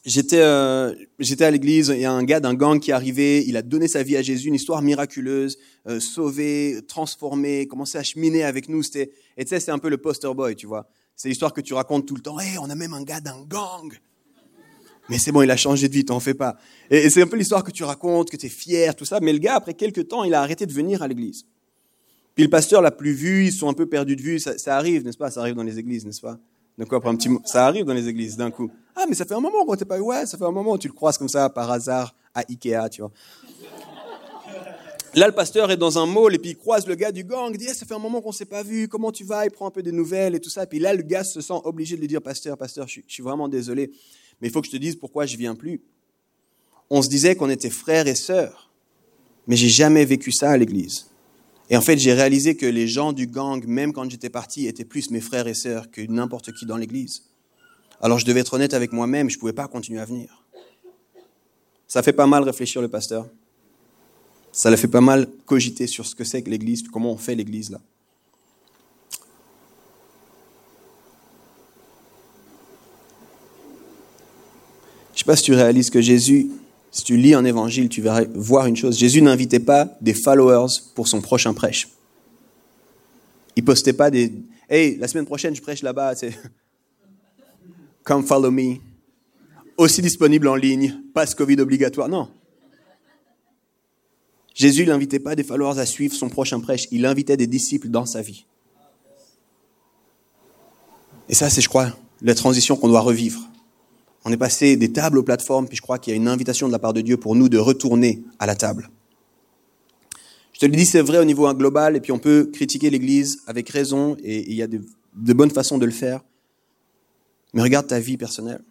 J'étais 0.06 0.40
euh, 0.40 0.96
à 1.42 1.52
l'église, 1.52 1.92
il 1.94 2.00
y 2.00 2.06
a 2.06 2.12
un 2.14 2.24
gars 2.24 2.40
d'un 2.40 2.54
gang 2.54 2.80
qui 2.80 2.92
est 2.92 2.94
arrivé, 2.94 3.44
il 3.46 3.58
a 3.58 3.62
donné 3.62 3.90
sa 3.90 4.02
vie 4.02 4.16
à 4.16 4.22
Jésus, 4.22 4.48
une 4.48 4.56
histoire 4.56 4.82
miraculeuse, 4.82 5.58
euh, 5.88 6.00
sauvé, 6.00 6.80
transformé, 6.88 7.68
commencé 7.68 7.98
à 7.98 8.04
cheminer 8.04 8.46
avec 8.46 8.70
nous. 8.70 8.82
Et 8.96 9.10
tu 9.44 9.46
sais 9.46 9.60
c'est 9.60 9.72
un 9.72 9.78
peu 9.78 9.90
le 9.90 9.98
poster 9.98 10.34
boy, 10.34 10.56
tu 10.56 10.68
vois. 10.68 10.88
C'est 11.18 11.28
l'histoire 11.28 11.52
que 11.52 11.60
tu 11.60 11.74
racontes 11.74 12.06
tout 12.06 12.16
le 12.16 12.22
temps. 12.22 12.40
Hey, 12.40 12.58
on 12.60 12.70
a 12.70 12.76
même 12.76 12.94
un 12.94 13.04
gars 13.04 13.20
d'un 13.20 13.44
gang. 13.44 13.94
Mais 15.10 15.18
c'est 15.18 15.34
bon, 15.34 15.42
il 15.42 15.52
a 15.52 15.58
changé 15.58 15.90
de 15.90 15.94
vie, 15.94 16.06
t'en 16.06 16.22
fais 16.22 16.34
pas. 16.34 16.56
Et, 16.90 17.10
c'est 17.10 17.24
un 17.24 17.28
peu 17.28 17.36
l'histoire 17.36 17.66
que 17.66 17.72
tu 17.72 17.84
racontes, 17.84 18.30
que 18.30 18.38
tu 18.38 18.46
es 18.46 18.50
fier, 18.50 18.96
tout 18.96 19.04
ça. 19.04 19.20
Mais 19.20 19.34
le 19.34 19.40
gars, 19.40 19.56
après 19.56 19.74
quelques 19.74 20.08
temps, 20.08 20.24
il 20.24 20.34
a 20.34 20.42
arrêté 20.42 20.66
de 20.66 20.72
venir 20.72 21.04
à 21.04 21.10
l'église. 21.10 21.46
Puis 22.36 22.46
le 22.46 22.50
pasteur 22.50 22.82
l'a 22.82 22.92
plus 22.92 23.12
vu, 23.12 23.48
ils 23.48 23.52
sont 23.52 23.68
un 23.68 23.74
peu 23.74 23.86
perdus 23.86 24.16
de 24.16 24.22
vue. 24.22 24.40
Ça 24.40 24.78
arrive, 24.78 25.04
n'est-ce 25.04 25.18
pas? 25.18 25.30
Ça 25.30 25.42
arrive 25.42 25.56
dans 25.56 25.64
les 25.64 25.78
églises, 25.78 26.06
n'est-ce 26.06 26.22
pas? 26.22 26.40
Donc 26.78 26.92
après 26.94 27.10
un 27.10 27.16
petit, 27.16 27.30
ça 27.46 27.66
arrive 27.66 27.86
dans 27.86 27.94
les 27.94 28.08
églises 28.08 28.36
d'un 28.36 28.52
coup. 28.52 28.70
Ah, 28.96 29.06
mais 29.08 29.16
ça 29.16 29.26
fait 29.26 29.34
un 29.34 29.40
moment 29.40 29.66
qu'on 29.66 29.76
t'est 29.76 29.86
pas 29.86 30.00
Ouais, 30.00 30.26
ça 30.26 30.38
fait 30.38 30.46
un 30.46 30.52
moment. 30.52 30.78
Tu 30.78 30.88
le 30.88 30.94
croises 30.94 31.18
comme 31.18 31.30
ça 31.30 31.50
par 31.50 31.72
hasard 31.72 32.16
à 32.34 32.42
Ikea, 32.50 32.90
tu 32.92 33.02
vois. 33.02 33.12
Là, 35.16 35.28
le 35.28 35.34
pasteur 35.34 35.72
est 35.72 35.78
dans 35.78 35.98
un 35.98 36.06
mall 36.06 36.36
et 36.36 36.38
puis 36.38 36.52
il 36.52 36.58
croise 36.58 36.86
le 36.86 36.96
gars 36.96 37.14
du 37.14 37.24
gang. 37.24 37.50
Il 37.54 37.58
dit, 37.58 37.68
eh, 37.70 37.74
ça 37.74 37.86
fait 37.86 37.94
un 37.94 38.00
moment 38.00 38.20
qu'on 38.20 38.34
s'est 38.34 38.44
pas 38.44 38.64
vu. 38.64 38.90
Comment 38.90 39.14
tu 39.14 39.24
vas? 39.24 39.46
Il 39.46 39.52
prend 39.52 39.66
un 39.66 39.72
peu 39.72 39.82
des 39.82 39.94
nouvelles 39.94 40.36
et 40.36 40.42
tout 40.42 40.50
ça. 40.50 40.66
Puis 40.66 40.78
là, 40.78 40.94
le 40.94 41.04
gars 41.04 41.24
se 41.24 41.40
sent 41.40 41.54
obligé 41.64 41.96
de 41.96 42.02
lui 42.02 42.10
dire, 42.10 42.22
pasteur, 42.22 42.58
pasteur, 42.58 42.86
je 42.90 43.00
suis, 43.08 43.24
vraiment 43.24 43.48
désolé, 43.48 43.92
mais 44.42 44.50
il 44.50 44.52
faut 44.52 44.60
que 44.60 44.68
je 44.68 44.74
te 44.74 44.78
dise 44.78 44.98
pourquoi 44.98 45.26
je 45.26 45.38
viens 45.38 45.56
plus. 45.56 45.82
On 46.90 47.02
se 47.02 47.08
disait 47.08 47.36
qu'on 47.36 47.50
était 47.50 47.70
frères 47.70 48.08
et 48.08 48.16
sœurs, 48.16 48.70
mais 49.48 49.56
j'ai 49.56 49.70
jamais 49.70 50.04
vécu 50.04 50.34
ça 50.34 50.52
à 50.52 50.58
l'église. 50.58 51.08
Et 51.70 51.78
en 51.78 51.82
fait, 51.82 51.98
j'ai 51.98 52.14
réalisé 52.14 52.56
que 52.56 52.66
les 52.66 52.88
gens 52.88 53.12
du 53.12 53.28
gang, 53.28 53.66
même 53.66 53.92
quand 53.92 54.10
j'étais 54.10 54.30
parti, 54.30 54.68
étaient 54.68 54.86
plus 54.86 55.10
mes 55.10 55.22
frères 55.22 55.48
et 55.48 55.54
sœurs 55.54 55.90
que 55.90 56.02
n'importe 56.02 56.52
qui 56.54 56.66
dans 56.66 56.78
l'église. 56.78 57.24
Alors 58.02 58.20
je 58.20 58.26
devais 58.26 58.42
être 58.42 58.54
honnête 58.54 58.74
avec 58.74 58.92
moi-même, 58.92 59.30
je 59.30 59.36
ne 59.36 59.40
pouvais 59.40 59.54
pas 59.54 59.68
continuer 59.68 60.00
à 60.00 60.06
venir. 60.06 60.44
Ça 61.88 62.04
fait 62.04 62.14
pas 62.14 62.28
mal 62.28 62.44
réfléchir 62.44 62.82
le 62.82 62.88
pasteur. 62.88 63.28
Ça 64.52 64.70
le 64.70 64.78
fait 64.78 64.88
pas 64.88 65.02
mal 65.02 65.28
cogiter 65.46 65.88
sur 65.88 66.06
ce 66.06 66.16
que 66.16 66.24
c'est 66.24 66.42
que 66.42 66.50
l'Église, 66.50 66.84
comment 66.84 67.12
on 67.12 67.18
fait 67.18 67.36
l'Église 67.36 67.72
là. 67.72 67.82
Je 75.14 75.20
ne 75.20 75.24
sais 75.24 75.26
pas 75.26 75.36
si 75.36 75.44
tu 75.44 75.54
réalises 75.54 75.90
que 75.90 76.02
Jésus, 76.02 76.52
si 76.96 77.04
tu 77.04 77.18
lis 77.18 77.34
un 77.34 77.44
évangile, 77.44 77.90
tu 77.90 78.02
vas 78.02 78.24
voir 78.36 78.68
une 78.68 78.78
chose. 78.78 78.98
Jésus 78.98 79.22
n'invitait 79.22 79.60
pas 79.60 79.98
des 80.00 80.14
followers 80.14 80.80
pour 80.96 81.10
son 81.10 81.20
prochain 81.20 81.54
prêche. 81.54 81.90
Il 83.58 83.66
postait 83.66 83.92
pas 83.92 84.10
des 84.10 84.32
Hey, 84.70 84.96
la 84.96 85.10
semaine 85.10 85.26
prochaine, 85.26 85.54
je 85.54 85.62
prêche 85.62 85.82
là-bas. 85.82 86.14
Come 88.06 88.26
follow 88.26 88.50
me. 88.50 88.78
Aussi 89.76 90.02
disponible 90.02 90.48
en 90.48 90.56
ligne, 90.56 91.02
passe 91.14 91.36
Covid 91.36 91.60
obligatoire. 91.60 92.08
Non. 92.08 92.30
Jésus 94.54 94.86
n'invitait 94.86 95.20
pas 95.20 95.36
des 95.36 95.44
followers 95.44 95.80
à 95.80 95.86
suivre 95.86 96.16
son 96.16 96.30
prochain 96.30 96.62
prêche, 96.62 96.88
il 96.92 97.06
invitait 97.06 97.36
des 97.36 97.46
disciples 97.46 97.90
dans 97.90 98.06
sa 98.06 98.22
vie. 98.22 98.46
Et 101.28 101.36
ça, 101.36 101.50
c'est, 101.50 101.60
je 101.60 101.68
crois, 101.68 101.92
la 102.22 102.36
transition 102.36 102.78
qu'on 102.78 102.88
doit 102.88 103.02
revivre. 103.02 103.42
On 104.26 104.32
est 104.32 104.38
passé 104.38 104.76
des 104.76 104.92
tables 104.92 105.20
aux 105.20 105.24
plateformes, 105.24 105.68
puis 105.68 105.78
je 105.78 105.84
crois 105.84 106.00
qu'il 106.00 106.12
y 106.12 106.16
a 106.16 106.18
une 106.18 106.28
invitation 106.28 106.66
de 106.66 106.72
la 106.72 106.80
part 106.80 106.94
de 106.94 107.02
Dieu 107.02 107.16
pour 107.16 107.36
nous 107.36 107.48
de 107.48 107.60
retourner 107.60 108.24
à 108.40 108.48
la 108.48 108.56
table. 108.56 108.90
Je 110.52 110.60
te 110.60 110.66
le 110.66 110.72
dis, 110.72 110.86
c'est 110.86 111.02
vrai 111.02 111.20
au 111.20 111.26
niveau 111.26 111.54
global, 111.54 111.96
et 111.96 112.02
puis 112.02 112.12
on 112.12 112.18
peut 112.18 112.50
critiquer 112.52 112.90
l'Église 112.90 113.44
avec 113.46 113.70
raison, 113.70 114.18
et 114.24 114.50
il 114.50 114.56
y 114.56 114.64
a 114.64 114.68
de, 114.68 114.82
bonnes 115.34 115.52
façons 115.52 115.78
de 115.78 115.86
le 115.86 115.92
faire. 115.92 116.22
Mais 117.54 117.62
regarde 117.62 117.86
ta 117.86 118.00
vie 118.00 118.18
personnelle. 118.18 118.64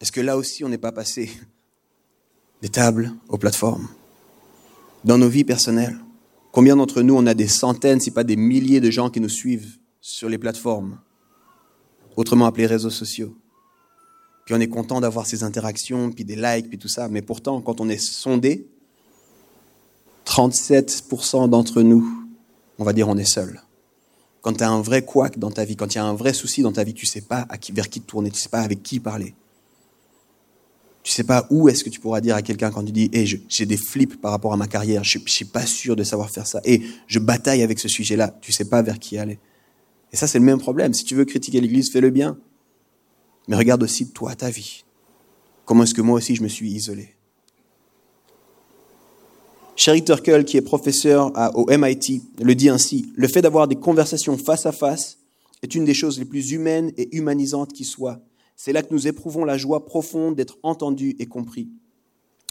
Est-ce 0.00 0.10
que 0.10 0.22
là 0.22 0.38
aussi, 0.38 0.64
on 0.64 0.70
n'est 0.70 0.78
pas 0.78 0.92
passé 0.92 1.30
des 2.62 2.70
tables 2.70 3.12
aux 3.28 3.36
plateformes? 3.36 3.88
Dans 5.04 5.18
nos 5.18 5.28
vies 5.28 5.44
personnelles, 5.44 5.98
combien 6.50 6.76
d'entre 6.76 7.02
nous, 7.02 7.14
on 7.14 7.26
a 7.26 7.34
des 7.34 7.46
centaines, 7.46 8.00
si 8.00 8.10
pas 8.10 8.24
des 8.24 8.36
milliers 8.36 8.80
de 8.80 8.90
gens 8.90 9.10
qui 9.10 9.20
nous 9.20 9.28
suivent 9.28 9.76
sur 10.00 10.30
les 10.30 10.38
plateformes, 10.38 10.98
autrement 12.16 12.46
appelées 12.46 12.66
réseaux 12.66 12.90
sociaux? 12.90 13.36
Puis 14.48 14.54
on 14.54 14.60
est 14.60 14.68
content 14.68 15.02
d'avoir 15.02 15.26
ces 15.26 15.44
interactions, 15.44 16.10
puis 16.10 16.24
des 16.24 16.36
likes, 16.36 16.70
puis 16.70 16.78
tout 16.78 16.88
ça. 16.88 17.08
Mais 17.08 17.20
pourtant, 17.20 17.60
quand 17.60 17.82
on 17.82 17.88
est 17.90 18.00
sondé, 18.00 18.66
37% 20.24 21.50
d'entre 21.50 21.82
nous, 21.82 22.26
on 22.78 22.84
va 22.84 22.94
dire 22.94 23.08
on 23.08 23.18
est 23.18 23.30
seul 23.30 23.60
quand 24.40 24.54
tu 24.54 24.64
as 24.64 24.70
un 24.70 24.80
vrai 24.80 25.02
couac 25.02 25.38
dans 25.38 25.50
ta 25.50 25.64
vie, 25.64 25.76
quand 25.76 25.94
il 25.94 25.98
y 25.98 26.00
a 26.00 26.04
un 26.04 26.14
vrai 26.14 26.32
souci 26.32 26.62
dans 26.62 26.72
ta 26.72 26.84
vie, 26.84 26.94
tu 26.94 27.04
sais 27.04 27.20
pas 27.20 27.46
à 27.50 27.58
qui, 27.58 27.72
vers 27.72 27.88
qui 27.88 28.00
te 28.00 28.06
tourner, 28.06 28.30
tu 28.30 28.40
sais 28.40 28.48
pas 28.48 28.60
avec 28.60 28.82
qui 28.82 29.00
parler. 29.00 29.34
Tu 31.02 31.12
sais 31.12 31.24
pas 31.24 31.46
où 31.50 31.68
est-ce 31.68 31.84
que 31.84 31.90
tu 31.90 32.00
pourras 32.00 32.20
dire 32.20 32.34
à 32.34 32.42
quelqu'un 32.42 32.70
quand 32.70 32.84
tu 32.84 32.92
dis 32.92 33.10
hey, 33.12 33.42
j'ai 33.48 33.66
des 33.66 33.76
flips 33.76 34.20
par 34.20 34.30
rapport 34.30 34.52
à 34.52 34.56
ma 34.56 34.66
carrière, 34.66 35.04
je 35.04 35.18
ne 35.18 35.26
suis 35.26 35.44
pas 35.44 35.66
sûr 35.66 35.96
de 35.96 36.02
savoir 36.02 36.30
faire 36.30 36.46
ça, 36.46 36.60
et 36.64 36.82
je 37.06 37.18
bataille 37.18 37.62
avec 37.62 37.78
ce 37.78 37.88
sujet-là, 37.88 38.36
tu 38.40 38.52
sais 38.52 38.64
pas 38.64 38.82
vers 38.82 38.98
qui 38.98 39.18
aller. 39.18 39.38
Et 40.12 40.16
ça, 40.16 40.26
c'est 40.26 40.38
le 40.38 40.44
même 40.46 40.58
problème. 40.58 40.94
Si 40.94 41.04
tu 41.04 41.14
veux 41.14 41.26
critiquer 41.26 41.60
l'Église, 41.60 41.90
fais-le 41.90 42.08
bien. 42.08 42.38
Mais 43.48 43.56
regarde 43.56 43.82
aussi 43.82 44.10
toi, 44.10 44.34
ta 44.34 44.50
vie. 44.50 44.84
Comment 45.64 45.82
est-ce 45.82 45.94
que 45.94 46.02
moi 46.02 46.16
aussi 46.16 46.36
je 46.36 46.42
me 46.42 46.48
suis 46.48 46.70
isolé? 46.70 47.14
Sherry 49.74 50.04
Turkle, 50.04 50.44
qui 50.44 50.56
est 50.56 50.62
professeur 50.62 51.32
au 51.54 51.66
MIT, 51.66 52.22
le 52.40 52.54
dit 52.54 52.68
ainsi, 52.68 53.12
le 53.14 53.28
fait 53.28 53.42
d'avoir 53.42 53.68
des 53.68 53.76
conversations 53.76 54.36
face 54.36 54.66
à 54.66 54.72
face 54.72 55.18
est 55.62 55.74
une 55.74 55.84
des 55.84 55.94
choses 55.94 56.18
les 56.18 56.24
plus 56.24 56.50
humaines 56.50 56.92
et 56.96 57.16
humanisantes 57.16 57.72
qui 57.72 57.84
soient. 57.84 58.20
C'est 58.56 58.72
là 58.72 58.82
que 58.82 58.92
nous 58.92 59.06
éprouvons 59.06 59.44
la 59.44 59.56
joie 59.56 59.86
profonde 59.86 60.34
d'être 60.34 60.58
entendus 60.64 61.14
et 61.20 61.26
compris. 61.26 61.68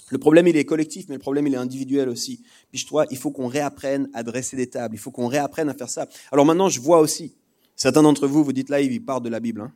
Le 0.09 0.17
problème, 0.17 0.47
il 0.47 0.55
est 0.55 0.63
collectif, 0.63 1.07
mais 1.09 1.15
le 1.15 1.19
problème, 1.19 1.47
il 1.47 1.53
est 1.53 1.57
individuel 1.57 2.07
aussi. 2.07 2.41
Puis 2.71 2.79
je 2.79 2.87
il 3.11 3.17
faut 3.17 3.31
qu'on 3.31 3.47
réapprenne 3.47 4.09
à 4.13 4.23
dresser 4.23 4.55
des 4.55 4.67
tables, 4.67 4.95
il 4.95 4.99
faut 4.99 5.11
qu'on 5.11 5.27
réapprenne 5.27 5.67
à 5.67 5.73
faire 5.73 5.89
ça. 5.89 6.07
Alors 6.31 6.45
maintenant, 6.45 6.69
je 6.69 6.79
vois 6.79 7.01
aussi, 7.01 7.35
certains 7.75 8.03
d'entre 8.03 8.25
vous, 8.25 8.43
vous 8.43 8.53
dites 8.53 8.69
là, 8.69 8.79
il 8.79 9.03
part 9.03 9.19
de 9.19 9.27
la 9.27 9.41
Bible. 9.41 9.61
Hein. 9.61 9.73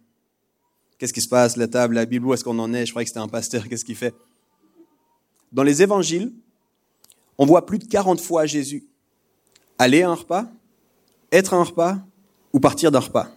Qu'est-ce 1.02 1.14
qui 1.14 1.22
se 1.22 1.30
passe, 1.30 1.58
la 1.58 1.68
table, 1.68 1.96
la 1.96 2.06
Bible, 2.06 2.28
où 2.28 2.34
est-ce 2.36 2.44
qu'on 2.44 2.60
en 2.60 2.76
est? 2.76 2.86
Je 2.86 2.92
croyais 2.92 3.06
que 3.06 3.10
c'était 3.10 3.20
un 3.20 3.28
pasteur, 3.28 3.68
qu'est-ce 3.68 3.84
qu'il 3.84 3.96
fait? 3.96 4.14
Dans 5.52 5.64
les 5.64 5.82
évangiles, 5.82 6.32
on 7.40 7.48
voit 7.48 7.66
plus 7.66 7.80
de 7.80 7.86
40 7.86 8.22
fois 8.22 8.46
Jésus 8.46 8.86
aller 9.80 10.04
à 10.04 10.12
un 10.12 10.14
repas, 10.14 10.48
être 11.32 11.56
à 11.56 11.58
un 11.58 11.64
repas 11.64 11.98
ou 12.54 12.60
partir 12.60 12.92
d'un 12.92 13.00
repas. 13.00 13.30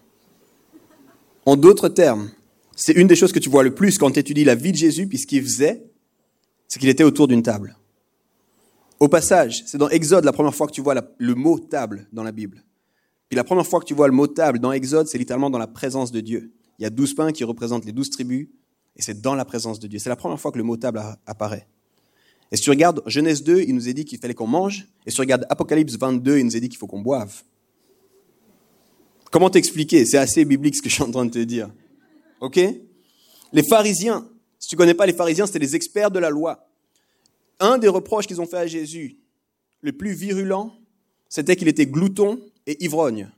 En 1.47 1.57
d'autres 1.57 1.89
termes, 1.89 2.31
c'est 2.77 2.93
une 2.93 3.07
des 3.07 3.17
choses 3.17 3.33
que 3.33 3.39
tu 3.39 3.49
vois 3.49 3.63
le 3.63 3.75
plus 3.75 3.97
quand 3.97 4.11
tu 4.11 4.19
étudies 4.19 4.45
la 4.45 4.57
vie 4.57 4.73
de 4.73 4.77
Jésus, 4.77 5.07
puis 5.07 5.17
ce 5.17 5.27
qu'il 5.27 5.43
faisait, 5.43 5.87
c'est 6.69 6.79
qu'il 6.79 6.91
était 6.91 7.03
autour 7.03 7.29
d'une 7.29 7.43
table. 7.43 7.79
Au 9.01 9.09
passage, 9.09 9.63
c'est 9.65 9.79
dans 9.79 9.89
Exode 9.89 10.27
la 10.27 10.35
première 10.35 10.55
fois 10.55 10.67
que 10.67 10.73
tu 10.73 10.83
vois 10.83 10.97
le 11.17 11.35
mot 11.35 11.59
table 11.59 12.09
dans 12.13 12.25
la 12.25 12.33
Bible. 12.33 12.63
Puis 13.31 13.37
la 13.37 13.45
première 13.45 13.67
fois 13.67 13.81
que 13.81 13.87
tu 13.87 13.95
vois 13.95 14.07
le 14.07 14.13
mot 14.13 14.27
table 14.27 14.59
dans 14.59 14.71
Exode, 14.71 15.09
c'est 15.09 15.17
littéralement 15.17 15.49
dans 15.49 15.57
la 15.57 15.67
présence 15.67 16.13
de 16.13 16.21
Dieu. 16.21 16.53
Il 16.79 16.83
y 16.83 16.87
a 16.87 16.91
douze 16.91 17.15
pains 17.15 17.33
qui 17.33 17.45
représentent 17.45 17.85
les 17.85 17.93
douze 17.93 18.11
tribus, 18.11 18.49
et 18.97 19.03
c'est 19.03 19.21
dans 19.21 19.35
la 19.35 19.45
présence 19.45 19.79
de 19.81 19.87
Dieu. 19.87 19.99
C'est 19.99 20.09
la 20.09 20.17
première 20.17 20.41
fois 20.41 20.53
que 20.53 20.59
le 20.59 20.65
mot 20.65 20.77
table 20.77 21.03
apparaît. 21.27 21.67
Et 22.53 22.57
si 22.57 22.63
tu 22.63 22.71
regardes 22.71 23.03
Genèse 23.07 23.43
2, 23.43 23.63
il 23.63 23.75
nous 23.75 23.89
est 23.89 23.95
dit 23.95 24.05
qu'il 24.05 24.19
fallait 24.19 24.35
qu'on 24.35 24.47
mange. 24.47 24.87
Et 25.07 25.11
si 25.11 25.17
tu 25.17 25.21
regardes 25.21 25.47
Apocalypse 25.49 25.97
22, 25.97 26.39
il 26.39 26.45
nous 26.45 26.57
est 26.57 26.61
dit 26.61 26.69
qu'il 26.69 26.79
faut 26.79 26.87
qu'on 26.87 27.01
boive. 27.01 27.43
Comment 29.31 29.51
t'expliquer? 29.51 30.05
C'est 30.05 30.19
assez 30.19 30.45
biblique 30.45 30.77
ce 30.77 30.83
que 30.83 30.89
je 30.89 30.95
suis 30.95 31.03
en 31.03 31.11
train 31.11 31.25
de 31.25 31.31
te 31.31 31.41
dire. 31.41 31.71
OK? 32.41 32.61
Les 33.53 33.63
pharisiens, 33.63 34.29
si 34.61 34.69
tu 34.69 34.77
connais 34.77 34.95
pas 34.95 35.07
les 35.07 35.13
pharisiens, 35.13 35.47
c'était 35.47 35.59
les 35.59 35.75
experts 35.75 36.11
de 36.11 36.21
la 36.21 36.31
loi. 36.31 36.69
Un 37.59 37.79
des 37.79 37.89
reproches 37.89 38.27
qu'ils 38.27 38.41
ont 38.41 38.47
fait 38.47 38.59
à 38.59 38.67
Jésus, 38.67 39.17
le 39.81 39.93
plus 39.93 40.13
virulent, 40.13 40.73
c'était 41.29 41.57
qu'il 41.57 41.69
était 41.69 41.87
glouton 41.87 42.41
et 42.67 42.85
ivrogne. 42.85 43.31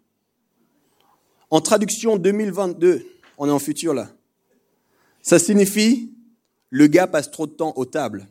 En 1.51 1.61
traduction 1.61 2.17
2022, 2.17 3.07
on 3.39 3.49
est 3.49 3.53
en 3.53 3.59
futur 3.59 3.95
là. 3.95 4.11
Ça 5.23 5.39
signifie 5.39 6.13
le 6.71 6.87
gars 6.87 7.07
passe 7.07 7.31
trop 7.31 7.47
de 7.47 7.53
temps 7.53 7.73
aux 7.77 7.85
tables. 7.85 8.29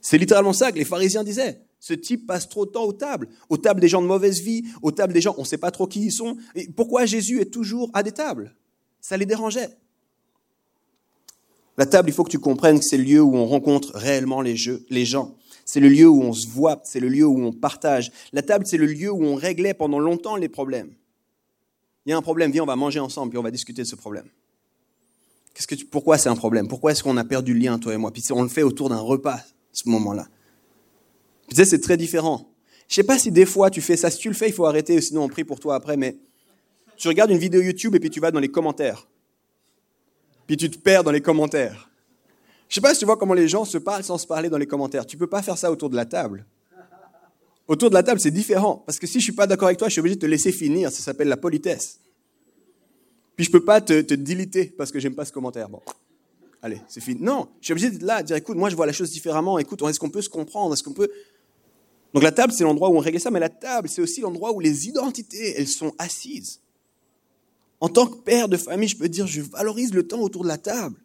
C'est 0.00 0.18
littéralement 0.18 0.52
ça 0.52 0.72
que 0.72 0.78
les 0.78 0.84
pharisiens 0.84 1.24
disaient. 1.24 1.60
Ce 1.78 1.94
type 1.94 2.26
passe 2.26 2.48
trop 2.48 2.66
de 2.66 2.70
temps 2.70 2.84
aux 2.84 2.92
tables, 2.92 3.28
aux 3.48 3.56
tables 3.56 3.80
des 3.80 3.88
gens 3.88 4.02
de 4.02 4.06
mauvaise 4.06 4.40
vie, 4.42 4.64
aux 4.82 4.92
tables 4.92 5.14
des 5.14 5.22
gens, 5.22 5.34
on 5.38 5.42
ne 5.42 5.46
sait 5.46 5.58
pas 5.58 5.70
trop 5.70 5.86
qui 5.86 6.04
ils 6.04 6.12
sont. 6.12 6.36
Et 6.54 6.68
pourquoi 6.68 7.06
Jésus 7.06 7.40
est 7.40 7.50
toujours 7.50 7.90
à 7.94 8.02
des 8.02 8.12
tables? 8.12 8.54
Ça 9.00 9.16
les 9.16 9.24
dérangeait. 9.24 9.70
La 11.78 11.86
table, 11.86 12.10
il 12.10 12.12
faut 12.12 12.24
que 12.24 12.30
tu 12.30 12.38
comprennes 12.38 12.78
que 12.78 12.84
c'est 12.84 12.98
le 12.98 13.04
lieu 13.04 13.22
où 13.22 13.34
on 13.34 13.46
rencontre 13.46 13.92
réellement 13.94 14.42
les, 14.42 14.56
les 14.90 15.06
gens. 15.06 15.34
C'est 15.64 15.80
le 15.80 15.88
lieu 15.88 16.06
où 16.06 16.20
on 16.20 16.34
se 16.34 16.46
voit, 16.48 16.82
c'est 16.84 17.00
le 17.00 17.08
lieu 17.08 17.24
où 17.24 17.42
on 17.42 17.52
partage. 17.52 18.12
La 18.34 18.42
table, 18.42 18.66
c'est 18.66 18.76
le 18.76 18.86
lieu 18.86 19.10
où 19.10 19.24
on 19.24 19.34
réglait 19.34 19.72
pendant 19.72 19.98
longtemps 19.98 20.36
les 20.36 20.50
problèmes. 20.50 20.92
Il 22.10 22.12
y 22.12 22.14
a 22.14 22.18
un 22.18 22.22
problème, 22.22 22.50
viens, 22.50 22.64
on 22.64 22.66
va 22.66 22.74
manger 22.74 22.98
ensemble, 22.98 23.30
puis 23.30 23.38
on 23.38 23.42
va 23.44 23.52
discuter 23.52 23.82
de 23.82 23.86
ce 23.86 23.94
problème. 23.94 24.24
Qu'est-ce 25.54 25.68
que 25.68 25.76
tu, 25.76 25.84
pourquoi 25.84 26.18
c'est 26.18 26.28
un 26.28 26.34
problème? 26.34 26.66
Pourquoi 26.66 26.90
est-ce 26.90 27.04
qu'on 27.04 27.16
a 27.16 27.22
perdu 27.22 27.54
le 27.54 27.60
lien, 27.60 27.78
toi 27.78 27.94
et 27.94 27.96
moi? 27.98 28.10
Puis 28.10 28.24
on 28.32 28.42
le 28.42 28.48
fait 28.48 28.64
autour 28.64 28.88
d'un 28.88 28.98
repas, 28.98 29.38
ce 29.70 29.88
moment-là. 29.90 30.26
Tu 31.48 31.54
sais, 31.54 31.64
c'est 31.64 31.78
très 31.78 31.96
différent. 31.96 32.50
Je 32.88 32.96
sais 32.96 33.04
pas 33.04 33.16
si 33.16 33.30
des 33.30 33.46
fois 33.46 33.70
tu 33.70 33.80
fais 33.80 33.96
ça. 33.96 34.10
Si 34.10 34.18
tu 34.18 34.26
le 34.26 34.34
fais, 34.34 34.48
il 34.48 34.52
faut 34.52 34.66
arrêter, 34.66 35.00
sinon 35.00 35.22
on 35.22 35.28
prie 35.28 35.44
pour 35.44 35.60
toi 35.60 35.76
après. 35.76 35.96
Mais 35.96 36.16
tu 36.96 37.06
regardes 37.06 37.30
une 37.30 37.38
vidéo 37.38 37.60
YouTube 37.60 37.94
et 37.94 38.00
puis 38.00 38.10
tu 38.10 38.18
vas 38.18 38.32
dans 38.32 38.40
les 38.40 38.50
commentaires. 38.50 39.06
Puis 40.48 40.56
tu 40.56 40.68
te 40.68 40.78
perds 40.78 41.04
dans 41.04 41.12
les 41.12 41.20
commentaires. 41.20 41.92
Je 42.68 42.74
sais 42.74 42.80
pas 42.80 42.92
si 42.92 42.98
tu 42.98 43.04
vois 43.06 43.18
comment 43.18 43.34
les 43.34 43.46
gens 43.46 43.64
se 43.64 43.78
parlent 43.78 44.02
sans 44.02 44.18
se 44.18 44.26
parler 44.26 44.48
dans 44.48 44.58
les 44.58 44.66
commentaires. 44.66 45.06
Tu 45.06 45.16
peux 45.16 45.28
pas 45.28 45.42
faire 45.42 45.56
ça 45.56 45.70
autour 45.70 45.90
de 45.90 45.94
la 45.94 46.06
table. 46.06 46.44
Autour 47.70 47.88
de 47.88 47.94
la 47.94 48.02
table, 48.02 48.18
c'est 48.18 48.32
différent. 48.32 48.82
Parce 48.84 48.98
que 48.98 49.06
si 49.06 49.20
je 49.20 49.22
suis 49.22 49.32
pas 49.32 49.46
d'accord 49.46 49.68
avec 49.68 49.78
toi, 49.78 49.86
je 49.86 49.92
suis 49.92 50.00
obligé 50.00 50.16
de 50.16 50.20
te 50.20 50.26
laisser 50.26 50.50
finir. 50.50 50.90
Ça 50.90 51.04
s'appelle 51.04 51.28
la 51.28 51.36
politesse. 51.36 52.00
Puis 53.36 53.44
je 53.44 53.50
peux 53.52 53.64
pas 53.64 53.80
te, 53.80 54.00
te 54.00 54.12
diliter 54.14 54.64
parce 54.76 54.90
que 54.90 54.98
j'aime 54.98 55.14
pas 55.14 55.24
ce 55.24 55.30
commentaire. 55.30 55.68
Bon, 55.68 55.80
allez, 56.62 56.80
c'est 56.88 57.00
fini. 57.00 57.20
Non, 57.22 57.46
je 57.60 57.66
suis 57.66 57.72
obligé 57.72 57.90
d'être 57.92 58.02
là, 58.02 58.22
de 58.22 58.26
dire, 58.26 58.34
écoute, 58.34 58.56
moi 58.56 58.70
je 58.70 58.74
vois 58.74 58.86
la 58.86 58.92
chose 58.92 59.12
différemment. 59.12 59.56
Écoute, 59.60 59.80
est-ce 59.82 60.00
qu'on 60.00 60.10
peut 60.10 60.20
se 60.20 60.28
comprendre? 60.28 60.74
Est-ce 60.74 60.82
qu'on 60.82 60.94
peut 60.94 61.08
donc 62.12 62.24
la 62.24 62.32
table, 62.32 62.52
c'est 62.52 62.64
l'endroit 62.64 62.90
où 62.90 62.96
on 62.96 62.98
règle 62.98 63.20
ça, 63.20 63.30
mais 63.30 63.38
la 63.38 63.48
table, 63.48 63.88
c'est 63.88 64.02
aussi 64.02 64.20
l'endroit 64.20 64.52
où 64.52 64.58
les 64.58 64.88
identités, 64.88 65.54
elles 65.56 65.68
sont 65.68 65.94
assises. 65.96 66.58
En 67.78 67.88
tant 67.88 68.08
que 68.08 68.16
père 68.16 68.48
de 68.48 68.56
famille, 68.56 68.88
je 68.88 68.96
peux 68.96 69.08
dire, 69.08 69.28
je 69.28 69.42
valorise 69.42 69.94
le 69.94 70.04
temps 70.08 70.20
autour 70.20 70.42
de 70.42 70.48
la 70.48 70.58
table. 70.58 70.96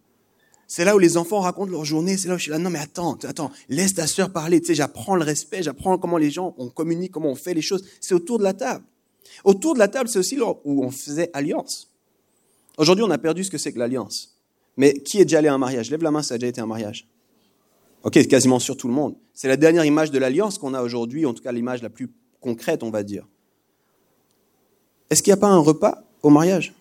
C'est 0.68 0.84
là 0.84 0.96
où 0.96 1.00
les 1.00 1.18
enfants 1.18 1.42
racontent 1.42 1.72
leur 1.72 1.86
journée, 1.86 2.18
c'est 2.18 2.28
là 2.28 2.36
où 2.36 2.38
je 2.38 2.44
suis 2.44 2.52
là, 2.52 2.58
non 2.58 2.70
mais 2.70 2.80
attends, 2.80 3.14
attends, 3.24 3.52
laisse 3.70 3.94
ta 3.94 4.08
sœur 4.08 4.32
parler, 4.32 4.60
tu 4.60 4.68
sais, 4.68 4.76
j'apprends 4.76 5.16
le 5.16 5.24
respect, 5.24 5.62
j'apprends 5.62 5.98
comment 5.98 6.18
les 6.18 6.32
gens, 6.32 6.56
on 6.58 6.70
communique, 6.70 7.12
comment 7.12 7.30
on 7.30 7.36
fait 7.36 7.54
les 7.54 7.62
choses. 7.62 7.86
C'est 8.02 8.16
autour 8.16 8.40
de 8.40 8.44
la 8.44 8.54
table. 8.54 8.84
Autour 9.44 9.76
de 9.76 9.80
la 9.80 9.88
table, 9.88 10.10
c'est 10.10 10.20
aussi 10.20 10.36
là 10.36 10.54
où 10.64 10.84
on 10.84 10.92
faisait 10.92 11.30
alliance. 11.34 11.92
Aujourd'hui, 12.78 13.04
on 13.04 13.12
a 13.12 13.18
perdu 13.18 13.44
ce 13.44 13.52
que 13.52 13.58
c'est 13.58 13.72
que 13.72 13.80
l'alliance. 13.80 14.36
Mais 14.78 14.94
qui 14.94 15.20
est 15.20 15.26
déjà 15.26 15.38
allé 15.38 15.48
à 15.48 15.54
un 15.54 15.58
mariage? 15.58 15.90
Lève 15.92 16.04
la 16.04 16.12
main, 16.12 16.24
ça 16.24 16.36
a 16.36 16.38
déjà 16.38 16.48
été 16.48 16.62
un 16.62 16.66
mariage. 16.66 17.08
Ok, 18.04 18.28
quasiment 18.28 18.60
sur 18.60 18.76
tout 18.76 18.88
le 18.88 18.94
monde. 18.94 19.16
C'est 19.34 19.48
la 19.48 19.58
dernière 19.58 19.86
image 19.86 20.12
de 20.12 20.20
l'alliance 20.20 20.58
qu'on 20.58 20.74
a 20.74 20.82
aujourd'hui, 20.82 21.26
en 21.26 21.34
tout 21.34 21.42
cas 21.42 21.52
l'image 21.52 21.82
la 21.82 21.90
plus 21.90 22.12
concrète, 22.40 22.84
on 22.84 22.90
va 22.90 23.04
dire. 23.04 23.28
Est-ce 25.10 25.24
qu'il 25.24 25.32
n'y 25.32 25.38
a 25.38 25.42
pas 25.42 25.48
un 25.48 25.60
repas 25.60 26.04
au 26.22 26.30
mariage? 26.30 26.74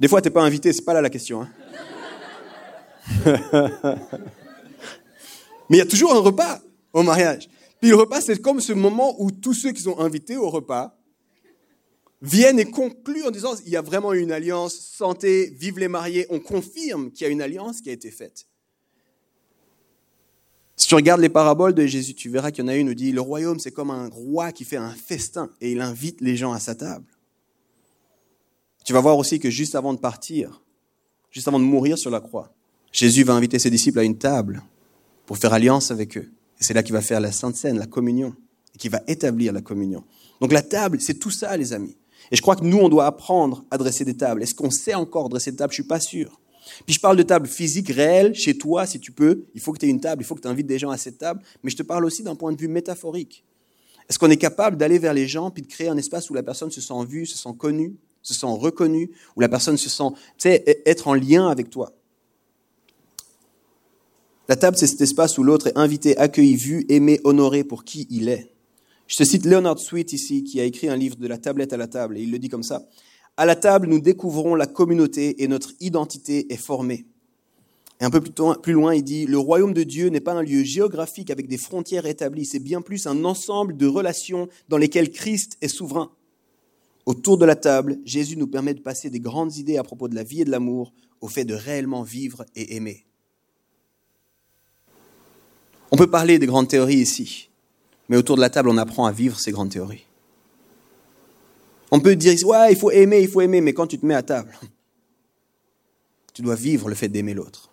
Des 0.00 0.08
fois, 0.08 0.20
tu 0.20 0.28
n'es 0.28 0.32
pas 0.32 0.42
invité, 0.42 0.72
c'est 0.72 0.84
pas 0.84 0.94
là 0.94 1.00
la 1.00 1.10
question. 1.10 1.42
Hein. 1.42 1.48
Mais 5.68 5.76
il 5.76 5.78
y 5.78 5.82
a 5.82 5.86
toujours 5.86 6.14
un 6.14 6.20
repas 6.20 6.60
au 6.92 7.02
mariage. 7.02 7.48
Puis 7.80 7.90
le 7.90 7.96
repas, 7.96 8.20
c'est 8.20 8.40
comme 8.40 8.60
ce 8.60 8.72
moment 8.72 9.14
où 9.18 9.30
tous 9.30 9.54
ceux 9.54 9.72
qui 9.72 9.82
sont 9.82 9.98
invités 9.98 10.36
au 10.36 10.50
repas 10.50 10.96
viennent 12.22 12.58
et 12.58 12.64
concluent 12.64 13.24
en 13.26 13.30
disant 13.30 13.54
il 13.66 13.72
y 13.72 13.76
a 13.76 13.82
vraiment 13.82 14.12
une 14.12 14.32
alliance, 14.32 14.74
santé, 14.74 15.50
vive 15.58 15.78
les 15.78 15.88
mariés. 15.88 16.26
On 16.30 16.40
confirme 16.40 17.10
qu'il 17.10 17.26
y 17.26 17.30
a 17.30 17.32
une 17.32 17.42
alliance 17.42 17.80
qui 17.80 17.90
a 17.90 17.92
été 17.92 18.10
faite. 18.10 18.46
Si 20.76 20.88
tu 20.88 20.94
regardes 20.94 21.20
les 21.20 21.28
paraboles 21.28 21.74
de 21.74 21.86
Jésus, 21.86 22.14
tu 22.14 22.28
verras 22.30 22.50
qu'il 22.50 22.64
y 22.64 22.66
en 22.66 22.68
a 22.68 22.76
une 22.76 22.88
où 22.88 22.94
dit, 22.94 23.12
le 23.12 23.20
royaume, 23.20 23.60
c'est 23.60 23.70
comme 23.70 23.90
un 23.90 24.08
roi 24.08 24.50
qui 24.50 24.64
fait 24.64 24.76
un 24.76 24.90
festin 24.90 25.50
et 25.60 25.72
il 25.72 25.80
invite 25.80 26.20
les 26.20 26.36
gens 26.36 26.52
à 26.52 26.58
sa 26.58 26.74
table. 26.74 27.06
Tu 28.84 28.92
vas 28.92 29.00
voir 29.00 29.16
aussi 29.16 29.38
que 29.38 29.50
juste 29.50 29.74
avant 29.74 29.94
de 29.94 29.98
partir, 29.98 30.62
juste 31.30 31.48
avant 31.48 31.60
de 31.60 31.64
mourir 31.64 31.96
sur 31.96 32.10
la 32.10 32.20
croix, 32.20 32.52
Jésus 32.94 33.24
va 33.24 33.34
inviter 33.34 33.58
ses 33.58 33.70
disciples 33.70 33.98
à 33.98 34.04
une 34.04 34.16
table 34.16 34.62
pour 35.26 35.36
faire 35.36 35.52
alliance 35.52 35.90
avec 35.90 36.16
eux. 36.16 36.30
Et 36.60 36.64
c'est 36.64 36.74
là 36.74 36.84
qu'il 36.84 36.92
va 36.92 37.00
faire 37.00 37.20
la 37.20 37.32
Sainte 37.32 37.56
Seine, 37.56 37.76
la 37.76 37.88
communion, 37.88 38.36
et 38.72 38.78
qu'il 38.78 38.92
va 38.92 39.02
établir 39.08 39.52
la 39.52 39.62
communion. 39.62 40.04
Donc 40.40 40.52
la 40.52 40.62
table, 40.62 41.00
c'est 41.00 41.14
tout 41.14 41.32
ça, 41.32 41.56
les 41.56 41.72
amis. 41.72 41.96
Et 42.30 42.36
je 42.36 42.40
crois 42.40 42.54
que 42.54 42.64
nous, 42.64 42.78
on 42.78 42.88
doit 42.88 43.06
apprendre 43.06 43.64
à 43.72 43.78
dresser 43.78 44.04
des 44.04 44.16
tables. 44.16 44.44
Est-ce 44.44 44.54
qu'on 44.54 44.70
sait 44.70 44.94
encore 44.94 45.28
dresser 45.28 45.50
des 45.50 45.56
tables? 45.56 45.72
Je 45.72 45.82
suis 45.82 45.88
pas 45.88 45.98
sûr. 45.98 46.40
Puis 46.86 46.94
je 46.94 47.00
parle 47.00 47.16
de 47.16 47.24
table 47.24 47.48
physique 47.48 47.90
réelle, 47.90 48.32
chez 48.36 48.56
toi, 48.56 48.86
si 48.86 49.00
tu 49.00 49.10
peux. 49.10 49.44
Il 49.56 49.60
faut 49.60 49.72
que 49.72 49.80
tu 49.80 49.86
aies 49.86 49.90
une 49.90 50.00
table, 50.00 50.22
il 50.22 50.24
faut 50.24 50.36
que 50.36 50.40
tu 50.40 50.48
invites 50.48 50.68
des 50.68 50.78
gens 50.78 50.90
à 50.90 50.96
cette 50.96 51.18
table. 51.18 51.42
Mais 51.64 51.70
je 51.70 51.76
te 51.76 51.82
parle 51.82 52.04
aussi 52.04 52.22
d'un 52.22 52.36
point 52.36 52.52
de 52.52 52.60
vue 52.60 52.68
métaphorique. 52.68 53.44
Est-ce 54.08 54.20
qu'on 54.20 54.30
est 54.30 54.36
capable 54.36 54.76
d'aller 54.76 55.00
vers 55.00 55.14
les 55.14 55.26
gens 55.26 55.50
puis 55.50 55.64
de 55.64 55.66
créer 55.66 55.88
un 55.88 55.96
espace 55.96 56.30
où 56.30 56.34
la 56.34 56.44
personne 56.44 56.70
se 56.70 56.80
sent 56.80 57.04
vue, 57.08 57.26
se 57.26 57.36
sent 57.36 57.54
connue, 57.58 57.96
se 58.22 58.34
sent 58.34 58.46
reconnue, 58.46 59.10
où 59.34 59.40
la 59.40 59.48
personne 59.48 59.76
se 59.76 59.90
sent, 59.90 60.10
tu 60.38 60.48
sais, 60.48 60.62
e-, 60.68 60.88
être 60.88 61.08
en 61.08 61.14
lien 61.14 61.48
avec 61.48 61.70
toi? 61.70 61.92
La 64.46 64.56
table, 64.56 64.76
c'est 64.76 64.86
cet 64.86 65.00
espace 65.00 65.38
où 65.38 65.42
l'autre 65.42 65.68
est 65.68 65.78
invité, 65.78 66.18
accueilli, 66.18 66.54
vu, 66.56 66.84
aimé, 66.90 67.18
honoré 67.24 67.64
pour 67.64 67.84
qui 67.84 68.06
il 68.10 68.28
est. 68.28 68.50
Je 69.06 69.16
te 69.16 69.24
cite 69.24 69.46
Leonard 69.46 69.78
Sweet 69.78 70.12
ici, 70.12 70.44
qui 70.44 70.60
a 70.60 70.64
écrit 70.64 70.88
un 70.88 70.96
livre 70.96 71.16
de 71.16 71.26
la 71.26 71.38
tablette 71.38 71.72
à 71.72 71.78
la 71.78 71.86
table, 71.86 72.18
et 72.18 72.22
il 72.22 72.30
le 72.30 72.38
dit 72.38 72.50
comme 72.50 72.62
ça. 72.62 72.86
À 73.38 73.46
la 73.46 73.56
table, 73.56 73.86
nous 73.86 74.00
découvrons 74.00 74.54
la 74.54 74.66
communauté 74.66 75.42
et 75.42 75.48
notre 75.48 75.72
identité 75.80 76.52
est 76.52 76.58
formée. 76.58 77.06
Et 78.00 78.04
un 78.04 78.10
peu 78.10 78.20
plus 78.20 78.72
loin, 78.74 78.94
il 78.94 79.02
dit, 79.02 79.24
le 79.24 79.38
royaume 79.38 79.72
de 79.72 79.82
Dieu 79.82 80.08
n'est 80.08 80.20
pas 80.20 80.34
un 80.34 80.42
lieu 80.42 80.62
géographique 80.62 81.30
avec 81.30 81.48
des 81.48 81.56
frontières 81.56 82.06
établies, 82.06 82.44
c'est 82.44 82.58
bien 82.58 82.82
plus 82.82 83.06
un 83.06 83.24
ensemble 83.24 83.78
de 83.78 83.86
relations 83.86 84.48
dans 84.68 84.78
lesquelles 84.78 85.10
Christ 85.10 85.56
est 85.62 85.68
souverain. 85.68 86.10
Autour 87.06 87.38
de 87.38 87.46
la 87.46 87.56
table, 87.56 87.98
Jésus 88.04 88.36
nous 88.36 88.46
permet 88.46 88.74
de 88.74 88.80
passer 88.80 89.08
des 89.08 89.20
grandes 89.20 89.56
idées 89.56 89.78
à 89.78 89.84
propos 89.84 90.08
de 90.08 90.14
la 90.14 90.22
vie 90.22 90.42
et 90.42 90.44
de 90.44 90.50
l'amour 90.50 90.92
au 91.20 91.28
fait 91.28 91.44
de 91.44 91.54
réellement 91.54 92.02
vivre 92.02 92.44
et 92.56 92.76
aimer. 92.76 93.06
On 95.90 95.96
peut 95.96 96.08
parler 96.08 96.38
des 96.38 96.46
grandes 96.46 96.68
théories 96.68 96.96
ici, 96.96 97.50
mais 98.08 98.16
autour 98.16 98.36
de 98.36 98.40
la 98.40 98.50
table, 98.50 98.68
on 98.68 98.78
apprend 98.78 99.06
à 99.06 99.12
vivre 99.12 99.38
ces 99.38 99.52
grandes 99.52 99.70
théories. 99.70 100.04
On 101.90 102.00
peut 102.00 102.16
dire, 102.16 102.34
ouais, 102.46 102.72
il 102.72 102.76
faut 102.76 102.90
aimer, 102.90 103.20
il 103.20 103.28
faut 103.28 103.40
aimer, 103.40 103.60
mais 103.60 103.72
quand 103.72 103.86
tu 103.86 103.98
te 103.98 104.04
mets 104.04 104.14
à 104.14 104.22
table, 104.22 104.58
tu 106.34 106.42
dois 106.42 106.56
vivre 106.56 106.88
le 106.88 106.94
fait 106.94 107.08
d'aimer 107.08 107.34
l'autre. 107.34 107.70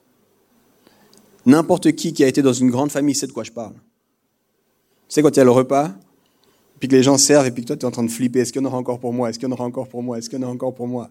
N'importe 1.46 1.94
qui 1.94 2.14
qui 2.14 2.24
a 2.24 2.28
été 2.28 2.42
dans 2.42 2.54
une 2.54 2.70
grande 2.70 2.92
famille 2.92 3.16
sait 3.16 3.26
de 3.28 3.32
quoi 3.32 3.44
je 3.44 3.52
parle. 3.52 3.74
Tu 3.74 5.16
sais, 5.16 5.22
quand 5.24 5.32
il 5.32 5.38
y 5.38 5.40
a 5.40 5.44
le 5.44 5.52
repas, 5.52 5.92
puis 6.80 6.88
que 6.88 6.96
les 6.96 7.04
gens 7.04 7.18
servent, 7.18 7.48
et 7.48 7.52
puis 7.52 7.64
que 7.64 7.68
toi, 7.68 7.78
tu 7.78 7.82
es 7.82 7.86
en 7.86 7.92
train 7.92 8.04
de 8.04 8.12
flipper, 8.12 8.40
est-ce 8.42 8.54
qu'il 8.54 8.62
y 8.62 8.66
en 8.66 8.68
aura 8.68 8.78
encore 8.78 9.00
pour 9.00 9.14
moi 9.14 9.30
Est-ce 9.30 9.40
qu'il 9.40 9.48
y 9.48 9.52
en 9.52 9.54
aura 9.54 9.66
encore 9.66 9.88
pour 9.88 10.04
moi 10.04 10.18
Est-ce 10.18 10.30
qu'il 10.30 10.40
y 10.40 10.42
en 10.42 10.46
aura 10.46 10.54
encore 10.54 10.76
pour 10.76 10.88
moi? 10.88 11.10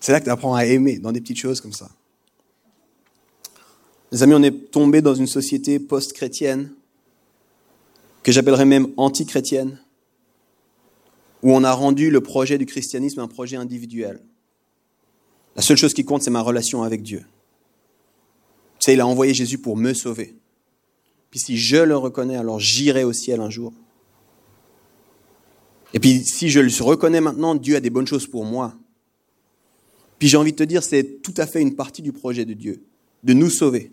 C'est 0.00 0.12
là 0.12 0.20
que 0.20 0.24
tu 0.24 0.30
apprends 0.30 0.54
à 0.54 0.64
aimer, 0.64 0.98
dans 0.98 1.12
des 1.12 1.20
petites 1.20 1.38
choses 1.38 1.60
comme 1.60 1.72
ça. 1.72 1.88
Les 4.12 4.22
amis, 4.22 4.34
on 4.34 4.42
est 4.42 4.70
tombé 4.70 5.02
dans 5.02 5.14
une 5.14 5.26
société 5.26 5.78
post-chrétienne, 5.78 6.72
que 8.22 8.32
j'appellerais 8.32 8.64
même 8.64 8.88
anti-chrétienne, 8.96 9.78
où 11.42 11.52
on 11.52 11.64
a 11.64 11.72
rendu 11.72 12.10
le 12.10 12.20
projet 12.20 12.58
du 12.58 12.66
christianisme 12.66 13.20
un 13.20 13.28
projet 13.28 13.56
individuel. 13.56 14.20
La 15.56 15.62
seule 15.62 15.76
chose 15.76 15.94
qui 15.94 16.04
compte, 16.04 16.22
c'est 16.22 16.30
ma 16.30 16.42
relation 16.42 16.82
avec 16.82 17.02
Dieu. 17.02 17.24
Tu 18.78 18.86
sais, 18.86 18.92
il 18.94 19.00
a 19.00 19.06
envoyé 19.06 19.32
Jésus 19.32 19.58
pour 19.58 19.76
me 19.76 19.94
sauver. 19.94 20.34
Puis 21.30 21.40
si 21.40 21.56
je 21.56 21.76
le 21.76 21.96
reconnais, 21.96 22.36
alors 22.36 22.58
j'irai 22.58 23.04
au 23.04 23.12
ciel 23.12 23.40
un 23.40 23.50
jour. 23.50 23.72
Et 25.94 26.00
puis 26.00 26.24
si 26.24 26.50
je 26.50 26.60
le 26.60 26.70
reconnais 26.82 27.20
maintenant, 27.20 27.54
Dieu 27.54 27.76
a 27.76 27.80
des 27.80 27.90
bonnes 27.90 28.06
choses 28.06 28.26
pour 28.26 28.44
moi. 28.44 28.74
Puis 30.18 30.28
j'ai 30.28 30.36
envie 30.36 30.52
de 30.52 30.56
te 30.56 30.62
dire, 30.62 30.82
c'est 30.82 31.22
tout 31.22 31.34
à 31.36 31.46
fait 31.46 31.60
une 31.62 31.74
partie 31.74 32.02
du 32.02 32.12
projet 32.12 32.44
de 32.44 32.52
Dieu, 32.52 32.82
de 33.22 33.32
nous 33.32 33.50
sauver. 33.50 33.92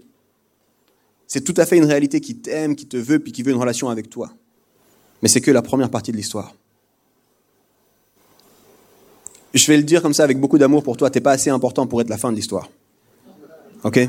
C'est 1.27 1.41
tout 1.41 1.53
à 1.57 1.65
fait 1.65 1.77
une 1.77 1.85
réalité 1.85 2.21
qui 2.21 2.37
t'aime, 2.37 2.75
qui 2.75 2.87
te 2.87 2.97
veut, 2.97 3.19
puis 3.19 3.31
qui 3.31 3.43
veut 3.43 3.51
une 3.51 3.59
relation 3.59 3.89
avec 3.89 4.09
toi. 4.09 4.31
Mais 5.21 5.27
c'est 5.27 5.41
que 5.41 5.51
la 5.51 5.61
première 5.61 5.89
partie 5.89 6.11
de 6.11 6.17
l'histoire. 6.17 6.55
Je 9.53 9.65
vais 9.67 9.77
le 9.77 9.83
dire 9.83 10.01
comme 10.01 10.13
ça 10.13 10.23
avec 10.23 10.39
beaucoup 10.39 10.57
d'amour 10.57 10.83
pour 10.83 10.97
toi, 10.97 11.09
t'es 11.09 11.21
pas 11.21 11.31
assez 11.31 11.49
important 11.49 11.87
pour 11.87 12.01
être 12.01 12.09
la 12.09 12.17
fin 12.17 12.31
de 12.31 12.37
l'histoire. 12.37 12.69
Ok? 13.83 13.99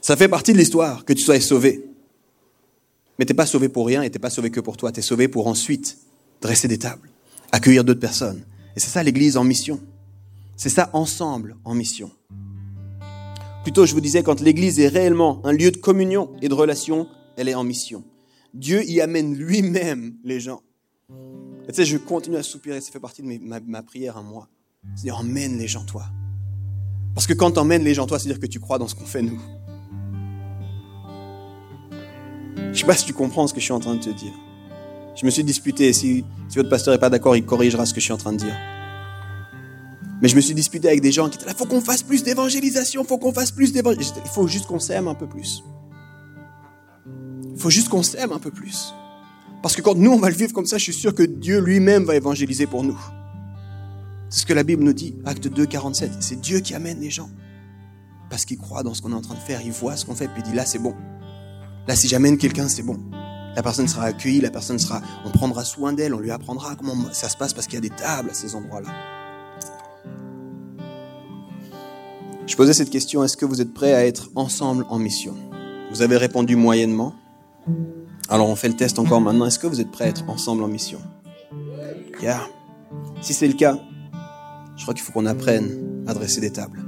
Ça 0.00 0.16
fait 0.16 0.28
partie 0.28 0.52
de 0.52 0.58
l'histoire 0.58 1.04
que 1.04 1.12
tu 1.12 1.22
sois 1.22 1.40
sauvé. 1.40 1.84
Mais 3.18 3.24
t'es 3.24 3.34
pas 3.34 3.46
sauvé 3.46 3.68
pour 3.68 3.86
rien 3.86 4.02
et 4.02 4.10
t'es 4.10 4.18
pas 4.18 4.30
sauvé 4.30 4.50
que 4.50 4.60
pour 4.60 4.76
toi. 4.76 4.92
Tu 4.92 5.00
es 5.00 5.02
sauvé 5.02 5.28
pour 5.28 5.46
ensuite 5.46 5.98
dresser 6.40 6.68
des 6.68 6.78
tables, 6.78 7.08
accueillir 7.52 7.84
d'autres 7.84 8.00
personnes. 8.00 8.44
Et 8.76 8.80
c'est 8.80 8.90
ça 8.90 9.02
l'Église 9.02 9.36
en 9.36 9.44
mission. 9.44 9.80
C'est 10.56 10.68
ça 10.68 10.90
ensemble 10.92 11.56
en 11.64 11.74
mission. 11.74 12.10
Plutôt, 13.64 13.86
je 13.86 13.94
vous 13.94 14.02
disais, 14.02 14.22
quand 14.22 14.42
l'Église 14.42 14.78
est 14.78 14.88
réellement 14.88 15.40
un 15.42 15.52
lieu 15.52 15.70
de 15.70 15.78
communion 15.78 16.28
et 16.42 16.50
de 16.50 16.54
relation, 16.54 17.08
elle 17.38 17.48
est 17.48 17.54
en 17.54 17.64
mission. 17.64 18.04
Dieu 18.52 18.84
y 18.84 19.00
amène 19.00 19.34
lui-même 19.34 20.16
les 20.22 20.38
gens. 20.38 20.60
Et 21.66 21.68
tu 21.68 21.76
sais, 21.76 21.86
je 21.86 21.96
continue 21.96 22.36
à 22.36 22.42
soupirer, 22.42 22.82
ça 22.82 22.92
fait 22.92 23.00
partie 23.00 23.22
de 23.22 23.26
ma, 23.66 23.82
prière 23.82 24.18
à 24.18 24.22
moi. 24.22 24.48
C'est-à-dire, 24.94 25.18
emmène 25.18 25.56
les 25.56 25.66
gens, 25.66 25.82
toi. 25.86 26.04
Parce 27.14 27.26
que 27.26 27.32
quand 27.32 27.52
tu 27.52 27.58
emmènes 27.58 27.84
les 27.84 27.94
gens, 27.94 28.06
toi, 28.06 28.18
c'est-à-dire 28.18 28.38
que 28.38 28.46
tu 28.46 28.60
crois 28.60 28.78
dans 28.78 28.86
ce 28.86 28.94
qu'on 28.94 29.06
fait, 29.06 29.22
nous. 29.22 29.40
Je 32.74 32.78
sais 32.78 32.86
pas 32.86 32.96
si 32.96 33.06
tu 33.06 33.14
comprends 33.14 33.46
ce 33.46 33.54
que 33.54 33.60
je 33.60 33.64
suis 33.64 33.72
en 33.72 33.80
train 33.80 33.94
de 33.94 34.00
te 34.00 34.10
dire. 34.10 34.34
Je 35.16 35.24
me 35.24 35.30
suis 35.30 35.42
disputé, 35.42 35.94
si, 35.94 36.22
si 36.50 36.56
votre 36.56 36.68
pasteur 36.68 36.92
n'est 36.92 37.00
pas 37.00 37.08
d'accord, 37.08 37.34
il 37.34 37.46
corrigera 37.46 37.86
ce 37.86 37.94
que 37.94 38.00
je 38.00 38.04
suis 38.04 38.12
en 38.12 38.18
train 38.18 38.34
de 38.34 38.38
dire. 38.38 38.54
Mais 40.24 40.30
je 40.30 40.36
me 40.36 40.40
suis 40.40 40.54
disputé 40.54 40.88
avec 40.88 41.02
des 41.02 41.12
gens 41.12 41.28
qui 41.28 41.36
étaient 41.36 41.44
là, 41.44 41.52
faut 41.54 41.66
qu'on 41.66 41.82
fasse 41.82 42.02
plus 42.02 42.22
d'évangélisation, 42.22 43.04
faut 43.04 43.18
qu'on 43.18 43.34
fasse 43.34 43.50
plus 43.50 43.74
d'évangélisation. 43.74 44.22
Il 44.24 44.30
faut 44.30 44.46
juste 44.46 44.64
qu'on 44.64 44.78
s'aime 44.78 45.06
un 45.06 45.14
peu 45.14 45.26
plus. 45.26 45.62
Il 47.52 47.60
faut 47.60 47.68
juste 47.68 47.90
qu'on 47.90 48.02
s'aime 48.02 48.32
un 48.32 48.38
peu 48.38 48.50
plus. 48.50 48.94
Parce 49.62 49.76
que 49.76 49.82
quand 49.82 49.94
nous, 49.96 50.10
on 50.10 50.18
va 50.18 50.30
le 50.30 50.34
vivre 50.34 50.54
comme 50.54 50.64
ça, 50.64 50.78
je 50.78 50.84
suis 50.84 50.94
sûr 50.94 51.14
que 51.14 51.24
Dieu 51.24 51.60
lui-même 51.60 52.04
va 52.04 52.16
évangéliser 52.16 52.66
pour 52.66 52.84
nous. 52.84 52.98
C'est 54.30 54.40
ce 54.40 54.46
que 54.46 54.54
la 54.54 54.62
Bible 54.62 54.82
nous 54.82 54.94
dit, 54.94 55.14
acte 55.26 55.46
2, 55.46 55.66
47. 55.66 56.12
C'est 56.20 56.40
Dieu 56.40 56.60
qui 56.60 56.72
amène 56.72 57.00
les 57.00 57.10
gens. 57.10 57.28
Parce 58.30 58.46
qu'il 58.46 58.56
croit 58.56 58.82
dans 58.82 58.94
ce 58.94 59.02
qu'on 59.02 59.12
est 59.12 59.16
en 59.16 59.20
train 59.20 59.34
de 59.34 59.40
faire, 59.40 59.60
il 59.62 59.72
voit 59.72 59.94
ce 59.94 60.06
qu'on 60.06 60.14
fait, 60.14 60.28
puis 60.28 60.42
il 60.42 60.52
dit 60.52 60.56
là, 60.56 60.64
c'est 60.64 60.78
bon. 60.78 60.94
Là, 61.86 61.94
si 61.96 62.08
j'amène 62.08 62.38
quelqu'un, 62.38 62.68
c'est 62.68 62.82
bon. 62.82 62.98
La 63.54 63.62
personne 63.62 63.88
sera 63.88 64.06
accueillie, 64.06 64.40
la 64.40 64.50
personne 64.50 64.78
sera, 64.78 65.02
on 65.26 65.30
prendra 65.30 65.66
soin 65.66 65.92
d'elle, 65.92 66.14
on 66.14 66.18
lui 66.18 66.30
apprendra 66.30 66.76
comment 66.76 66.96
ça 67.12 67.28
se 67.28 67.36
passe 67.36 67.52
parce 67.52 67.66
qu'il 67.66 67.74
y 67.74 67.76
a 67.76 67.82
des 67.82 67.94
tables 67.94 68.30
à 68.30 68.34
ces 68.34 68.54
endroits-là. 68.54 68.88
Je 72.46 72.56
posais 72.56 72.74
cette 72.74 72.90
question, 72.90 73.24
est-ce 73.24 73.38
que 73.38 73.46
vous 73.46 73.62
êtes 73.62 73.72
prêts 73.72 73.94
à 73.94 74.04
être 74.06 74.28
ensemble 74.34 74.84
en 74.90 74.98
mission? 74.98 75.34
Vous 75.90 76.02
avez 76.02 76.18
répondu 76.18 76.56
moyennement. 76.56 77.14
Alors 78.28 78.48
on 78.50 78.56
fait 78.56 78.68
le 78.68 78.76
test 78.76 78.98
encore 78.98 79.22
maintenant. 79.22 79.46
Est-ce 79.46 79.58
que 79.58 79.66
vous 79.66 79.80
êtes 79.80 79.90
prêts 79.90 80.04
à 80.04 80.08
être 80.08 80.28
ensemble 80.28 80.62
en 80.62 80.68
mission? 80.68 81.00
Yeah. 82.20 82.42
Si 83.22 83.32
c'est 83.32 83.48
le 83.48 83.54
cas, 83.54 83.78
je 84.76 84.82
crois 84.82 84.92
qu'il 84.92 85.02
faut 85.02 85.12
qu'on 85.12 85.24
apprenne 85.24 86.04
à 86.06 86.12
dresser 86.12 86.42
des 86.42 86.52
tables. 86.52 86.84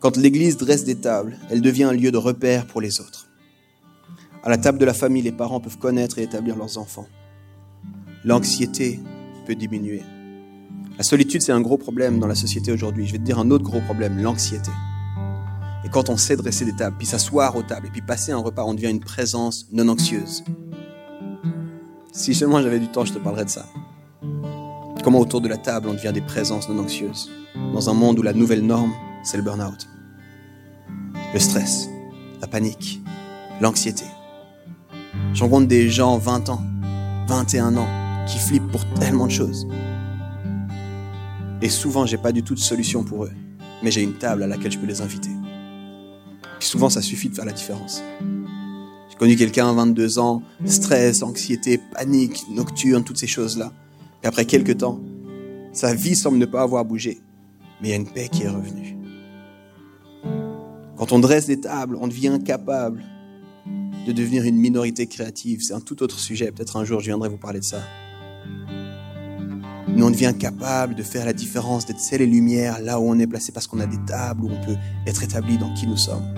Quand 0.00 0.16
l'Église 0.16 0.56
dresse 0.56 0.84
des 0.84 0.96
tables, 0.96 1.38
elle 1.48 1.60
devient 1.60 1.84
un 1.84 1.92
lieu 1.92 2.10
de 2.10 2.18
repère 2.18 2.66
pour 2.66 2.80
les 2.80 3.00
autres. 3.00 3.28
À 4.42 4.50
la 4.50 4.58
table 4.58 4.78
de 4.78 4.84
la 4.84 4.94
famille, 4.94 5.22
les 5.22 5.30
parents 5.30 5.60
peuvent 5.60 5.78
connaître 5.78 6.18
et 6.18 6.24
établir 6.24 6.56
leurs 6.56 6.76
enfants. 6.76 7.06
L'anxiété 8.24 8.98
peut 9.46 9.54
diminuer. 9.54 10.02
La 10.98 11.04
solitude, 11.04 11.40
c'est 11.40 11.52
un 11.52 11.60
gros 11.60 11.78
problème 11.78 12.18
dans 12.18 12.26
la 12.26 12.34
société 12.34 12.70
aujourd'hui. 12.70 13.06
Je 13.06 13.12
vais 13.12 13.18
te 13.18 13.24
dire 13.24 13.38
un 13.38 13.50
autre 13.50 13.64
gros 13.64 13.80
problème, 13.80 14.20
l'anxiété. 14.20 14.70
Et 15.84 15.88
quand 15.88 16.10
on 16.10 16.16
sait 16.16 16.36
dresser 16.36 16.64
des 16.64 16.76
tables, 16.76 16.96
puis 16.98 17.06
s'asseoir 17.06 17.56
aux 17.56 17.62
tables, 17.62 17.86
et 17.86 17.90
puis 17.90 18.02
passer 18.02 18.30
un 18.32 18.38
repas, 18.38 18.62
on 18.64 18.74
devient 18.74 18.90
une 18.90 19.00
présence 19.00 19.66
non 19.72 19.88
anxieuse. 19.88 20.44
Si 22.12 22.34
seulement 22.34 22.60
j'avais 22.60 22.78
du 22.78 22.88
temps, 22.88 23.04
je 23.04 23.14
te 23.14 23.18
parlerais 23.18 23.46
de 23.46 23.50
ça. 23.50 23.66
Comment 25.02 25.18
autour 25.18 25.40
de 25.40 25.48
la 25.48 25.56
table, 25.56 25.88
on 25.88 25.94
devient 25.94 26.12
des 26.12 26.20
présences 26.20 26.68
non 26.68 26.78
anxieuses. 26.78 27.30
Dans 27.72 27.88
un 27.88 27.94
monde 27.94 28.18
où 28.18 28.22
la 28.22 28.34
nouvelle 28.34 28.64
norme, 28.64 28.92
c'est 29.24 29.38
le 29.38 29.42
burn-out. 29.42 29.88
Le 31.32 31.40
stress, 31.40 31.88
la 32.40 32.46
panique, 32.46 33.00
l'anxiété. 33.60 34.04
Je 35.32 35.42
rencontre 35.42 35.66
des 35.66 35.88
gens 35.88 36.18
20 36.18 36.50
ans, 36.50 36.62
21 37.28 37.76
ans, 37.76 37.88
qui 38.28 38.38
flippent 38.38 38.70
pour 38.70 38.84
tellement 38.94 39.26
de 39.26 39.32
choses. 39.32 39.66
Et 41.62 41.68
souvent, 41.68 42.06
j'ai 42.06 42.18
pas 42.18 42.32
du 42.32 42.42
tout 42.42 42.54
de 42.54 42.60
solution 42.60 43.04
pour 43.04 43.24
eux. 43.24 43.32
Mais 43.84 43.92
j'ai 43.92 44.02
une 44.02 44.14
table 44.14 44.42
à 44.42 44.48
laquelle 44.48 44.72
je 44.72 44.78
peux 44.78 44.86
les 44.86 45.00
inviter. 45.00 45.30
Et 46.60 46.64
souvent, 46.64 46.90
ça 46.90 47.00
suffit 47.00 47.28
de 47.28 47.36
faire 47.36 47.44
la 47.44 47.52
différence. 47.52 48.02
J'ai 49.08 49.16
connu 49.16 49.36
quelqu'un 49.36 49.70
à 49.70 49.72
22 49.72 50.18
ans, 50.18 50.42
stress, 50.64 51.22
anxiété, 51.22 51.78
panique, 51.94 52.44
nocturne, 52.50 53.04
toutes 53.04 53.18
ces 53.18 53.28
choses-là. 53.28 53.72
Et 54.24 54.26
après 54.26 54.44
quelques 54.44 54.78
temps, 54.78 55.00
sa 55.72 55.94
vie 55.94 56.16
semble 56.16 56.38
ne 56.38 56.46
pas 56.46 56.62
avoir 56.62 56.84
bougé. 56.84 57.20
Mais 57.80 57.88
il 57.88 57.90
y 57.92 57.94
a 57.94 57.96
une 57.96 58.10
paix 58.10 58.28
qui 58.28 58.42
est 58.42 58.48
revenue. 58.48 58.96
Quand 60.96 61.12
on 61.12 61.20
dresse 61.20 61.46
des 61.46 61.60
tables, 61.60 61.96
on 62.00 62.08
devient 62.08 62.40
capable 62.44 63.04
de 64.06 64.12
devenir 64.12 64.44
une 64.44 64.56
minorité 64.56 65.06
créative. 65.06 65.60
C'est 65.62 65.74
un 65.74 65.80
tout 65.80 66.02
autre 66.02 66.18
sujet. 66.18 66.50
Peut-être 66.50 66.76
un 66.76 66.84
jour, 66.84 66.98
je 66.98 67.06
viendrai 67.06 67.28
vous 67.28 67.38
parler 67.38 67.60
de 67.60 67.64
ça. 67.64 67.82
On 70.02 70.10
devient 70.10 70.34
capable 70.38 70.94
de 70.94 71.02
faire 71.02 71.24
la 71.24 71.32
différence, 71.32 71.86
d'être 71.86 72.00
celle 72.00 72.22
et 72.22 72.26
lumière 72.26 72.80
là 72.80 72.98
où 72.98 73.04
on 73.04 73.18
est 73.18 73.26
placé 73.26 73.52
parce 73.52 73.66
qu'on 73.66 73.78
a 73.80 73.86
des 73.86 74.04
tables 74.04 74.44
où 74.44 74.50
on 74.50 74.66
peut 74.66 74.76
être 75.06 75.22
établi 75.22 75.58
dans 75.58 75.72
qui 75.74 75.86
nous 75.86 75.96
sommes. 75.96 76.34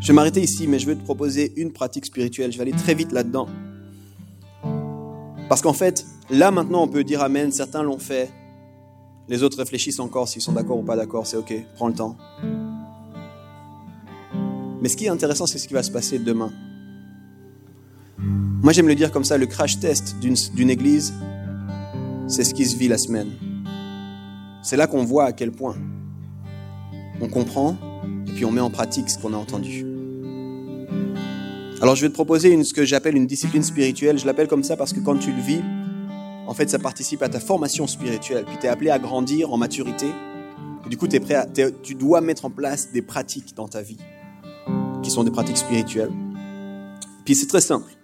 Je 0.00 0.08
vais 0.08 0.12
m'arrêter 0.12 0.40
ici, 0.40 0.66
mais 0.66 0.78
je 0.78 0.86
vais 0.86 0.94
te 0.94 1.02
proposer 1.02 1.52
une 1.56 1.72
pratique 1.72 2.06
spirituelle. 2.06 2.50
Je 2.50 2.56
vais 2.58 2.62
aller 2.62 2.72
très 2.72 2.94
vite 2.94 3.12
là-dedans. 3.12 3.46
Parce 5.48 5.62
qu'en 5.62 5.72
fait, 5.72 6.06
là 6.30 6.50
maintenant, 6.50 6.82
on 6.82 6.88
peut 6.88 7.04
dire 7.04 7.22
Amen. 7.22 7.52
Certains 7.52 7.82
l'ont 7.82 7.98
fait. 7.98 8.30
Les 9.28 9.42
autres 9.42 9.58
réfléchissent 9.58 10.00
encore 10.00 10.28
s'ils 10.28 10.42
sont 10.42 10.52
d'accord 10.52 10.78
ou 10.78 10.82
pas 10.82 10.96
d'accord. 10.96 11.26
C'est 11.26 11.36
OK. 11.36 11.54
Prends 11.74 11.88
le 11.88 11.94
temps. 11.94 12.16
Mais 14.80 14.88
ce 14.88 14.96
qui 14.96 15.06
est 15.06 15.10
intéressant, 15.10 15.46
c'est 15.46 15.58
ce 15.58 15.68
qui 15.68 15.74
va 15.74 15.82
se 15.82 15.90
passer 15.90 16.18
demain. 16.18 16.50
Moi, 18.60 18.72
j'aime 18.72 18.88
le 18.88 18.96
dire 18.96 19.12
comme 19.12 19.24
ça, 19.24 19.38
le 19.38 19.46
crash 19.46 19.78
test 19.78 20.16
d'une 20.18 20.70
église, 20.70 21.14
c'est 22.26 22.42
ce 22.42 22.52
qui 22.52 22.66
se 22.66 22.76
vit 22.76 22.88
la 22.88 22.98
semaine. 22.98 23.30
C'est 24.62 24.76
là 24.76 24.88
qu'on 24.88 25.04
voit 25.04 25.26
à 25.26 25.32
quel 25.32 25.52
point 25.52 25.76
on 27.20 27.28
comprend 27.28 27.76
et 28.26 28.32
puis 28.32 28.44
on 28.44 28.50
met 28.50 28.60
en 28.60 28.70
pratique 28.70 29.10
ce 29.10 29.18
qu'on 29.18 29.32
a 29.32 29.36
entendu. 29.36 29.86
Alors 31.80 31.94
je 31.94 32.02
vais 32.02 32.08
te 32.08 32.14
proposer 32.14 32.50
une, 32.50 32.64
ce 32.64 32.74
que 32.74 32.84
j'appelle 32.84 33.16
une 33.16 33.28
discipline 33.28 33.62
spirituelle. 33.62 34.18
Je 34.18 34.26
l'appelle 34.26 34.48
comme 34.48 34.64
ça 34.64 34.76
parce 34.76 34.92
que 34.92 34.98
quand 34.98 35.16
tu 35.16 35.30
le 35.32 35.40
vis, 35.40 35.62
en 36.48 36.52
fait, 36.52 36.68
ça 36.68 36.80
participe 36.80 37.22
à 37.22 37.28
ta 37.28 37.38
formation 37.38 37.86
spirituelle. 37.86 38.44
Puis 38.44 38.56
tu 38.60 38.66
es 38.66 38.68
appelé 38.68 38.90
à 38.90 38.98
grandir 38.98 39.52
en 39.52 39.56
maturité. 39.56 40.06
du 40.90 40.96
coup, 40.96 41.06
es 41.06 41.20
prêt 41.20 41.46
tu 41.82 41.94
dois 41.94 42.20
mettre 42.20 42.44
en 42.44 42.50
place 42.50 42.90
des 42.90 43.02
pratiques 43.02 43.54
dans 43.54 43.68
ta 43.68 43.82
vie 43.82 43.98
qui 45.04 45.10
sont 45.12 45.22
des 45.22 45.30
pratiques 45.30 45.58
spirituelles. 45.58 46.10
Puis 47.24 47.36
c'est 47.36 47.46
très 47.46 47.60
simple. 47.60 47.97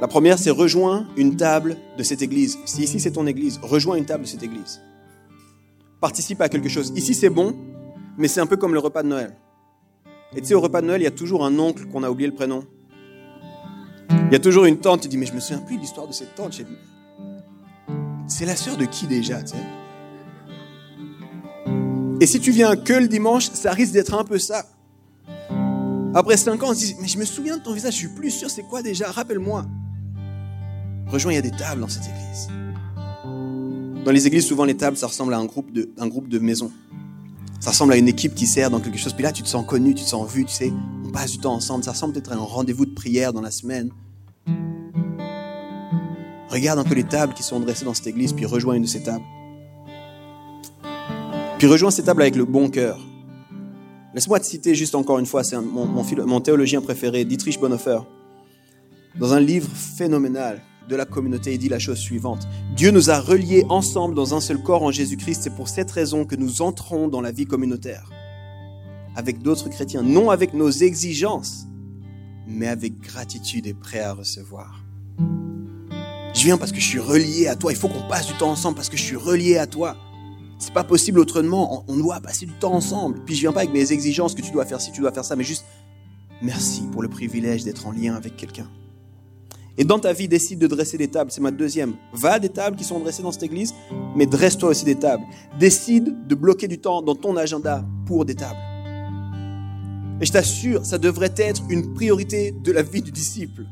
La 0.00 0.08
première, 0.08 0.38
c'est 0.38 0.50
rejoins 0.50 1.06
une 1.16 1.36
table 1.36 1.76
de 1.96 2.02
cette 2.02 2.20
église. 2.20 2.58
Si 2.66 2.82
ici 2.82 3.00
c'est 3.00 3.12
ton 3.12 3.26
église, 3.26 3.58
rejoins 3.62 3.96
une 3.96 4.04
table 4.04 4.24
de 4.24 4.28
cette 4.28 4.42
église. 4.42 4.80
Participe 6.00 6.40
à 6.42 6.48
quelque 6.50 6.68
chose. 6.68 6.92
Ici 6.96 7.14
c'est 7.14 7.30
bon, 7.30 7.56
mais 8.18 8.28
c'est 8.28 8.40
un 8.40 8.46
peu 8.46 8.56
comme 8.56 8.74
le 8.74 8.80
repas 8.80 9.02
de 9.02 9.08
Noël. 9.08 9.34
Et 10.34 10.40
tu 10.42 10.48
sais, 10.48 10.54
au 10.54 10.60
repas 10.60 10.82
de 10.82 10.86
Noël, 10.86 11.00
il 11.00 11.04
y 11.04 11.08
a 11.08 11.12
toujours 11.12 11.46
un 11.46 11.58
oncle 11.58 11.86
qu'on 11.86 12.02
a 12.02 12.10
oublié 12.10 12.28
le 12.28 12.34
prénom. 12.34 12.62
Il 14.10 14.32
y 14.32 14.34
a 14.34 14.38
toujours 14.38 14.66
une 14.66 14.78
tante, 14.78 15.02
tu 15.02 15.08
dis, 15.08 15.16
mais 15.16 15.24
je 15.24 15.32
me 15.32 15.40
souviens 15.40 15.62
plus 15.62 15.76
de 15.76 15.80
l'histoire 15.80 16.06
de 16.06 16.12
cette 16.12 16.34
tante. 16.34 16.60
C'est 18.26 18.44
la 18.44 18.56
sœur 18.56 18.76
de 18.76 18.84
qui 18.84 19.06
déjà, 19.06 19.42
tu 19.42 19.52
sais? 19.52 19.64
Et 22.20 22.26
si 22.26 22.40
tu 22.40 22.50
viens 22.50 22.76
que 22.76 22.92
le 22.92 23.08
dimanche, 23.08 23.50
ça 23.50 23.72
risque 23.72 23.92
d'être 23.92 24.14
un 24.14 24.24
peu 24.24 24.38
ça. 24.38 24.66
Après 26.14 26.36
cinq 26.36 26.62
ans, 26.62 26.70
on 26.70 26.74
se 26.74 26.78
dit, 26.78 26.96
mais 27.00 27.08
je 27.08 27.18
me 27.18 27.24
souviens 27.24 27.56
de 27.56 27.62
ton 27.62 27.72
visage, 27.72 27.92
je 27.94 27.98
suis 27.98 28.08
plus 28.08 28.30
sûr, 28.30 28.50
c'est 28.50 28.62
quoi 28.62 28.82
déjà? 28.82 29.10
Rappelle-moi. 29.10 29.64
Rejoins, 31.06 31.32
il 31.32 31.36
y 31.36 31.38
a 31.38 31.42
des 31.42 31.52
tables 31.52 31.80
dans 31.80 31.88
cette 31.88 32.04
église. 32.04 32.48
Dans 34.04 34.10
les 34.12 34.26
églises, 34.26 34.46
souvent, 34.46 34.64
les 34.64 34.76
tables, 34.76 34.96
ça 34.96 35.06
ressemble 35.06 35.34
à 35.34 35.38
un 35.38 35.44
groupe 35.44 35.72
de, 35.72 35.88
un 35.98 36.08
groupe 36.08 36.28
de 36.28 36.38
maisons. 36.38 36.72
Ça 37.60 37.70
ressemble 37.70 37.92
à 37.92 37.96
une 37.96 38.08
équipe 38.08 38.34
qui 38.34 38.46
sert 38.46 38.70
dans 38.70 38.80
quelque 38.80 38.98
chose. 38.98 39.12
Puis 39.12 39.22
là, 39.22 39.32
tu 39.32 39.42
te 39.42 39.48
sens 39.48 39.64
connu, 39.64 39.94
tu 39.94 40.04
te 40.04 40.08
sens 40.08 40.30
vu, 40.30 40.44
tu 40.44 40.52
sais, 40.52 40.72
on 41.04 41.10
passe 41.10 41.32
du 41.32 41.38
temps 41.38 41.54
ensemble. 41.54 41.84
Ça 41.84 41.92
ressemble 41.92 42.12
peut-être 42.12 42.32
à 42.32 42.34
un 42.34 42.38
rendez-vous 42.38 42.86
de 42.86 42.94
prière 42.94 43.32
dans 43.32 43.40
la 43.40 43.50
semaine. 43.50 43.90
Regarde 46.48 46.78
un 46.78 46.84
peu 46.84 46.94
les 46.94 47.04
tables 47.04 47.34
qui 47.34 47.42
sont 47.42 47.60
dressées 47.60 47.84
dans 47.84 47.94
cette 47.94 48.06
église, 48.06 48.32
puis 48.32 48.46
rejoins 48.46 48.74
une 48.74 48.82
de 48.82 48.88
ces 48.88 49.02
tables. 49.02 49.24
Puis 51.58 51.66
rejoins 51.66 51.90
ces 51.90 52.02
tables 52.02 52.22
avec 52.22 52.36
le 52.36 52.44
bon 52.44 52.68
cœur. 52.68 52.98
Laisse-moi 54.14 54.40
te 54.40 54.46
citer 54.46 54.74
juste 54.74 54.94
encore 54.94 55.18
une 55.18 55.26
fois, 55.26 55.44
c'est 55.44 55.56
mon, 55.56 55.86
mon, 55.86 56.04
mon, 56.26 56.40
théologien 56.40 56.80
préféré, 56.80 57.24
Dietrich 57.24 57.60
Bonhoeffer. 57.60 58.00
Dans 59.18 59.34
un 59.34 59.40
livre 59.40 59.68
phénoménal, 59.68 60.62
de 60.88 60.96
la 60.96 61.04
communauté, 61.04 61.54
il 61.54 61.58
dit 61.58 61.68
la 61.68 61.78
chose 61.78 61.98
suivante. 61.98 62.46
Dieu 62.76 62.90
nous 62.90 63.10
a 63.10 63.20
reliés 63.20 63.64
ensemble 63.68 64.14
dans 64.14 64.34
un 64.34 64.40
seul 64.40 64.62
corps 64.62 64.82
en 64.82 64.90
Jésus-Christ. 64.90 65.42
C'est 65.42 65.54
pour 65.54 65.68
cette 65.68 65.90
raison 65.90 66.24
que 66.24 66.36
nous 66.36 66.62
entrons 66.62 67.08
dans 67.08 67.20
la 67.20 67.32
vie 67.32 67.46
communautaire 67.46 68.10
avec 69.16 69.42
d'autres 69.42 69.68
chrétiens, 69.70 70.02
non 70.02 70.30
avec 70.30 70.52
nos 70.52 70.70
exigences, 70.70 71.66
mais 72.46 72.68
avec 72.68 73.00
gratitude 73.00 73.66
et 73.66 73.74
prêt 73.74 74.00
à 74.00 74.12
recevoir. 74.12 74.84
Je 76.34 76.44
viens 76.44 76.58
parce 76.58 76.70
que 76.70 76.80
je 76.80 76.86
suis 76.86 76.98
relié 76.98 77.48
à 77.48 77.56
toi. 77.56 77.72
Il 77.72 77.78
faut 77.78 77.88
qu'on 77.88 78.06
passe 78.08 78.26
du 78.26 78.34
temps 78.34 78.50
ensemble 78.50 78.76
parce 78.76 78.90
que 78.90 78.96
je 78.98 79.02
suis 79.02 79.16
relié 79.16 79.56
à 79.56 79.66
toi. 79.66 79.96
C'est 80.58 80.72
pas 80.72 80.84
possible 80.84 81.18
autrement. 81.18 81.82
On 81.88 81.96
doit 81.96 82.20
passer 82.20 82.44
du 82.44 82.52
temps 82.52 82.74
ensemble. 82.74 83.20
Puis 83.24 83.34
je 83.34 83.40
viens 83.40 83.52
pas 83.52 83.60
avec 83.60 83.72
mes 83.72 83.90
exigences 83.90 84.34
que 84.34 84.42
tu 84.42 84.50
dois 84.50 84.66
faire 84.66 84.80
ci, 84.80 84.92
tu 84.92 85.00
dois 85.00 85.12
faire 85.12 85.24
ça, 85.24 85.34
mais 85.34 85.44
juste 85.44 85.64
merci 86.42 86.82
pour 86.92 87.02
le 87.02 87.08
privilège 87.08 87.64
d'être 87.64 87.86
en 87.86 87.92
lien 87.92 88.14
avec 88.14 88.36
quelqu'un. 88.36 88.68
Et 89.78 89.84
dans 89.84 89.98
ta 89.98 90.12
vie, 90.12 90.26
décide 90.28 90.58
de 90.58 90.66
dresser 90.66 90.96
des 90.96 91.08
tables. 91.08 91.30
C'est 91.30 91.40
ma 91.40 91.50
deuxième. 91.50 91.94
Va 92.12 92.34
à 92.34 92.38
des 92.38 92.48
tables 92.48 92.76
qui 92.76 92.84
sont 92.84 92.98
dressées 92.98 93.22
dans 93.22 93.32
cette 93.32 93.42
église, 93.42 93.74
mais 94.14 94.26
dresse-toi 94.26 94.70
aussi 94.70 94.84
des 94.84 94.94
tables. 94.94 95.24
Décide 95.58 96.26
de 96.26 96.34
bloquer 96.34 96.66
du 96.66 96.78
temps 96.78 97.02
dans 97.02 97.14
ton 97.14 97.36
agenda 97.36 97.84
pour 98.06 98.24
des 98.24 98.34
tables. 98.34 98.58
Et 100.20 100.24
je 100.24 100.32
t'assure, 100.32 100.86
ça 100.86 100.96
devrait 100.96 101.34
être 101.36 101.62
une 101.68 101.92
priorité 101.92 102.52
de 102.52 102.72
la 102.72 102.82
vie 102.82 103.02
du 103.02 103.12
disciple. 103.12 103.66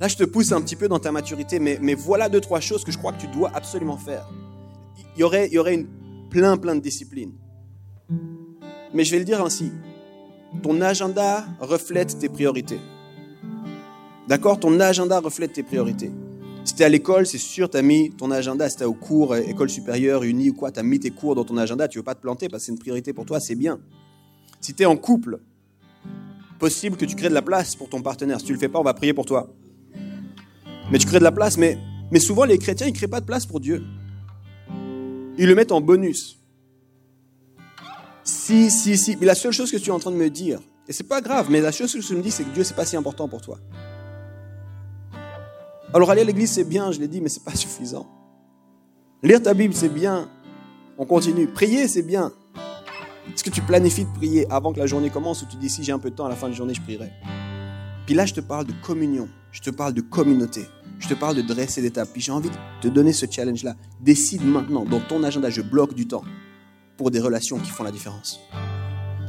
Là, 0.00 0.08
je 0.08 0.16
te 0.16 0.24
pousse 0.24 0.52
un 0.52 0.62
petit 0.62 0.76
peu 0.76 0.88
dans 0.88 1.00
ta 1.00 1.12
maturité, 1.12 1.58
mais, 1.58 1.78
mais 1.82 1.94
voilà 1.94 2.28
deux, 2.28 2.40
trois 2.40 2.60
choses 2.60 2.84
que 2.84 2.92
je 2.92 2.98
crois 2.98 3.12
que 3.12 3.20
tu 3.20 3.26
dois 3.26 3.50
absolument 3.52 3.98
faire. 3.98 4.26
Il 5.16 5.20
y 5.20 5.24
aurait, 5.24 5.48
il 5.48 5.52
y 5.52 5.58
aurait 5.58 5.74
une, 5.74 5.88
plein, 6.30 6.56
plein 6.56 6.74
de 6.74 6.80
disciplines. 6.80 7.32
Mais 8.94 9.04
je 9.04 9.10
vais 9.10 9.18
le 9.18 9.24
dire 9.24 9.44
ainsi. 9.44 9.70
Ton 10.62 10.80
agenda 10.80 11.44
reflète 11.60 12.18
tes 12.18 12.28
priorités. 12.28 12.80
D'accord 14.28 14.60
Ton 14.60 14.78
agenda 14.78 15.20
reflète 15.20 15.54
tes 15.54 15.62
priorités. 15.62 16.10
Si 16.62 16.74
tu 16.74 16.82
es 16.82 16.84
à 16.84 16.90
l'école, 16.90 17.26
c'est 17.26 17.38
sûr, 17.38 17.70
tu 17.70 17.78
as 17.78 17.82
mis 17.82 18.10
ton 18.10 18.30
agenda. 18.30 18.68
Si 18.68 18.76
tu 18.76 18.82
es 18.82 18.86
au 18.86 18.92
cours, 18.92 19.32
euh, 19.32 19.40
école 19.40 19.70
supérieure, 19.70 20.22
unie 20.22 20.50
ou 20.50 20.54
quoi, 20.54 20.70
tu 20.70 20.78
as 20.78 20.82
mis 20.82 21.00
tes 21.00 21.10
cours 21.10 21.34
dans 21.34 21.44
ton 21.44 21.56
agenda. 21.56 21.88
Tu 21.88 21.98
veux 21.98 22.04
pas 22.04 22.14
te 22.14 22.20
planter 22.20 22.50
parce 22.50 22.62
que 22.62 22.66
c'est 22.66 22.72
une 22.72 22.78
priorité 22.78 23.14
pour 23.14 23.24
toi, 23.24 23.40
c'est 23.40 23.54
bien. 23.54 23.80
Si 24.60 24.74
tu 24.74 24.82
es 24.82 24.86
en 24.86 24.98
couple, 24.98 25.40
possible 26.58 26.98
que 26.98 27.06
tu 27.06 27.16
crées 27.16 27.30
de 27.30 27.34
la 27.34 27.40
place 27.40 27.74
pour 27.74 27.88
ton 27.88 28.02
partenaire. 28.02 28.38
Si 28.38 28.44
tu 28.44 28.52
le 28.52 28.58
fais 28.58 28.68
pas, 28.68 28.78
on 28.78 28.82
va 28.82 28.92
prier 28.92 29.14
pour 29.14 29.24
toi. 29.24 29.48
Mais 30.92 30.98
tu 30.98 31.06
crées 31.06 31.20
de 31.20 31.24
la 31.24 31.32
place, 31.32 31.56
mais, 31.56 31.78
souvent 32.20 32.44
les 32.44 32.58
chrétiens, 32.58 32.86
ils 32.86 32.92
créent 32.92 33.08
pas 33.08 33.20
de 33.20 33.26
place 33.26 33.46
pour 33.46 33.60
Dieu. 33.60 33.82
Ils 35.38 35.46
le 35.46 35.54
mettent 35.54 35.72
en 35.72 35.80
bonus. 35.80 36.38
Si, 38.24 38.70
si, 38.70 38.98
si. 38.98 39.16
Mais 39.16 39.24
la 39.26 39.34
seule 39.34 39.52
chose 39.52 39.70
que 39.70 39.78
tu 39.78 39.88
es 39.88 39.92
en 39.92 39.98
train 39.98 40.10
de 40.10 40.16
me 40.16 40.28
dire, 40.28 40.60
et 40.86 40.92
c'est 40.92 41.08
pas 41.08 41.22
grave, 41.22 41.46
mais 41.48 41.62
la 41.62 41.72
chose 41.72 41.94
que 41.94 41.98
tu 41.98 42.14
me 42.14 42.20
dis, 42.20 42.30
c'est 42.30 42.44
que 42.44 42.52
Dieu, 42.52 42.64
c'est 42.64 42.76
pas 42.76 42.84
si 42.84 42.94
important 42.94 43.26
pour 43.26 43.40
toi. 43.40 43.58
Alors 45.94 46.10
aller 46.10 46.20
à 46.20 46.24
l'église, 46.24 46.52
c'est 46.52 46.64
bien, 46.64 46.92
je 46.92 47.00
l'ai 47.00 47.08
dit, 47.08 47.20
mais 47.20 47.28
c'est 47.28 47.44
pas 47.44 47.54
suffisant. 47.54 48.06
Lire 49.22 49.42
ta 49.42 49.54
Bible, 49.54 49.74
c'est 49.74 49.88
bien. 49.88 50.28
On 50.96 51.06
continue. 51.06 51.46
Prier, 51.46 51.88
c'est 51.88 52.02
bien. 52.02 52.32
Est-ce 53.32 53.44
que 53.44 53.50
tu 53.50 53.62
planifies 53.62 54.04
de 54.04 54.12
prier 54.12 54.46
avant 54.50 54.72
que 54.72 54.78
la 54.78 54.86
journée 54.86 55.10
commence 55.10 55.42
ou 55.42 55.46
tu 55.46 55.56
dis 55.56 55.68
si 55.68 55.82
j'ai 55.82 55.92
un 55.92 55.98
peu 55.98 56.10
de 56.10 56.14
temps 56.14 56.26
à 56.26 56.28
la 56.28 56.36
fin 56.36 56.48
de 56.48 56.54
journée, 56.54 56.74
je 56.74 56.82
prierai? 56.82 57.10
Puis 58.06 58.14
là, 58.14 58.26
je 58.26 58.34
te 58.34 58.40
parle 58.40 58.66
de 58.66 58.72
communion, 58.82 59.28
je 59.52 59.60
te 59.60 59.70
parle 59.70 59.92
de 59.92 60.00
communauté, 60.00 60.62
je 60.98 61.08
te 61.08 61.14
parle 61.14 61.36
de 61.36 61.42
dresser 61.42 61.82
des. 61.82 61.90
Puis 61.90 62.22
j'ai 62.22 62.32
envie 62.32 62.48
de 62.48 62.56
te 62.80 62.88
donner 62.88 63.12
ce 63.12 63.26
challenge-là. 63.30 63.74
Décide 64.00 64.44
maintenant, 64.44 64.84
dans 64.84 65.00
ton 65.00 65.22
agenda, 65.22 65.50
je 65.50 65.62
bloque 65.62 65.94
du 65.94 66.08
temps 66.08 66.24
pour 66.96 67.10
des 67.10 67.20
relations 67.20 67.58
qui 67.58 67.70
font 67.70 67.84
la 67.84 67.92
différence. 67.92 68.40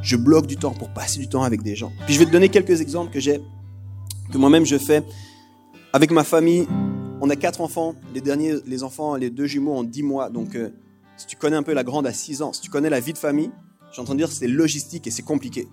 Je 0.02 0.16
bloque 0.16 0.46
du 0.46 0.56
temps 0.56 0.72
pour 0.72 0.90
passer 0.90 1.20
du 1.20 1.28
temps 1.28 1.42
avec 1.42 1.62
des 1.62 1.76
gens. 1.76 1.92
Puis 2.06 2.14
je 2.14 2.18
vais 2.18 2.26
te 2.26 2.30
donner 2.30 2.48
quelques 2.48 2.80
exemples 2.80 3.12
que 3.12 3.20
j'ai, 3.20 3.40
que 4.32 4.38
moi-même 4.38 4.64
je 4.64 4.78
fais. 4.78 5.04
Avec 5.92 6.12
ma 6.12 6.22
famille, 6.22 6.68
on 7.20 7.28
a 7.30 7.36
quatre 7.36 7.60
enfants. 7.60 7.96
Les 8.14 8.20
derniers, 8.20 8.54
les 8.64 8.84
enfants, 8.84 9.16
les 9.16 9.28
deux 9.28 9.46
jumeaux 9.46 9.72
ont 9.72 9.82
dix 9.82 10.04
mois. 10.04 10.30
Donc, 10.30 10.54
euh, 10.54 10.70
si 11.16 11.26
tu 11.26 11.34
connais 11.34 11.56
un 11.56 11.64
peu 11.64 11.72
la 11.72 11.82
grande 11.82 12.06
à 12.06 12.12
six 12.12 12.42
ans, 12.42 12.52
si 12.52 12.60
tu 12.60 12.70
connais 12.70 12.90
la 12.90 13.00
vie 13.00 13.12
de 13.12 13.18
famille, 13.18 13.50
j'ai 13.92 14.00
entendu 14.00 14.18
dire 14.18 14.30
c'est 14.30 14.46
logistique 14.46 15.08
et 15.08 15.10
c'est 15.10 15.22
compliqué. 15.22 15.66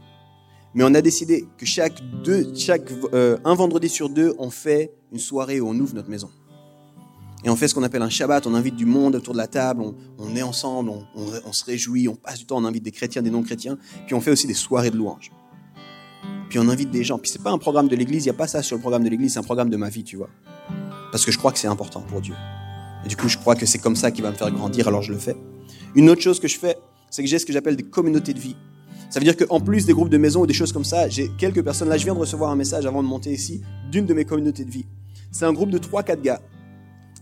Mais 0.74 0.84
on 0.84 0.94
a 0.96 1.02
décidé 1.02 1.46
que 1.60 1.68
chaque 1.68 2.02
deux, 2.24 2.52
chaque 2.56 2.92
euh, 3.14 3.38
un 3.46 3.54
vendredi 3.54 3.90
sur 3.90 4.10
deux, 4.10 4.34
on 4.40 4.50
fait 4.50 4.92
une 5.12 5.20
soirée 5.20 5.62
où 5.62 5.68
on 5.70 5.80
ouvre 5.80 5.94
notre 5.94 6.10
maison. 6.10 6.32
Et 7.44 7.50
on 7.52 7.56
fait 7.56 7.68
ce 7.68 7.76
qu'on 7.76 7.84
appelle 7.84 8.02
un 8.02 8.10
Shabbat, 8.10 8.48
on 8.48 8.56
invite 8.56 8.76
du 8.76 8.88
monde 8.88 9.16
autour 9.16 9.34
de 9.34 9.38
la 9.38 9.48
table, 9.48 9.84
on, 10.18 10.36
est 10.36 10.42
ensemble, 10.42 10.90
on, 10.90 11.06
on, 11.16 11.54
se 11.54 11.64
réjouit, 11.64 12.08
on 12.08 12.16
passe 12.16 12.40
du 12.40 12.46
temps, 12.46 12.58
on 12.58 12.66
invite 12.66 12.82
des 12.82 12.92
chrétiens, 12.92 13.22
des 13.22 13.30
non-chrétiens, 13.30 13.78
puis 14.08 14.16
on 14.16 14.22
fait 14.22 14.32
aussi 14.32 14.48
des 14.48 14.56
soirées 14.56 14.90
de 14.90 14.98
louanges 14.98 15.32
puis 16.50 16.60
on 16.60 16.70
invite 16.70 16.92
des 16.92 17.04
gens. 17.04 17.18
Puis 17.18 17.32
c'est 17.32 17.42
pas 17.42 17.52
un 17.52 17.58
programme 17.58 17.88
de 17.88 17.96
l'église, 17.96 18.26
il 18.26 18.30
n'y 18.30 18.36
a 18.36 18.38
pas 18.38 18.48
ça 18.48 18.62
sur 18.64 18.76
le 18.76 18.82
programme 18.82 19.04
de 19.04 19.10
l'église, 19.10 19.34
c'est 19.34 19.40
un 19.40 19.44
programme 19.44 19.70
de 19.70 19.78
ma 19.78 19.90
vie, 19.90 20.04
tu 20.04 20.18
vois. 20.18 20.30
Parce 21.12 21.26
que 21.26 21.32
je 21.32 21.38
crois 21.38 21.52
que 21.52 21.60
c'est 21.60 21.68
important 21.68 22.02
pour 22.02 22.22
Dieu. 22.22 22.36
Et 23.06 23.10
du 23.10 23.16
coup, 23.16 23.28
je 23.28 23.38
crois 23.38 23.56
que 23.56 23.66
c'est 23.66 23.80
comme 23.80 23.96
ça 23.96 24.12
qu'il 24.12 24.24
va 24.24 24.32
me 24.32 24.36
faire 24.36 24.52
grandir, 24.52 24.88
alors 24.88 25.02
je 25.02 25.14
le 25.14 25.20
fais. 25.20 25.36
Une 25.96 26.10
autre 26.10 26.22
chose 26.22 26.40
que 26.40 26.48
je 26.48 26.58
fais, 26.58 26.78
c'est 27.10 27.24
que 27.24 27.30
j'ai 27.30 27.40
ce 27.40 27.46
que 27.46 27.54
j'appelle 27.54 27.76
des 27.76 27.84
communautés 27.84 28.34
de 28.34 28.40
vie. 28.40 28.56
Ça 29.10 29.20
veut 29.20 29.24
dire 29.24 29.38
qu'en 29.38 29.62
plus 29.62 29.86
des 29.86 29.94
groupes 29.94 30.10
de 30.10 30.18
maison 30.18 30.42
ou 30.42 30.48
des 30.48 30.54
choses 30.54 30.74
comme 30.74 30.84
ça, 30.84 31.08
j'ai 31.08 31.30
quelques 31.38 31.64
personnes. 31.64 31.88
Là, 31.88 31.98
je 31.98 32.04
viens 32.04 32.14
de 32.14 32.20
recevoir 32.20 32.52
un 32.52 32.56
message 32.56 32.86
avant 32.86 33.02
de 33.02 33.08
monter 33.08 33.32
ici 33.32 33.62
d'une 33.90 34.06
de 34.06 34.14
mes 34.14 34.26
communautés 34.26 34.66
de 34.66 34.72
vie. 34.72 34.86
C'est 35.32 35.46
un 35.46 35.54
groupe 35.54 35.70
de 35.70 35.78
3-4 35.78 36.22
gars. 36.22 36.42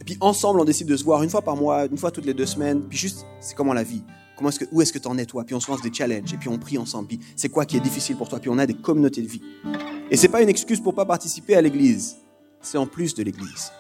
Et 0.02 0.04
puis 0.04 0.18
ensemble, 0.20 0.60
on 0.60 0.66
décide 0.66 0.88
de 0.88 0.98
se 0.98 1.04
voir 1.04 1.22
une 1.22 1.30
fois 1.30 1.42
par 1.42 1.56
mois, 1.56 1.86
une 1.86 1.98
fois 1.98 2.12
toutes 2.12 2.26
les 2.26 2.34
deux 2.34 2.46
semaines. 2.46 2.82
Puis 2.90 2.98
juste, 2.98 3.26
c'est 3.40 3.56
comment 3.56 3.74
la 3.74 3.84
vie. 3.84 4.04
Comment 4.36 4.50
est-ce 4.50 4.60
que, 4.60 4.66
où 4.72 4.82
est-ce 4.82 4.92
que 4.92 5.00
tu 5.00 5.08
en 5.08 5.18
es 5.18 5.26
toi? 5.26 5.46
Puis 5.46 5.56
on 5.56 5.60
se 5.60 5.72
lance 5.72 5.82
des 5.82 5.94
challenges 5.94 6.34
et 6.34 6.38
puis 6.38 6.50
on 6.50 6.58
prie 6.58 6.78
ensemble. 6.78 7.08
Puis 7.08 7.20
c'est 7.36 7.50
quoi 7.50 7.66
qui 7.66 7.78
est 7.78 7.82
difficile 7.82 8.18
pour 8.18 8.28
toi? 8.28 8.40
Puis 8.40 8.50
on 8.50 8.58
a 8.58 8.66
des 8.66 8.74
communautés 8.74 9.22
de 9.22 9.28
vie. 9.28 9.42
Et 10.12 10.18
c'est 10.18 10.28
pas 10.28 10.42
une 10.42 10.50
excuse 10.50 10.82
pour 10.82 10.94
pas 10.94 11.06
participer 11.06 11.56
à 11.56 11.62
l'église. 11.62 12.18
C'est 12.62 12.78
en 12.78 12.86
plus 12.86 13.16
de 13.16 13.24
l'église. 13.24 13.72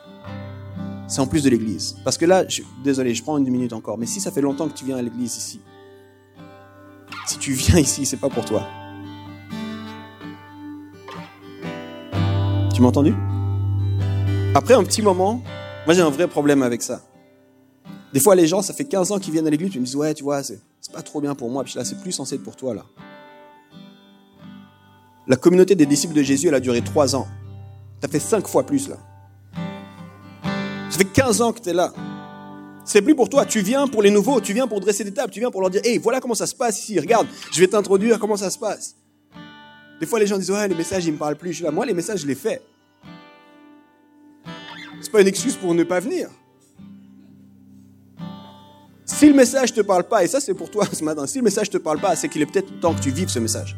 C'est 1.07 1.19
en 1.19 1.27
plus 1.27 1.43
de 1.43 1.49
l'église. 1.49 1.97
Parce 2.03 2.17
que 2.17 2.25
là, 2.25 2.45
désolé, 2.83 3.13
je 3.13 3.21
prends 3.21 3.37
une 3.37 3.49
minute 3.49 3.73
encore. 3.73 3.97
Mais 3.97 4.05
si 4.05 4.21
ça 4.21 4.31
fait 4.31 4.41
longtemps 4.41 4.67
que 4.67 4.73
tu 4.73 4.85
viens 4.85 4.97
à 4.97 5.01
l'église 5.01 5.35
ici, 5.35 5.59
si 7.27 7.37
tu 7.37 7.51
viens 7.51 7.79
ici, 7.79 8.05
c'est 8.05 8.17
pas 8.17 8.29
pour 8.29 8.45
toi. 8.45 8.65
Tu 12.73 12.81
m'as 12.81 12.87
entendu? 12.87 13.13
Après 14.53 14.73
un 14.73 14.83
petit 14.83 15.01
moment, 15.01 15.41
moi 15.85 15.93
j'ai 15.93 16.01
un 16.01 16.09
vrai 16.09 16.27
problème 16.27 16.63
avec 16.63 16.81
ça. 16.81 17.01
Des 18.15 18.21
fois, 18.21 18.33
les 18.33 18.47
gens, 18.47 18.61
ça 18.61 18.73
fait 18.73 18.85
15 18.85 19.11
ans 19.11 19.19
qu'ils 19.19 19.33
viennent 19.33 19.45
à 19.45 19.49
l'église, 19.49 19.75
ils 19.75 19.81
me 19.81 19.85
disent, 19.85 19.97
ouais, 19.97 20.13
tu 20.13 20.23
vois, 20.23 20.41
c'est 20.41 20.61
pas 20.93 21.01
trop 21.01 21.19
bien 21.19 21.35
pour 21.35 21.49
moi. 21.49 21.65
Puis 21.65 21.73
là, 21.75 21.83
c'est 21.83 21.99
plus 22.01 22.13
censé 22.13 22.35
être 22.35 22.43
pour 22.43 22.55
toi, 22.55 22.73
là. 22.73 22.85
La 25.27 25.35
communauté 25.35 25.75
des 25.75 25.85
disciples 25.85 26.13
de 26.13 26.23
Jésus, 26.23 26.47
elle 26.47 26.53
a 26.53 26.61
duré 26.61 26.81
3 26.81 27.13
ans. 27.17 27.27
Ça 28.01 28.07
fait 28.07 28.21
5 28.21 28.47
fois 28.47 28.65
plus, 28.65 28.87
là. 28.87 28.95
Ça 30.89 30.97
fait 30.97 31.03
15 31.03 31.41
ans 31.41 31.51
que 31.51 31.59
tu 31.59 31.67
es 31.71 31.73
là. 31.73 31.91
C'est 32.85 33.01
plus 33.01 33.15
pour 33.15 33.27
toi. 33.27 33.45
Tu 33.45 33.59
viens 33.59 33.85
pour 33.85 34.01
les 34.01 34.11
nouveaux, 34.11 34.39
tu 34.39 34.53
viens 34.53 34.65
pour 34.65 34.79
dresser 34.79 35.03
des 35.03 35.13
tables, 35.13 35.33
tu 35.33 35.41
viens 35.41 35.51
pour 35.51 35.59
leur 35.59 35.69
dire, 35.69 35.81
hey, 35.83 35.97
voilà 35.97 36.21
comment 36.21 36.35
ça 36.35 36.47
se 36.47 36.55
passe 36.55 36.79
ici. 36.79 36.97
Regarde, 36.97 37.27
je 37.51 37.59
vais 37.59 37.67
t'introduire 37.67 38.17
comment 38.17 38.37
ça 38.37 38.49
se 38.49 38.57
passe. 38.57 38.95
Des 39.99 40.05
fois, 40.05 40.21
les 40.21 40.27
gens 40.27 40.37
disent, 40.37 40.51
ouais, 40.51 40.69
les 40.69 40.75
messages, 40.75 41.05
ils 41.05 41.11
me 41.11 41.17
parlent 41.17 41.35
plus. 41.35 41.49
Je 41.49 41.55
suis 41.55 41.65
là, 41.65 41.71
moi, 41.71 41.85
les 41.85 41.93
messages, 41.93 42.21
je 42.21 42.27
les 42.27 42.35
fais. 42.35 42.61
C'est 45.01 45.11
pas 45.11 45.19
une 45.19 45.27
excuse 45.27 45.57
pour 45.57 45.73
ne 45.73 45.83
pas 45.83 45.99
venir. 45.99 46.29
Si 49.05 49.27
le 49.27 49.35
message 49.35 49.71
ne 49.71 49.75
te 49.75 49.81
parle 49.81 50.03
pas, 50.03 50.23
et 50.23 50.27
ça 50.27 50.39
c'est 50.39 50.55
pour 50.55 50.71
toi 50.71 50.83
ce 50.91 51.03
matin, 51.03 51.27
si 51.27 51.37
le 51.37 51.43
message 51.43 51.67
ne 51.67 51.77
te 51.77 51.83
parle 51.83 52.01
pas, 52.01 52.15
c'est 52.15 52.27
qu'il 52.27 52.41
est 52.41 52.47
peut-être 52.47 52.79
temps 52.79 52.93
que 52.93 53.01
tu 53.01 53.11
vives 53.11 53.29
ce 53.29 53.37
message. 53.37 53.77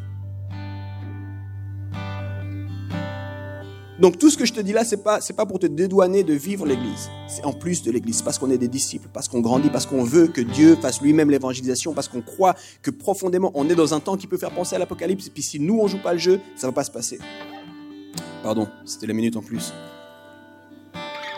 Donc 4.00 4.16
tout 4.16 4.30
ce 4.30 4.38
que 4.38 4.46
je 4.46 4.54
te 4.54 4.60
dis 4.60 4.72
là, 4.72 4.84
c'est 4.84 5.02
pas 5.02 5.18
pas 5.36 5.44
pour 5.44 5.58
te 5.58 5.66
dédouaner 5.66 6.22
de 6.22 6.32
vivre 6.32 6.64
l'Église. 6.64 7.10
C'est 7.26 7.44
en 7.44 7.52
plus 7.52 7.82
de 7.82 7.90
l'Église, 7.90 8.22
parce 8.22 8.38
qu'on 8.38 8.50
est 8.50 8.56
des 8.56 8.68
disciples, 8.68 9.08
parce 9.12 9.28
qu'on 9.28 9.40
grandit, 9.40 9.68
parce 9.68 9.84
qu'on 9.84 10.02
veut 10.02 10.28
que 10.28 10.40
Dieu 10.40 10.76
fasse 10.76 11.02
lui-même 11.02 11.30
l'évangélisation, 11.30 11.92
parce 11.92 12.08
qu'on 12.08 12.22
croit 12.22 12.54
que 12.80 12.90
profondément 12.90 13.50
on 13.54 13.68
est 13.68 13.74
dans 13.74 13.92
un 13.92 14.00
temps 14.00 14.16
qui 14.16 14.28
peut 14.28 14.38
faire 14.38 14.52
penser 14.52 14.76
à 14.76 14.78
l'Apocalypse. 14.78 15.26
Et 15.26 15.30
puis 15.30 15.42
si 15.42 15.60
nous 15.60 15.78
on 15.78 15.88
joue 15.88 16.00
pas 16.00 16.14
le 16.14 16.18
jeu, 16.18 16.40
ça 16.56 16.68
va 16.68 16.72
pas 16.72 16.84
se 16.84 16.90
passer. 16.90 17.18
Pardon, 18.42 18.66
c'était 18.86 19.06
la 19.06 19.14
minute 19.14 19.36
en 19.36 19.42
plus. 19.42 19.74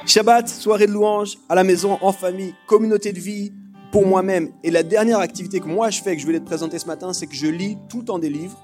Shabbat, 0.07 0.49
soirée 0.49 0.87
de 0.87 0.93
louange, 0.93 1.39
à 1.49 1.55
la 1.55 1.65
maison, 1.65 1.99
en 2.01 2.13
famille, 2.13 2.55
communauté 2.67 3.13
de 3.13 3.21
vie, 3.21 3.53
pour 3.91 4.07
moi-même. 4.07 4.51
Et 4.63 4.71
la 4.71 4.83
dernière 4.83 5.19
activité 5.19 5.61
que 5.61 5.67
moi 5.67 5.91
je 5.91 6.03
fais, 6.03 6.15
que 6.15 6.21
je 6.21 6.27
voulais 6.27 6.41
te 6.41 6.47
présenter 6.47 6.79
ce 6.79 6.87
matin, 6.87 7.13
c'est 7.13 7.27
que 7.27 7.35
je 7.35 7.47
lis 7.47 7.77
tout 7.89 7.99
le 7.99 8.05
temps 8.05 8.19
des 8.19 8.31
livres. 8.31 8.59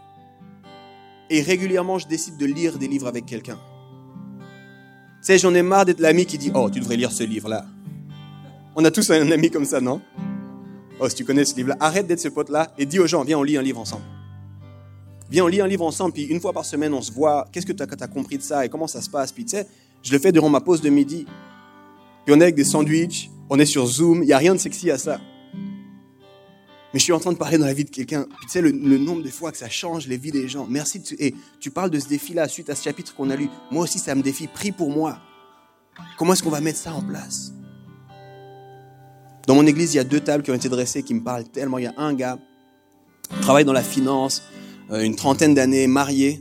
Et 1.29 1.43
régulièrement, 1.43 1.99
je 1.99 2.07
décide 2.07 2.37
de 2.37 2.47
lire 2.47 2.79
des 2.79 2.87
livres 2.87 3.09
avec 3.09 3.27
quelqu'un. 3.27 3.59
Tu 4.39 5.33
sais, 5.33 5.39
j'en 5.39 5.55
ai 5.55 5.63
marre 5.63 5.85
d'être 5.85 6.01
l'ami 6.01 6.25
qui 6.25 6.39
dit 6.39 6.53
Oh, 6.55 6.71
tu 6.71 6.81
devrais 6.81 6.97
lire 6.97 7.11
ce 7.11 7.25
livre-là. 7.25 7.65
On 8.77 8.85
a 8.85 8.91
tous 8.91 9.11
un 9.11 9.31
ami 9.31 9.51
comme 9.51 9.65
ça, 9.65 9.81
non? 9.81 10.01
Oh, 11.01 11.09
si 11.09 11.17
tu 11.17 11.25
connais 11.25 11.45
ce 11.45 11.57
livre-là, 11.57 11.77
arrête 11.81 12.07
d'être 12.07 12.21
ce 12.21 12.29
pote-là 12.29 12.73
et 12.79 12.87
dis 12.87 13.01
aux 13.01 13.07
gens 13.07 13.25
Viens, 13.25 13.39
on 13.39 13.43
lit 13.43 13.57
un 13.57 13.63
livre 13.63 13.81
ensemble. 13.81 14.05
Viens, 15.29 15.45
on 15.45 15.49
lit 15.49 15.61
un 15.61 15.67
livre 15.67 15.85
ensemble, 15.85 16.13
puis 16.13 16.25
une 16.25 16.41
fois 16.41 16.53
par 16.53 16.65
semaine, 16.65 16.95
on 16.95 17.03
se 17.03 17.11
voit. 17.11 17.49
Qu'est-ce 17.51 17.67
que 17.67 17.73
tu 17.73 17.83
as, 17.83 18.07
compris 18.07 18.39
de 18.39 18.43
ça 18.43 18.65
et 18.65 18.69
comment 18.69 18.87
ça 18.87 19.03
se 19.03 19.11
passe? 19.11 19.33
Puis 19.33 19.45
tu 19.45 19.57
sais, 19.57 19.67
je 20.03 20.13
le 20.13 20.21
fais 20.21 20.31
durant 20.31 20.49
ma 20.49 20.61
pause 20.61 20.81
de 20.81 20.89
midi. 20.89 21.27
Puis 22.25 22.35
on 22.35 22.41
est 22.41 22.45
avec 22.45 22.55
des 22.55 22.65
sandwichs, 22.65 23.31
on 23.49 23.59
est 23.59 23.67
sur 23.67 23.87
Zoom, 23.87 24.23
il 24.23 24.27
n'y 24.27 24.33
a 24.33 24.39
rien 24.39 24.55
de 24.55 24.59
sexy 24.61 24.91
à 24.91 24.99
ça. 24.99 25.21
Mais 26.93 27.01
je 27.01 27.05
suis 27.05 27.13
en 27.13 27.21
train 27.21 27.33
de 27.33 27.37
parler 27.37 27.59
dans 27.59 27.67
la 27.67 27.75
vie 27.75 27.85
de 27.85 27.91
quelqu'un. 27.91 28.27
Tu 28.43 28.49
sais, 28.49 28.63
le, 28.63 28.71
nombre 28.73 29.23
de 29.23 29.29
fois 29.29 29.53
que 29.53 29.59
ça 29.59 29.69
change 29.69 30.07
les 30.07 30.17
vies 30.17 30.31
des 30.31 30.49
gens. 30.49 30.67
Merci. 30.69 31.01
De, 31.01 31.05
et 31.19 31.35
tu 31.61 31.71
parles 31.71 31.91
de 31.91 31.99
ce 31.99 32.09
défi-là 32.09 32.49
suite 32.49 32.71
à 32.71 32.75
ce 32.75 32.83
chapitre 32.83 33.15
qu'on 33.15 33.29
a 33.31 33.37
lu. 33.37 33.49
Moi 33.71 33.85
aussi, 33.85 33.99
ça 33.99 34.15
me 34.15 34.23
défie. 34.23 34.47
Prie 34.47 34.73
pour 34.73 34.91
moi. 34.91 35.19
Comment 36.17 36.33
est-ce 36.33 36.43
qu'on 36.43 36.51
va 36.51 36.61
mettre 36.61 36.79
ça 36.79 36.95
en 36.95 37.03
place? 37.03 37.53
Dans 39.47 39.55
mon 39.55 39.67
église, 39.67 39.95
il 39.95 39.99
y 39.99 40.01
a 40.01 40.05
deux 40.05 40.21
tables 40.21 40.43
qui 40.43 40.51
ont 40.51 40.55
été 40.55 40.69
dressées 40.69 41.03
qui 41.03 41.15
me 41.15 41.23
parlent 41.23 41.45
tellement. 41.45 41.79
Il 41.79 41.85
y 41.85 41.89
a 41.89 41.95
un 41.99 42.15
gars 42.15 42.39
qui 43.31 43.41
travaille 43.41 43.65
dans 43.65 43.73
la 43.73 43.83
finance, 43.83 44.43
euh, 44.91 45.03
une 45.03 45.17
trentaine 45.17 45.55
d'années, 45.55 45.87
marié. 45.87 46.41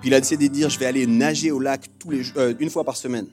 Puis 0.00 0.10
il 0.10 0.14
a 0.14 0.20
décidé 0.20 0.48
de 0.48 0.54
dire, 0.54 0.70
je 0.70 0.78
vais 0.78 0.86
aller 0.86 1.06
nager 1.06 1.50
au 1.50 1.58
lac 1.58 1.86
tous 1.98 2.10
les, 2.10 2.22
euh, 2.36 2.54
une 2.60 2.70
fois 2.70 2.84
par 2.84 2.96
semaine 2.96 3.26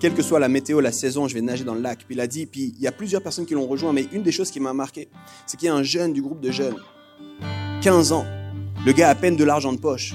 quelle 0.00 0.14
que 0.14 0.22
soit 0.22 0.40
la 0.40 0.48
météo, 0.48 0.80
la 0.80 0.92
saison, 0.92 1.28
je 1.28 1.34
vais 1.34 1.42
nager 1.42 1.62
dans 1.62 1.74
le 1.74 1.82
lac. 1.82 1.98
Puis 1.98 2.16
il 2.16 2.20
a 2.20 2.26
dit, 2.26 2.46
puis 2.46 2.74
il 2.76 2.82
y 2.82 2.86
a 2.86 2.92
plusieurs 2.92 3.22
personnes 3.22 3.44
qui 3.44 3.54
l'ont 3.54 3.66
rejoint, 3.66 3.92
mais 3.92 4.06
une 4.12 4.22
des 4.22 4.32
choses 4.32 4.50
qui 4.50 4.58
m'a 4.58 4.72
marqué, 4.72 5.08
c'est 5.46 5.58
qu'il 5.58 5.66
y 5.66 5.68
a 5.68 5.74
un 5.74 5.82
jeune 5.82 6.12
du 6.12 6.22
groupe 6.22 6.40
de 6.40 6.50
jeunes, 6.50 6.76
15 7.82 8.12
ans, 8.12 8.24
le 8.84 8.92
gars 8.92 9.08
a 9.08 9.10
à 9.10 9.14
peine 9.14 9.36
de 9.36 9.44
l'argent 9.44 9.72
de 9.72 9.78
poche. 9.78 10.14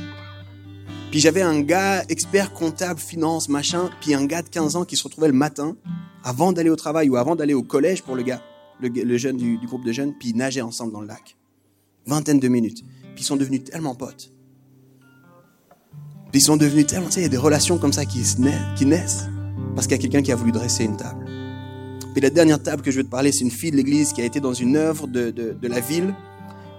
Puis 1.11 1.19
j'avais 1.19 1.43
un 1.43 1.61
gars 1.61 2.03
expert 2.09 2.51
comptable, 2.51 2.99
finance, 2.99 3.47
machin, 3.47 3.89
puis 4.01 4.15
un 4.15 4.25
gars 4.25 4.41
de 4.41 4.49
15 4.49 4.75
ans 4.75 4.85
qui 4.85 4.97
se 4.97 5.03
retrouvait 5.03 5.27
le 5.27 5.33
matin, 5.33 5.77
avant 6.23 6.51
d'aller 6.51 6.71
au 6.71 6.75
travail 6.75 7.07
ou 7.09 7.15
avant 7.15 7.35
d'aller 7.35 7.53
au 7.53 7.63
collège 7.63 8.01
pour 8.01 8.15
le 8.15 8.23
gars, 8.23 8.41
le, 8.81 9.17
jeune 9.17 9.37
du, 9.37 9.59
groupe 9.65 9.85
de 9.85 9.91
jeunes, 9.91 10.13
puis 10.17 10.29
ils 10.29 10.35
nageaient 10.35 10.61
ensemble 10.61 10.93
dans 10.93 11.01
le 11.01 11.07
lac. 11.07 11.37
Vingtaine 12.07 12.39
de 12.39 12.47
minutes. 12.47 12.83
Puis 13.13 13.23
ils 13.23 13.25
sont 13.25 13.37
devenus 13.37 13.63
tellement 13.63 13.93
potes. 13.93 14.31
Puis 16.31 16.41
ils 16.41 16.45
sont 16.45 16.57
devenus 16.57 16.87
tellement, 16.87 17.07
tu 17.07 17.13
sais, 17.13 17.19
il 17.21 17.23
y 17.23 17.27
a 17.27 17.29
des 17.29 17.37
relations 17.37 17.77
comme 17.77 17.93
ça 17.93 18.03
qui 18.05 18.85
naissent 18.85 19.25
parce 19.75 19.87
qu'il 19.87 19.97
y 19.97 19.99
a 19.99 20.01
quelqu'un 20.01 20.23
qui 20.23 20.31
a 20.31 20.35
voulu 20.35 20.51
dresser 20.51 20.85
une 20.85 20.97
table. 20.97 21.25
Puis 22.13 22.21
la 22.21 22.29
dernière 22.29 22.63
table 22.63 22.81
que 22.81 22.91
je 22.91 22.97
veux 22.97 23.03
te 23.03 23.09
parler, 23.09 23.33
c'est 23.33 23.43
une 23.43 23.51
fille 23.51 23.71
de 23.71 23.75
l'église 23.75 24.13
qui 24.13 24.21
a 24.21 24.25
été 24.25 24.39
dans 24.39 24.53
une 24.53 24.77
œuvre 24.77 25.05
de, 25.05 25.31
de, 25.31 25.67
la 25.67 25.81
ville, 25.81 26.15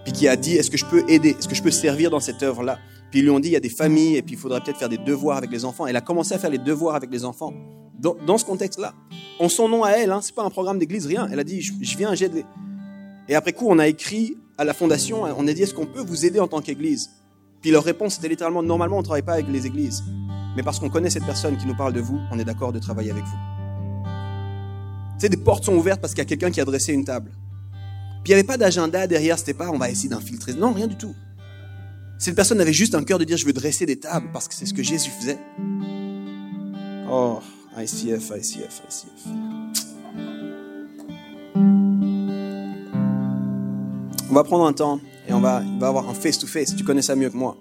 puis 0.02 0.12
qui 0.12 0.28
a 0.28 0.36
dit, 0.36 0.56
est-ce 0.56 0.70
que 0.70 0.78
je 0.78 0.86
peux 0.86 1.04
aider, 1.08 1.36
est-ce 1.38 1.46
que 1.46 1.54
je 1.54 1.62
peux 1.62 1.70
servir 1.70 2.10
dans 2.10 2.20
cette 2.20 2.42
œuvre-là? 2.42 2.78
Puis 3.10 3.20
ils 3.20 3.22
lui 3.22 3.30
ont 3.30 3.38
dit, 3.38 3.50
il 3.50 3.52
y 3.52 3.56
a 3.56 3.60
des 3.60 3.68
familles, 3.68 4.16
et 4.16 4.22
puis 4.22 4.34
il 4.34 4.38
faudrait 4.38 4.62
peut-être 4.62 4.78
faire 4.78 4.88
des 4.88 4.96
devoirs 4.96 5.36
avec 5.36 5.50
les 5.50 5.66
enfants. 5.66 5.86
Elle 5.86 5.96
a 5.96 6.00
commencé 6.00 6.34
à 6.34 6.38
faire 6.38 6.48
les 6.48 6.58
devoirs 6.58 6.94
avec 6.94 7.10
les 7.10 7.26
enfants. 7.26 7.52
Dans, 7.98 8.16
dans 8.26 8.38
ce 8.38 8.46
contexte-là, 8.46 8.94
en 9.38 9.50
son 9.50 9.68
nom 9.68 9.84
à 9.84 9.90
elle, 9.90 10.10
hein, 10.10 10.20
c'est 10.22 10.34
pas 10.34 10.42
un 10.42 10.50
programme 10.50 10.78
d'église, 10.78 11.06
rien. 11.06 11.28
Elle 11.30 11.38
a 11.38 11.44
dit, 11.44 11.60
je, 11.60 11.96
viens, 11.98 12.14
j'aide. 12.14 12.44
Et 13.28 13.34
après 13.34 13.52
coup, 13.52 13.66
on 13.68 13.78
a 13.78 13.88
écrit 13.88 14.38
à 14.56 14.64
la 14.64 14.72
fondation, 14.72 15.24
on 15.24 15.46
a 15.46 15.52
dit, 15.52 15.62
est-ce 15.62 15.74
qu'on 15.74 15.86
peut 15.86 16.00
vous 16.00 16.24
aider 16.24 16.40
en 16.40 16.48
tant 16.48 16.62
qu'église? 16.62 17.10
Puis 17.60 17.70
leur 17.70 17.84
réponse 17.84 18.16
était 18.16 18.28
littéralement, 18.28 18.62
normalement, 18.62 18.96
on 18.96 19.00
ne 19.00 19.04
travaille 19.04 19.22
pas 19.22 19.34
avec 19.34 19.48
les 19.48 19.66
églises. 19.66 20.02
Mais 20.56 20.62
parce 20.62 20.80
qu'on 20.80 20.88
connaît 20.88 21.10
cette 21.10 21.26
personne 21.26 21.58
qui 21.58 21.66
nous 21.66 21.76
parle 21.76 21.92
de 21.92 22.00
vous, 22.00 22.18
on 22.32 22.38
est 22.38 22.44
d'accord 22.44 22.72
de 22.72 22.78
travailler 22.78 23.10
avec 23.10 23.24
vous. 23.24 23.36
Tu 25.18 25.20
sais, 25.20 25.28
des 25.28 25.36
portes 25.36 25.64
sont 25.64 25.74
ouvertes 25.74 26.00
parce 26.00 26.14
qu'il 26.14 26.22
y 26.22 26.26
a 26.26 26.28
quelqu'un 26.28 26.50
qui 26.50 26.60
a 26.62 26.64
dressé 26.64 26.94
une 26.94 27.04
table. 27.04 27.30
Puis 28.24 28.32
il 28.32 28.36
n'y 28.36 28.40
avait 28.40 28.46
pas 28.46 28.56
d'agenda 28.56 29.06
derrière, 29.06 29.38
c'était 29.38 29.54
pas 29.54 29.70
on 29.70 29.78
va 29.78 29.90
essayer 29.90 30.08
d'infiltrer. 30.08 30.54
Non, 30.54 30.72
rien 30.72 30.86
du 30.86 30.96
tout. 30.96 31.14
Cette 32.18 32.34
personne 32.34 32.60
avait 32.60 32.72
juste 32.72 32.94
un 32.94 33.04
cœur 33.04 33.18
de 33.18 33.24
dire 33.24 33.36
je 33.36 33.44
veux 33.44 33.52
dresser 33.52 33.84
des 33.84 34.00
tables 34.00 34.30
parce 34.32 34.48
que 34.48 34.54
c'est 34.54 34.64
ce 34.64 34.72
que 34.72 34.82
Jésus 34.82 35.10
faisait. 35.10 35.38
Oh, 37.10 37.40
ICF, 37.76 38.32
ICF, 38.34 38.82
ICF. 38.88 39.26
On 44.30 44.34
va 44.34 44.42
prendre 44.42 44.66
un 44.66 44.72
temps 44.72 45.00
et 45.28 45.34
on 45.34 45.40
va, 45.40 45.62
va 45.78 45.88
avoir 45.88 46.08
un 46.08 46.14
face-to-face. 46.14 46.74
Tu 46.76 46.84
connais 46.84 47.02
ça 47.02 47.14
mieux 47.14 47.28
que 47.28 47.36
moi. 47.36 47.56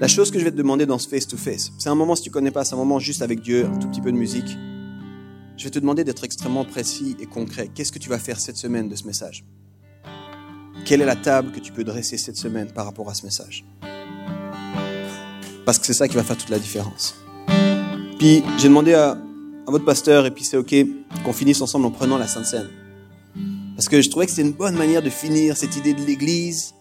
La 0.00 0.06
chose 0.06 0.30
que 0.30 0.38
je 0.38 0.44
vais 0.44 0.52
te 0.52 0.56
demander 0.56 0.86
dans 0.86 0.98
ce 0.98 1.08
face-to-face, 1.08 1.72
c'est 1.76 1.88
un 1.88 1.96
moment, 1.96 2.14
si 2.14 2.22
tu 2.22 2.30
connais 2.30 2.52
pas, 2.52 2.64
c'est 2.64 2.74
un 2.74 2.78
moment 2.78 3.00
juste 3.00 3.20
avec 3.20 3.40
Dieu, 3.40 3.66
un 3.66 3.78
tout 3.78 3.88
petit 3.88 4.00
peu 4.00 4.12
de 4.12 4.16
musique. 4.16 4.56
Je 5.56 5.64
vais 5.64 5.70
te 5.70 5.80
demander 5.80 6.04
d'être 6.04 6.22
extrêmement 6.22 6.64
précis 6.64 7.16
et 7.18 7.26
concret. 7.26 7.68
Qu'est-ce 7.74 7.90
que 7.90 7.98
tu 7.98 8.08
vas 8.08 8.20
faire 8.20 8.38
cette 8.38 8.56
semaine 8.56 8.88
de 8.88 8.94
ce 8.94 9.04
message? 9.04 9.44
Quelle 10.84 11.02
est 11.02 11.04
la 11.04 11.16
table 11.16 11.50
que 11.50 11.58
tu 11.58 11.72
peux 11.72 11.82
dresser 11.82 12.16
cette 12.16 12.36
semaine 12.36 12.70
par 12.70 12.84
rapport 12.84 13.10
à 13.10 13.14
ce 13.14 13.24
message? 13.24 13.64
Parce 15.64 15.80
que 15.80 15.86
c'est 15.86 15.94
ça 15.94 16.06
qui 16.06 16.14
va 16.14 16.22
faire 16.22 16.38
toute 16.38 16.50
la 16.50 16.60
différence. 16.60 17.16
Puis 18.20 18.44
j'ai 18.58 18.68
demandé 18.68 18.94
à, 18.94 19.18
votre 19.66 19.84
pasteur, 19.84 20.26
et 20.26 20.30
puis 20.30 20.44
c'est 20.44 20.56
OK 20.56 20.76
qu'on 21.24 21.32
finisse 21.32 21.60
ensemble 21.60 21.86
en 21.86 21.90
prenant 21.90 22.18
la 22.18 22.28
Sainte 22.28 22.46
Seine. 22.46 22.68
Parce 23.74 23.88
que 23.88 24.00
je 24.00 24.08
trouvais 24.10 24.26
que 24.26 24.30
c'était 24.30 24.46
une 24.46 24.54
bonne 24.54 24.76
manière 24.76 25.02
de 25.02 25.10
finir 25.10 25.56
cette 25.56 25.76
idée 25.76 25.92
de 25.92 26.02
l'Église. 26.02 26.72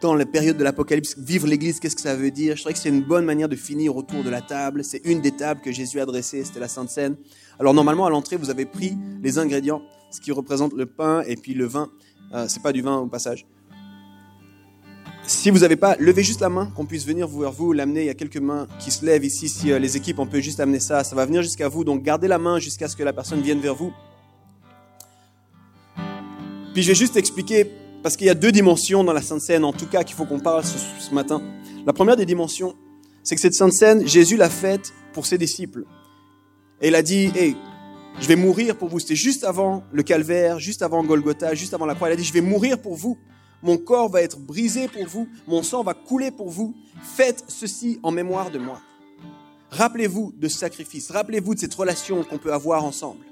Dans 0.00 0.14
la 0.14 0.26
période 0.26 0.56
de 0.56 0.62
l'Apocalypse, 0.62 1.18
vivre 1.18 1.48
l'Église, 1.48 1.80
qu'est-ce 1.80 1.96
que 1.96 2.02
ça 2.02 2.14
veut 2.14 2.30
dire? 2.30 2.54
Je 2.54 2.62
trouvais 2.62 2.72
que 2.72 2.78
c'est 2.78 2.88
une 2.88 3.02
bonne 3.02 3.24
manière 3.24 3.48
de 3.48 3.56
finir 3.56 3.96
autour 3.96 4.22
de 4.22 4.30
la 4.30 4.40
table. 4.40 4.84
C'est 4.84 5.00
une 5.04 5.20
des 5.20 5.32
tables 5.32 5.60
que 5.60 5.72
Jésus 5.72 5.98
a 5.98 6.06
dressées, 6.06 6.44
c'était 6.44 6.60
la 6.60 6.68
Sainte 6.68 6.88
Seine. 6.88 7.16
Alors 7.58 7.74
normalement, 7.74 8.06
à 8.06 8.10
l'entrée, 8.10 8.36
vous 8.36 8.48
avez 8.48 8.64
pris 8.64 8.96
les 9.20 9.38
ingrédients, 9.38 9.82
ce 10.12 10.20
qui 10.20 10.30
représente 10.30 10.72
le 10.74 10.86
pain 10.86 11.22
et 11.26 11.34
puis 11.34 11.52
le 11.52 11.66
vin. 11.66 11.90
Euh, 12.32 12.46
c'est 12.46 12.62
pas 12.62 12.72
du 12.72 12.80
vin 12.80 12.98
au 12.98 13.08
passage. 13.08 13.44
Si 15.26 15.50
vous 15.50 15.58
n'avez 15.58 15.76
pas, 15.76 15.96
levez 15.98 16.22
juste 16.22 16.40
la 16.40 16.48
main, 16.48 16.70
qu'on 16.74 16.86
puisse 16.86 17.04
venir 17.04 17.26
vers 17.26 17.52
vous, 17.52 17.72
l'amener. 17.72 18.02
Il 18.02 18.06
y 18.06 18.10
a 18.10 18.14
quelques 18.14 18.38
mains 18.38 18.68
qui 18.78 18.90
se 18.90 19.04
lèvent 19.04 19.24
ici. 19.24 19.48
Si 19.48 19.72
euh, 19.72 19.80
les 19.80 19.96
équipes, 19.96 20.20
on 20.20 20.26
peut 20.26 20.40
juste 20.40 20.60
amener 20.60 20.80
ça. 20.80 21.02
Ça 21.02 21.16
va 21.16 21.26
venir 21.26 21.42
jusqu'à 21.42 21.68
vous. 21.68 21.82
Donc 21.82 22.04
gardez 22.04 22.28
la 22.28 22.38
main 22.38 22.60
jusqu'à 22.60 22.86
ce 22.86 22.96
que 22.96 23.02
la 23.02 23.12
personne 23.12 23.40
vienne 23.40 23.60
vers 23.60 23.74
vous. 23.74 23.92
Puis 26.72 26.82
je 26.84 26.88
vais 26.88 26.94
juste 26.94 27.16
expliquer, 27.16 27.68
parce 28.02 28.16
qu'il 28.16 28.26
y 28.26 28.30
a 28.30 28.34
deux 28.34 28.52
dimensions 28.52 29.04
dans 29.04 29.12
la 29.12 29.22
Sainte 29.22 29.40
Seine, 29.40 29.64
en 29.64 29.72
tout 29.72 29.86
cas, 29.86 30.04
qu'il 30.04 30.16
faut 30.16 30.24
qu'on 30.24 30.40
parle 30.40 30.64
ce, 30.64 31.14
matin. 31.14 31.42
La 31.86 31.92
première 31.92 32.16
des 32.16 32.26
dimensions, 32.26 32.74
c'est 33.22 33.34
que 33.34 33.40
cette 33.40 33.54
Sainte 33.54 33.72
Seine, 33.72 34.06
Jésus 34.06 34.36
l'a 34.36 34.50
faite 34.50 34.92
pour 35.12 35.26
ses 35.26 35.38
disciples. 35.38 35.84
Et 36.80 36.88
il 36.88 36.94
a 36.94 37.02
dit, 37.02 37.30
hey, 37.34 37.56
je 38.20 38.28
vais 38.28 38.36
mourir 38.36 38.76
pour 38.76 38.88
vous. 38.88 39.00
C'était 39.00 39.16
juste 39.16 39.44
avant 39.44 39.82
le 39.92 40.02
calvaire, 40.02 40.58
juste 40.58 40.82
avant 40.82 41.02
Golgotha, 41.02 41.54
juste 41.54 41.74
avant 41.74 41.86
la 41.86 41.94
croix. 41.94 42.08
Il 42.08 42.12
a 42.12 42.16
dit, 42.16 42.24
je 42.24 42.32
vais 42.32 42.40
mourir 42.40 42.80
pour 42.80 42.94
vous. 42.94 43.18
Mon 43.62 43.76
corps 43.76 44.08
va 44.08 44.22
être 44.22 44.38
brisé 44.38 44.86
pour 44.86 45.04
vous. 45.06 45.28
Mon 45.48 45.62
sang 45.62 45.82
va 45.82 45.94
couler 45.94 46.30
pour 46.30 46.48
vous. 46.48 46.74
Faites 47.02 47.44
ceci 47.48 47.98
en 48.02 48.12
mémoire 48.12 48.50
de 48.50 48.58
moi. 48.58 48.80
Rappelez-vous 49.70 50.32
de 50.36 50.48
ce 50.48 50.58
sacrifice. 50.58 51.10
Rappelez-vous 51.10 51.54
de 51.54 51.60
cette 51.60 51.74
relation 51.74 52.22
qu'on 52.22 52.38
peut 52.38 52.52
avoir 52.52 52.84
ensemble. 52.84 53.24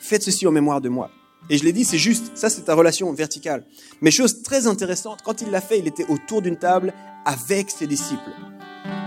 Faites 0.00 0.22
ceci 0.22 0.46
en 0.46 0.50
mémoire 0.50 0.80
de 0.80 0.88
moi. 0.88 1.10
Et 1.50 1.58
je 1.58 1.64
l'ai 1.64 1.72
dit, 1.72 1.84
c'est 1.84 1.98
juste, 1.98 2.36
ça 2.36 2.48
c'est 2.48 2.62
ta 2.62 2.74
relation 2.74 3.12
verticale. 3.12 3.64
Mais 4.00 4.10
chose 4.10 4.42
très 4.42 4.66
intéressante, 4.66 5.20
quand 5.22 5.42
il 5.42 5.50
l'a 5.50 5.60
fait, 5.60 5.78
il 5.78 5.86
était 5.86 6.06
autour 6.08 6.40
d'une 6.40 6.56
table 6.56 6.94
avec 7.24 7.70
ses 7.70 7.86
disciples. 7.86 8.30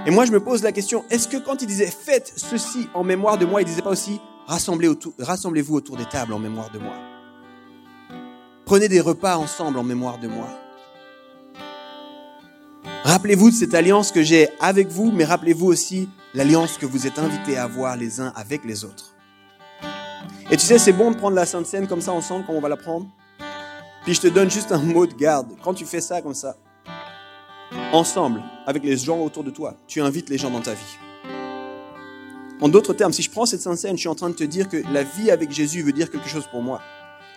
Et 0.05 0.11
moi 0.11 0.25
je 0.25 0.31
me 0.31 0.39
pose 0.39 0.63
la 0.63 0.71
question, 0.71 1.03
est-ce 1.09 1.27
que 1.27 1.37
quand 1.37 1.61
il 1.61 1.67
disait 1.67 1.91
faites 1.91 2.31
ceci 2.35 2.87
en 2.93 3.03
mémoire 3.03 3.37
de 3.37 3.45
moi, 3.45 3.61
il 3.61 3.65
disait 3.65 3.81
pas 3.81 3.89
aussi 3.89 4.19
rassemblez-vous 4.47 5.75
autour 5.75 5.97
des 5.97 6.05
tables 6.05 6.33
en 6.33 6.39
mémoire 6.39 6.71
de 6.71 6.79
moi. 6.79 6.95
Prenez 8.65 8.87
des 8.87 9.01
repas 9.01 9.37
ensemble 9.37 9.77
en 9.79 9.83
mémoire 9.83 10.19
de 10.19 10.27
moi. 10.27 10.47
Rappelez-vous 13.03 13.51
de 13.51 13.55
cette 13.55 13.73
alliance 13.73 14.11
que 14.11 14.21
j'ai 14.21 14.49
avec 14.59 14.89
vous, 14.89 15.11
mais 15.11 15.23
rappelez-vous 15.23 15.67
aussi 15.67 16.09
l'alliance 16.33 16.77
que 16.77 16.85
vous 16.85 17.07
êtes 17.07 17.19
invités 17.19 17.57
à 17.57 17.63
avoir 17.63 17.95
les 17.95 18.19
uns 18.19 18.33
avec 18.35 18.63
les 18.65 18.83
autres. 18.83 19.16
Et 20.49 20.55
tu 20.55 20.65
sais, 20.65 20.79
c'est 20.79 20.93
bon 20.93 21.11
de 21.11 21.17
prendre 21.17 21.35
la 21.35 21.45
Sainte 21.45 21.65
Seine 21.65 21.87
comme 21.87 21.99
ça 21.99 22.13
ensemble, 22.13 22.45
comme 22.45 22.55
on 22.55 22.61
va 22.61 22.69
la 22.69 22.77
prendre. 22.77 23.05
Puis 24.03 24.13
je 24.13 24.21
te 24.21 24.27
donne 24.27 24.49
juste 24.49 24.71
un 24.71 24.77
mot 24.77 25.05
de 25.05 25.13
garde. 25.13 25.47
Quand 25.61 25.73
tu 25.73 25.85
fais 25.85 25.99
ça 25.99 26.21
comme 26.21 26.33
ça, 26.33 26.55
ensemble, 27.91 28.41
avec 28.65 28.81
les 28.83 28.95
gens 28.95 29.19
autour 29.19 29.43
de 29.43 29.51
toi, 29.51 29.75
tu 29.87 29.99
invites 29.99 30.29
les 30.29 30.37
gens 30.37 30.49
dans 30.49 30.61
ta 30.61 30.73
vie. 30.73 30.97
En 32.61 32.69
d'autres 32.69 32.93
termes, 32.93 33.11
si 33.11 33.21
je 33.21 33.29
prends 33.29 33.45
cette 33.45 33.61
scène, 33.61 33.97
je 33.97 33.99
suis 33.99 34.07
en 34.07 34.15
train 34.15 34.29
de 34.29 34.35
te 34.35 34.45
dire 34.45 34.69
que 34.69 34.77
la 34.93 35.03
vie 35.03 35.31
avec 35.31 35.51
Jésus 35.51 35.83
veut 35.83 35.91
dire 35.91 36.09
quelque 36.09 36.29
chose 36.29 36.47
pour 36.49 36.61
moi. 36.61 36.79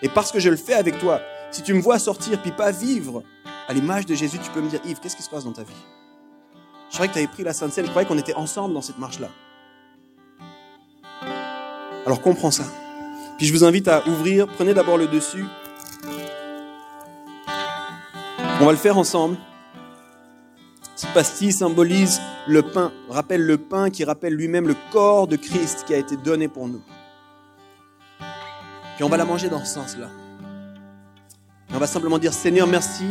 Et 0.03 0.09
parce 0.09 0.31
que 0.31 0.39
je 0.39 0.49
le 0.49 0.57
fais 0.57 0.75
avec 0.75 0.99
toi, 1.01 1.21
si 1.51 1.63
tu 1.63 1.75
me 1.75 1.81
vois 1.81 1.99
sortir 1.99 2.41
puis 2.41 2.53
pas 2.53 2.71
vivre 2.71 3.25
à 3.67 3.75
l'image 3.75 4.07
de 4.07 4.15
Jésus, 4.15 4.39
tu 4.39 4.51
peux 4.51 4.61
me 4.61 4.71
dire, 4.71 4.81
Yves, 4.85 5.01
qu'est-ce 5.01 5.17
qui 5.17 5.25
se 5.25 5.31
passe 5.31 5.45
dans 5.45 5.53
ta 5.53 5.65
vie? 5.65 5.73
Je 6.91 6.95
croyais 6.95 7.09
que 7.09 7.15
tu 7.15 7.19
avais 7.19 7.29
pris 7.29 7.43
la 7.43 7.53
Sainte 7.53 7.73
Seine, 7.73 7.87
je 7.87 7.91
croyais 7.91 8.07
qu'on 8.07 8.19
était 8.19 8.35
ensemble 8.35 8.73
dans 8.73 8.83
cette 8.83 8.99
marche-là. 8.99 9.29
Alors 12.07 12.23
comprends 12.23 12.53
ça. 12.53 12.65
Je 13.41 13.53
vous 13.53 13.65
invite 13.65 13.89
à 13.89 14.07
ouvrir, 14.07 14.47
prenez 14.47 14.75
d'abord 14.75 14.99
le 14.99 15.07
dessus. 15.07 15.45
On 18.61 18.67
va 18.67 18.73
le 18.73 18.77
faire 18.77 18.99
ensemble. 18.99 19.39
Cette 20.95 21.15
pastille 21.15 21.53
symbolise 21.53 22.21
le 22.47 22.61
pain, 22.61 22.93
rappelle 23.09 23.41
le 23.41 23.57
pain 23.57 23.89
qui 23.89 24.05
rappelle 24.05 24.35
lui-même 24.35 24.69
le 24.69 24.77
corps 24.93 25.27
de 25.27 25.37
Christ 25.37 25.85
qui 25.87 25.95
a 25.95 25.97
été 25.97 26.19
donné 26.19 26.49
pour 26.49 26.69
nous. 26.69 26.83
Puis 28.97 29.05
on 29.05 29.09
va 29.09 29.17
la 29.17 29.25
manger 29.25 29.49
dans 29.49 29.65
ce 29.65 29.73
sens-là. 29.73 30.11
on 31.73 31.79
va 31.79 31.87
simplement 31.87 32.19
dire 32.19 32.35
Seigneur, 32.35 32.67
merci 32.67 33.07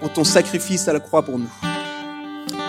pour 0.00 0.12
ton 0.12 0.24
sacrifice 0.24 0.88
à 0.88 0.92
la 0.92 0.98
croix 0.98 1.22
pour 1.22 1.38
nous. 1.38 1.69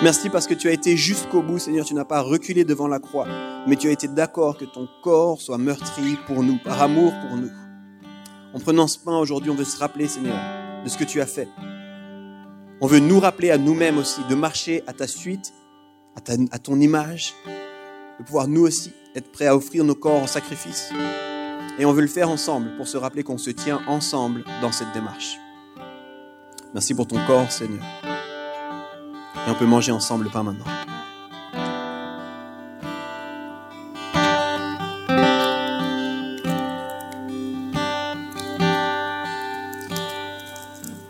Merci 0.03 0.31
parce 0.31 0.47
que 0.47 0.55
tu 0.55 0.67
as 0.67 0.71
été 0.71 0.97
jusqu'au 0.97 1.43
bout, 1.43 1.59
Seigneur. 1.59 1.85
Tu 1.85 1.93
n'as 1.93 2.05
pas 2.05 2.21
reculé 2.21 2.65
devant 2.65 2.87
la 2.87 2.97
croix, 2.97 3.27
mais 3.67 3.75
tu 3.75 3.87
as 3.87 3.91
été 3.91 4.07
d'accord 4.07 4.57
que 4.57 4.65
ton 4.65 4.87
corps 5.03 5.39
soit 5.39 5.59
meurtri 5.59 6.17
pour 6.25 6.41
nous, 6.41 6.57
par 6.57 6.81
amour 6.81 7.13
pour 7.21 7.37
nous. 7.37 7.51
En 8.55 8.59
prenant 8.59 8.87
ce 8.87 8.97
pain 8.97 9.15
aujourd'hui, 9.17 9.51
on 9.51 9.55
veut 9.55 9.63
se 9.63 9.77
rappeler, 9.77 10.07
Seigneur, 10.07 10.39
de 10.83 10.89
ce 10.89 10.97
que 10.97 11.03
tu 11.03 11.21
as 11.21 11.27
fait. 11.27 11.47
On 12.81 12.87
veut 12.87 12.97
nous 12.99 13.19
rappeler 13.19 13.51
à 13.51 13.59
nous-mêmes 13.59 13.99
aussi 13.99 14.21
de 14.27 14.33
marcher 14.33 14.81
à 14.87 14.93
ta 14.93 15.05
suite, 15.05 15.53
à, 16.15 16.57
ton 16.57 16.79
image, 16.79 17.35
de 18.19 18.23
pouvoir 18.25 18.47
nous 18.47 18.61
aussi 18.63 18.91
être 19.15 19.31
prêts 19.31 19.45
à 19.45 19.55
offrir 19.55 19.83
nos 19.83 19.93
corps 19.93 20.23
en 20.23 20.27
sacrifice. 20.27 20.91
Et 21.77 21.85
on 21.85 21.93
veut 21.93 22.01
le 22.01 22.07
faire 22.07 22.31
ensemble 22.31 22.75
pour 22.75 22.87
se 22.87 22.97
rappeler 22.97 23.21
qu'on 23.21 23.37
se 23.37 23.51
tient 23.51 23.81
ensemble 23.87 24.43
dans 24.63 24.71
cette 24.71 24.91
démarche. 24.93 25.37
Merci 26.73 26.95
pour 26.95 27.05
ton 27.05 27.23
corps, 27.27 27.51
Seigneur. 27.51 27.83
Et 29.47 29.49
on 29.49 29.55
peut 29.55 29.65
manger 29.65 29.91
ensemble 29.91 30.25
le 30.25 30.29
pain 30.29 30.43
maintenant. 30.43 30.65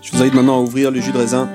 Je 0.02 0.12
vous 0.12 0.22
invite 0.22 0.34
maintenant 0.34 0.58
à 0.58 0.62
ouvrir 0.62 0.92
le 0.92 1.02
jus 1.02 1.12
de 1.12 1.18
raisin. 1.18 1.50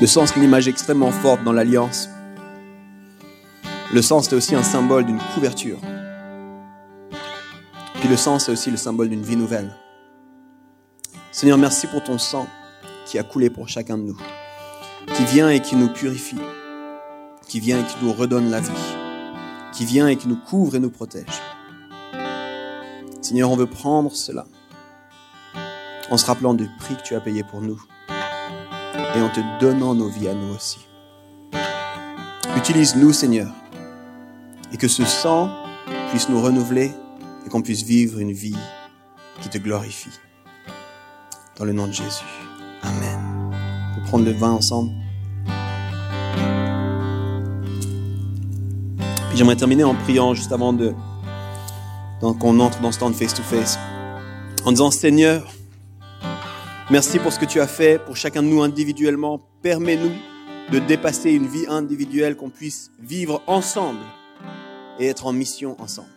Le 0.00 0.08
sang, 0.08 0.26
c'est 0.26 0.34
une 0.36 0.42
image 0.42 0.66
extrêmement 0.66 1.12
forte 1.12 1.44
dans 1.44 1.52
l'alliance. 1.52 2.08
Le 3.92 4.00
sang, 4.00 4.22
c'était 4.22 4.36
aussi 4.36 4.54
un 4.54 4.62
symbole 4.62 5.04
d'une 5.04 5.20
couverture. 5.34 5.78
Puis 8.00 8.08
le 8.08 8.16
sang, 8.16 8.38
c'est 8.38 8.50
aussi 8.50 8.70
le 8.70 8.78
symbole 8.78 9.10
d'une 9.10 9.22
vie 9.22 9.36
nouvelle. 9.36 9.70
Seigneur, 11.30 11.58
merci 11.58 11.86
pour 11.86 12.02
ton 12.02 12.16
sang 12.16 12.46
qui 13.04 13.18
a 13.18 13.22
coulé 13.22 13.50
pour 13.50 13.68
chacun 13.68 13.98
de 13.98 14.04
nous, 14.04 14.16
qui 15.14 15.24
vient 15.26 15.50
et 15.50 15.60
qui 15.60 15.76
nous 15.76 15.88
purifie, 15.92 16.38
qui 17.46 17.60
vient 17.60 17.80
et 17.80 17.84
qui 17.84 18.02
nous 18.02 18.14
redonne 18.14 18.50
la 18.50 18.60
vie, 18.60 18.70
qui 19.74 19.84
vient 19.84 20.08
et 20.08 20.16
qui 20.16 20.26
nous 20.26 20.38
couvre 20.38 20.76
et 20.76 20.80
nous 20.80 20.90
protège. 20.90 21.42
Seigneur, 23.20 23.50
on 23.50 23.56
veut 23.56 23.66
prendre 23.66 24.10
cela 24.12 24.46
en 26.10 26.16
se 26.16 26.24
rappelant 26.24 26.54
du 26.54 26.66
prix 26.78 26.96
que 26.96 27.02
tu 27.02 27.14
as 27.14 27.20
payé 27.20 27.44
pour 27.44 27.60
nous 27.60 27.80
et 29.14 29.20
en 29.20 29.28
te 29.28 29.40
donnant 29.60 29.94
nos 29.94 30.08
vies 30.08 30.28
à 30.28 30.34
nous 30.34 30.54
aussi. 30.54 30.78
Utilise-nous, 32.56 33.12
Seigneur, 33.12 33.52
et 34.72 34.76
que 34.76 34.88
ce 34.88 35.04
sang 35.04 35.50
puisse 36.10 36.28
nous 36.28 36.40
renouveler 36.40 36.90
et 37.46 37.48
qu'on 37.48 37.62
puisse 37.62 37.82
vivre 37.82 38.18
une 38.18 38.32
vie 38.32 38.56
qui 39.40 39.48
te 39.48 39.58
glorifie. 39.58 40.18
Dans 41.58 41.64
le 41.64 41.72
nom 41.72 41.86
de 41.86 41.92
Jésus. 41.92 42.24
Amen. 42.82 43.52
On 43.92 44.00
peut 44.00 44.06
prendre 44.06 44.24
le 44.24 44.32
vin 44.32 44.52
ensemble. 44.52 44.90
Puis 49.28 49.36
j'aimerais 49.36 49.56
terminer 49.56 49.84
en 49.84 49.94
priant 49.94 50.34
juste 50.34 50.52
avant 50.52 50.72
de 50.72 50.94
qu'on 52.20 52.60
entre 52.60 52.80
dans 52.80 52.92
ce 52.92 53.00
temps 53.00 53.10
de 53.10 53.16
face-to-face. 53.16 53.78
En 54.64 54.70
disant, 54.70 54.90
Seigneur, 54.90 55.52
merci 56.90 57.18
pour 57.18 57.32
ce 57.32 57.38
que 57.38 57.44
tu 57.44 57.60
as 57.60 57.66
fait 57.66 57.98
pour 58.02 58.16
chacun 58.16 58.42
de 58.42 58.48
nous 58.48 58.62
individuellement. 58.62 59.40
Permets-nous 59.60 60.12
de 60.70 60.78
dépasser 60.78 61.32
une 61.32 61.48
vie 61.48 61.66
individuelle, 61.68 62.36
qu'on 62.36 62.48
puisse 62.48 62.90
vivre 63.00 63.42
ensemble 63.46 63.98
et 64.98 65.06
être 65.06 65.26
en 65.26 65.32
mission 65.32 65.80
ensemble. 65.80 66.08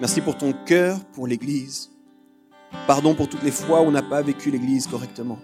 Merci 0.00 0.20
pour 0.20 0.36
ton 0.36 0.52
cœur, 0.52 0.98
pour 1.12 1.26
l'Église. 1.26 1.90
Pardon 2.86 3.14
pour 3.14 3.28
toutes 3.28 3.42
les 3.42 3.50
fois 3.50 3.82
où 3.82 3.84
on 3.84 3.90
n'a 3.90 4.02
pas 4.02 4.22
vécu 4.22 4.50
l'Église 4.50 4.86
correctement. 4.86 5.38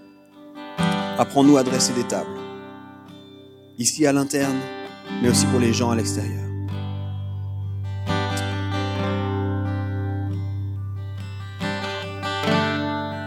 Apprends-nous 1.19 1.57
à 1.57 1.63
dresser 1.63 1.93
des 1.93 2.05
tables, 2.05 2.39
ici 3.79 4.07
à 4.07 4.13
l'interne, 4.13 4.59
mais 5.23 5.29
aussi 5.29 5.47
pour 5.47 5.61
les 5.61 5.73
gens 5.73 5.91
à 5.91 5.97
l'extérieur. 5.97 6.45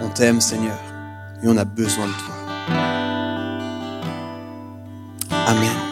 On 0.02 0.10
t'aime 0.14 0.42
Seigneur 0.42 0.80
et 1.44 1.48
on 1.48 1.58
a 1.58 1.66
besoin 1.66 2.08
de 2.08 2.12
toi. 2.12 2.36
Amen. 5.48 5.91